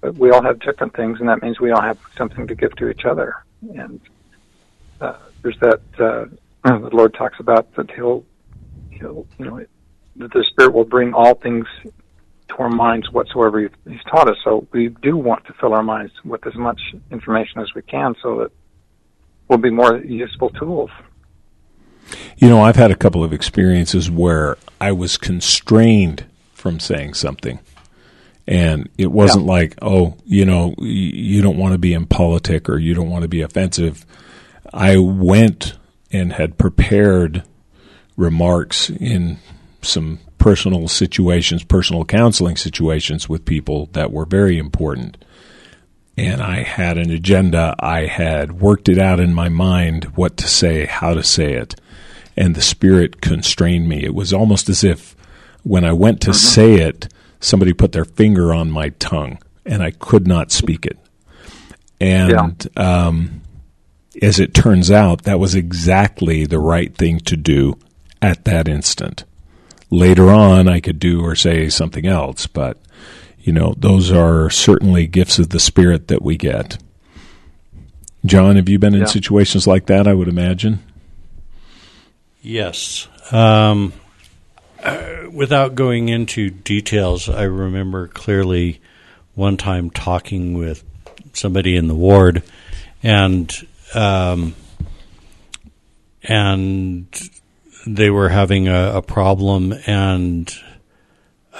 but 0.00 0.14
we 0.14 0.30
all 0.30 0.42
have 0.42 0.60
different 0.60 0.94
things, 0.94 1.18
and 1.20 1.28
that 1.28 1.42
means 1.42 1.60
we 1.60 1.72
all 1.72 1.82
have 1.82 1.98
something 2.16 2.46
to 2.46 2.54
give 2.54 2.74
to 2.76 2.88
each 2.88 3.04
other. 3.04 3.36
And 3.62 4.00
uh, 5.00 5.16
there's 5.42 5.58
that 5.60 5.80
uh, 5.98 6.26
the 6.64 6.90
Lord 6.92 7.14
talks 7.14 7.40
about 7.40 7.74
that 7.74 7.90
He'll 7.90 8.24
He'll 8.90 9.26
you 9.38 9.44
know 9.44 9.64
that 10.16 10.32
the 10.32 10.44
Spirit 10.44 10.74
will 10.74 10.84
bring 10.84 11.14
all 11.14 11.34
things 11.34 11.66
to 12.48 12.56
our 12.58 12.70
minds 12.70 13.10
whatsoever 13.10 13.60
he's 13.60 14.02
taught 14.10 14.28
us. 14.28 14.36
So 14.42 14.66
we 14.72 14.88
do 14.88 15.16
want 15.16 15.44
to 15.46 15.52
fill 15.54 15.74
our 15.74 15.82
minds 15.82 16.12
with 16.24 16.46
as 16.46 16.54
much 16.54 16.80
information 17.10 17.60
as 17.60 17.74
we 17.74 17.82
can 17.82 18.14
so 18.22 18.38
that 18.38 18.52
we'll 19.48 19.58
be 19.58 19.70
more 19.70 19.98
useful 19.98 20.50
tools. 20.50 20.90
You 22.38 22.48
know, 22.48 22.62
I've 22.62 22.76
had 22.76 22.90
a 22.90 22.96
couple 22.96 23.22
of 23.22 23.32
experiences 23.32 24.10
where 24.10 24.56
I 24.80 24.92
was 24.92 25.16
constrained 25.16 26.24
from 26.54 26.80
saying 26.80 27.14
something. 27.14 27.60
And 28.48 28.88
it 28.96 29.12
wasn't 29.12 29.44
yeah. 29.44 29.52
like, 29.52 29.74
oh, 29.82 30.16
you 30.24 30.46
know, 30.46 30.74
you 30.78 31.42
don't 31.42 31.58
want 31.58 31.72
to 31.72 31.78
be 31.78 31.92
impolitic 31.92 32.70
or 32.70 32.78
you 32.78 32.94
don't 32.94 33.10
want 33.10 33.20
to 33.20 33.28
be 33.28 33.42
offensive. 33.42 34.06
I 34.72 34.96
went 34.96 35.74
and 36.10 36.32
had 36.32 36.56
prepared 36.56 37.42
remarks 38.16 38.88
in 38.88 39.36
some 39.82 40.20
personal 40.38 40.88
situations, 40.88 41.62
personal 41.62 42.06
counseling 42.06 42.56
situations 42.56 43.28
with 43.28 43.44
people 43.44 43.90
that 43.92 44.12
were 44.12 44.24
very 44.24 44.56
important. 44.56 45.18
And 46.16 46.40
I 46.40 46.62
had 46.62 46.96
an 46.96 47.10
agenda. 47.10 47.76
I 47.78 48.06
had 48.06 48.62
worked 48.62 48.88
it 48.88 48.98
out 48.98 49.20
in 49.20 49.34
my 49.34 49.50
mind 49.50 50.04
what 50.16 50.38
to 50.38 50.48
say, 50.48 50.86
how 50.86 51.12
to 51.12 51.22
say 51.22 51.52
it. 51.52 51.74
And 52.34 52.54
the 52.54 52.62
Spirit 52.62 53.20
constrained 53.20 53.90
me. 53.90 54.04
It 54.04 54.14
was 54.14 54.32
almost 54.32 54.70
as 54.70 54.82
if 54.82 55.14
when 55.64 55.84
I 55.84 55.92
went 55.92 56.22
to 56.22 56.30
mm-hmm. 56.30 56.36
say 56.38 56.74
it, 56.76 57.12
somebody 57.40 57.72
put 57.72 57.92
their 57.92 58.04
finger 58.04 58.52
on 58.52 58.70
my 58.70 58.90
tongue 58.90 59.38
and 59.64 59.82
I 59.82 59.90
could 59.90 60.26
not 60.26 60.50
speak 60.50 60.86
it. 60.86 60.98
And 62.00 62.68
yeah. 62.76 63.06
um, 63.06 63.42
as 64.22 64.40
it 64.40 64.54
turns 64.54 64.90
out, 64.90 65.24
that 65.24 65.38
was 65.38 65.54
exactly 65.54 66.46
the 66.46 66.58
right 66.58 66.94
thing 66.94 67.20
to 67.20 67.36
do 67.36 67.78
at 68.20 68.44
that 68.44 68.68
instant 68.68 69.24
later 69.90 70.30
on 70.30 70.68
I 70.68 70.80
could 70.80 70.98
do 70.98 71.24
or 71.24 71.34
say 71.34 71.68
something 71.68 72.06
else. 72.06 72.46
But, 72.46 72.78
you 73.38 73.52
know, 73.52 73.74
those 73.76 74.12
are 74.12 74.50
certainly 74.50 75.06
gifts 75.06 75.38
of 75.38 75.50
the 75.50 75.60
Spirit 75.60 76.08
that 76.08 76.22
we 76.22 76.36
get. 76.36 76.78
John, 78.24 78.56
have 78.56 78.68
you 78.68 78.78
been 78.78 78.94
in 78.94 79.00
yeah. 79.00 79.06
situations 79.06 79.66
like 79.66 79.86
that, 79.86 80.06
I 80.06 80.14
would 80.14 80.28
imagine? 80.28 80.80
Yes. 82.42 83.08
Um, 83.30 83.92
uh, 84.82 85.30
without 85.30 85.74
going 85.74 86.08
into 86.08 86.50
details, 86.50 87.28
I 87.28 87.44
remember 87.44 88.08
clearly 88.08 88.80
one 89.34 89.56
time 89.56 89.90
talking 89.90 90.56
with 90.56 90.84
somebody 91.32 91.76
in 91.76 91.88
the 91.88 91.94
ward, 91.94 92.42
and 93.02 93.52
um, 93.94 94.54
and 96.22 97.06
they 97.86 98.10
were 98.10 98.28
having 98.28 98.68
a, 98.68 98.96
a 98.96 99.02
problem 99.02 99.72
and 99.86 100.52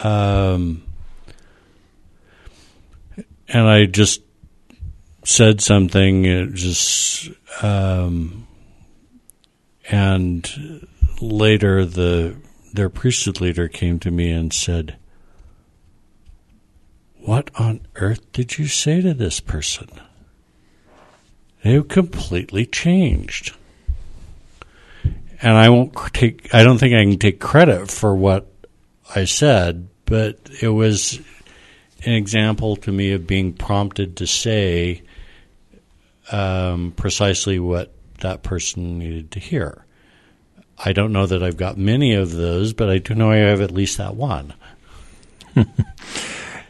um, 0.03 0.83
and 3.49 3.67
I 3.67 3.87
just 3.87 4.23
said 5.25 5.61
something 5.61 6.25
it 6.25 6.55
just 6.55 7.31
um, 7.63 8.47
and 9.91 10.87
later 11.21 11.85
the 11.85 12.37
their 12.73 12.89
priesthood 12.89 13.41
leader 13.41 13.69
came 13.69 13.99
to 13.99 14.11
me 14.11 14.31
and 14.31 14.53
said 14.53 14.97
what 17.21 17.51
on 17.59 17.81
earth 17.97 18.31
did 18.33 18.59
you 18.59 18.67
say 18.67 19.01
to 19.01 19.15
this 19.15 19.41
person 19.41 19.89
They've 21.65 21.87
completely 21.87 22.67
changed 22.67 23.57
and 25.41 25.57
I 25.57 25.69
won't 25.69 25.95
take. 26.13 26.53
I 26.55 26.65
don't 26.65 26.79
think 26.79 26.95
I 26.95 27.05
can 27.05 27.19
take 27.19 27.41
credit 27.41 27.91
for 27.91 28.15
what 28.15 28.49
I 29.15 29.25
said, 29.25 29.89
but 30.05 30.39
it 30.61 30.69
was 30.69 31.21
an 32.05 32.13
example 32.13 32.77
to 32.77 32.93
me 32.93 33.13
of 33.13 33.27
being 33.27 33.53
prompted 33.53 34.17
to 34.17 34.27
say 34.27 35.03
um, 36.33 36.93
precisely 36.97 37.59
what 37.59 37.93
that 38.21 38.43
person 38.43 38.99
needed 38.99 39.31
to 39.33 39.41
hear. 39.41 39.85
I 40.85 40.93
don't 40.93 41.13
know 41.13 41.27
that 41.27 41.43
I've 41.43 41.57
got 41.57 41.77
many 41.77 42.15
of 42.15 42.33
those, 42.33 42.73
but 42.73 42.89
I 42.89 42.99
do 42.99 43.15
know 43.15 43.31
I 43.31 43.37
have 43.37 43.61
at 43.61 43.73
least 43.73 43.99
that 43.99 44.15
one. 44.15 44.55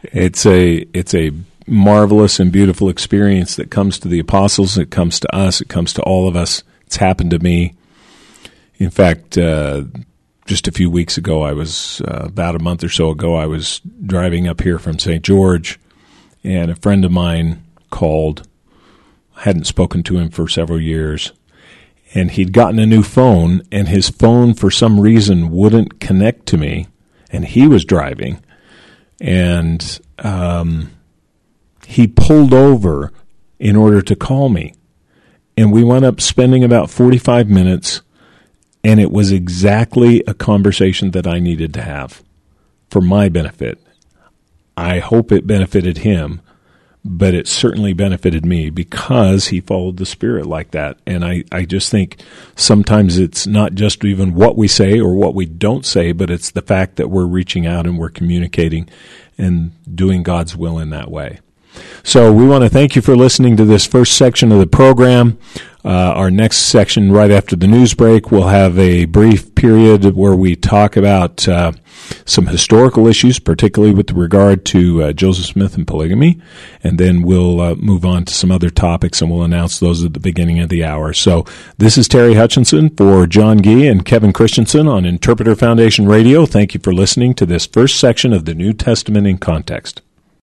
it's 0.03 0.45
a 0.45 0.77
it's 0.93 1.13
a 1.13 1.31
marvelous 1.67 2.39
and 2.39 2.51
beautiful 2.51 2.89
experience 2.89 3.55
that 3.55 3.69
comes 3.69 3.99
to 3.99 4.07
the 4.07 4.19
apostles. 4.19 4.77
It 4.77 4.89
comes 4.89 5.19
to 5.19 5.35
us. 5.35 5.61
It 5.61 5.69
comes 5.69 5.93
to 5.93 6.01
all 6.03 6.27
of 6.27 6.35
us. 6.35 6.63
It's 6.87 6.95
happened 6.95 7.31
to 7.31 7.39
me. 7.39 7.75
In 8.77 8.89
fact, 8.89 9.37
uh, 9.37 9.83
just 10.45 10.67
a 10.67 10.71
few 10.71 10.89
weeks 10.89 11.17
ago, 11.17 11.43
I 11.43 11.53
was 11.53 12.01
uh, 12.01 12.23
about 12.25 12.55
a 12.55 12.59
month 12.59 12.83
or 12.83 12.89
so 12.89 13.11
ago, 13.11 13.35
I 13.35 13.45
was 13.45 13.81
driving 14.03 14.47
up 14.47 14.61
here 14.61 14.79
from 14.79 14.97
St. 14.97 15.23
George, 15.23 15.79
and 16.43 16.71
a 16.71 16.75
friend 16.75 17.05
of 17.05 17.11
mine 17.11 17.63
called. 17.91 18.47
I 19.37 19.43
hadn't 19.43 19.65
spoken 19.65 20.01
to 20.03 20.17
him 20.17 20.31
for 20.31 20.47
several 20.47 20.81
years, 20.81 21.31
and 22.13 22.31
he'd 22.31 22.53
gotten 22.53 22.79
a 22.79 22.85
new 22.85 23.03
phone, 23.03 23.61
and 23.71 23.87
his 23.87 24.09
phone, 24.09 24.53
for 24.53 24.71
some 24.71 24.99
reason, 24.99 25.51
wouldn't 25.51 25.99
connect 25.99 26.45
to 26.47 26.57
me, 26.57 26.87
and 27.31 27.45
he 27.45 27.67
was 27.67 27.85
driving, 27.85 28.43
and 29.21 29.99
um, 30.19 30.91
he 31.85 32.07
pulled 32.07 32.53
over 32.53 33.11
in 33.59 33.75
order 33.75 34.01
to 34.01 34.15
call 34.15 34.49
me. 34.49 34.73
And 35.57 35.71
we 35.71 35.83
wound 35.83 36.05
up 36.05 36.21
spending 36.21 36.63
about 36.63 36.89
45 36.89 37.49
minutes, 37.49 38.01
and 38.83 38.99
it 38.99 39.11
was 39.11 39.31
exactly 39.31 40.23
a 40.25 40.33
conversation 40.33 41.11
that 41.11 41.27
I 41.27 41.39
needed 41.39 41.73
to 41.75 41.81
have 41.81 42.23
for 42.89 43.01
my 43.01 43.29
benefit. 43.29 43.77
I 44.77 44.99
hope 44.99 45.31
it 45.31 45.45
benefited 45.45 45.99
him, 45.99 46.41
but 47.03 47.33
it 47.33 47.47
certainly 47.47 47.93
benefited 47.93 48.45
me 48.45 48.69
because 48.69 49.47
he 49.47 49.61
followed 49.61 49.97
the 49.97 50.05
Spirit 50.05 50.45
like 50.45 50.71
that. 50.71 50.97
And 51.07 51.23
I, 51.23 51.43
I 51.51 51.63
just 51.63 51.89
think 51.89 52.21
sometimes 52.55 53.17
it's 53.17 53.47
not 53.47 53.73
just 53.73 54.03
even 54.03 54.33
what 54.33 54.57
we 54.57 54.67
say 54.67 54.99
or 54.99 55.15
what 55.15 55.33
we 55.33 55.45
don't 55.45 55.85
say, 55.85 56.11
but 56.11 56.29
it's 56.29 56.51
the 56.51 56.61
fact 56.61 56.97
that 56.97 57.09
we're 57.09 57.25
reaching 57.25 57.65
out 57.65 57.87
and 57.87 57.97
we're 57.97 58.09
communicating 58.09 58.89
and 59.37 59.71
doing 59.95 60.23
God's 60.23 60.57
will 60.57 60.77
in 60.77 60.89
that 60.89 61.09
way. 61.09 61.39
So 62.03 62.33
we 62.33 62.45
want 62.45 62.63
to 62.63 62.69
thank 62.69 62.95
you 62.95 63.01
for 63.01 63.15
listening 63.15 63.55
to 63.57 63.65
this 63.65 63.85
first 63.85 64.17
section 64.17 64.51
of 64.51 64.59
the 64.59 64.67
program. 64.67 65.37
Uh, 65.89 66.13
our 66.13 66.29
next 66.29 66.57
section, 66.57 67.11
right 67.11 67.31
after 67.31 67.55
the 67.55 67.65
news 67.65 67.95
break, 67.95 68.29
we'll 68.29 68.49
have 68.49 68.77
a 68.77 69.05
brief 69.05 69.55
period 69.55 70.05
where 70.15 70.35
we 70.35 70.55
talk 70.55 70.95
about 70.95 71.47
uh, 71.47 71.71
some 72.25 72.45
historical 72.45 73.07
issues, 73.07 73.39
particularly 73.39 73.91
with 73.91 74.11
regard 74.11 74.63
to 74.65 75.01
uh, 75.01 75.13
Joseph 75.13 75.47
Smith 75.47 75.75
and 75.75 75.87
polygamy, 75.87 76.39
and 76.83 76.99
then 76.99 77.23
we'll 77.23 77.59
uh, 77.59 77.73
move 77.73 78.05
on 78.05 78.23
to 78.25 78.33
some 78.35 78.51
other 78.51 78.69
topics, 78.69 79.19
and 79.19 79.31
we'll 79.31 79.41
announce 79.41 79.79
those 79.79 80.03
at 80.03 80.13
the 80.13 80.19
beginning 80.19 80.59
of 80.59 80.69
the 80.69 80.83
hour. 80.83 81.11
So 81.11 81.43
this 81.79 81.97
is 81.97 82.07
Terry 82.07 82.35
Hutchinson 82.35 82.91
for 82.91 83.25
John 83.25 83.59
Gee 83.59 83.87
and 83.87 84.05
Kevin 84.05 84.31
Christensen 84.31 84.87
on 84.87 85.05
Interpreter 85.05 85.55
Foundation 85.55 86.07
Radio. 86.07 86.45
Thank 86.45 86.75
you 86.75 86.79
for 86.79 86.93
listening 86.93 87.33
to 87.33 87.47
this 87.47 87.65
first 87.65 87.99
section 87.99 88.31
of 88.31 88.45
the 88.45 88.53
New 88.53 88.73
Testament 88.73 89.25
in 89.25 89.39
Context. 89.39 90.03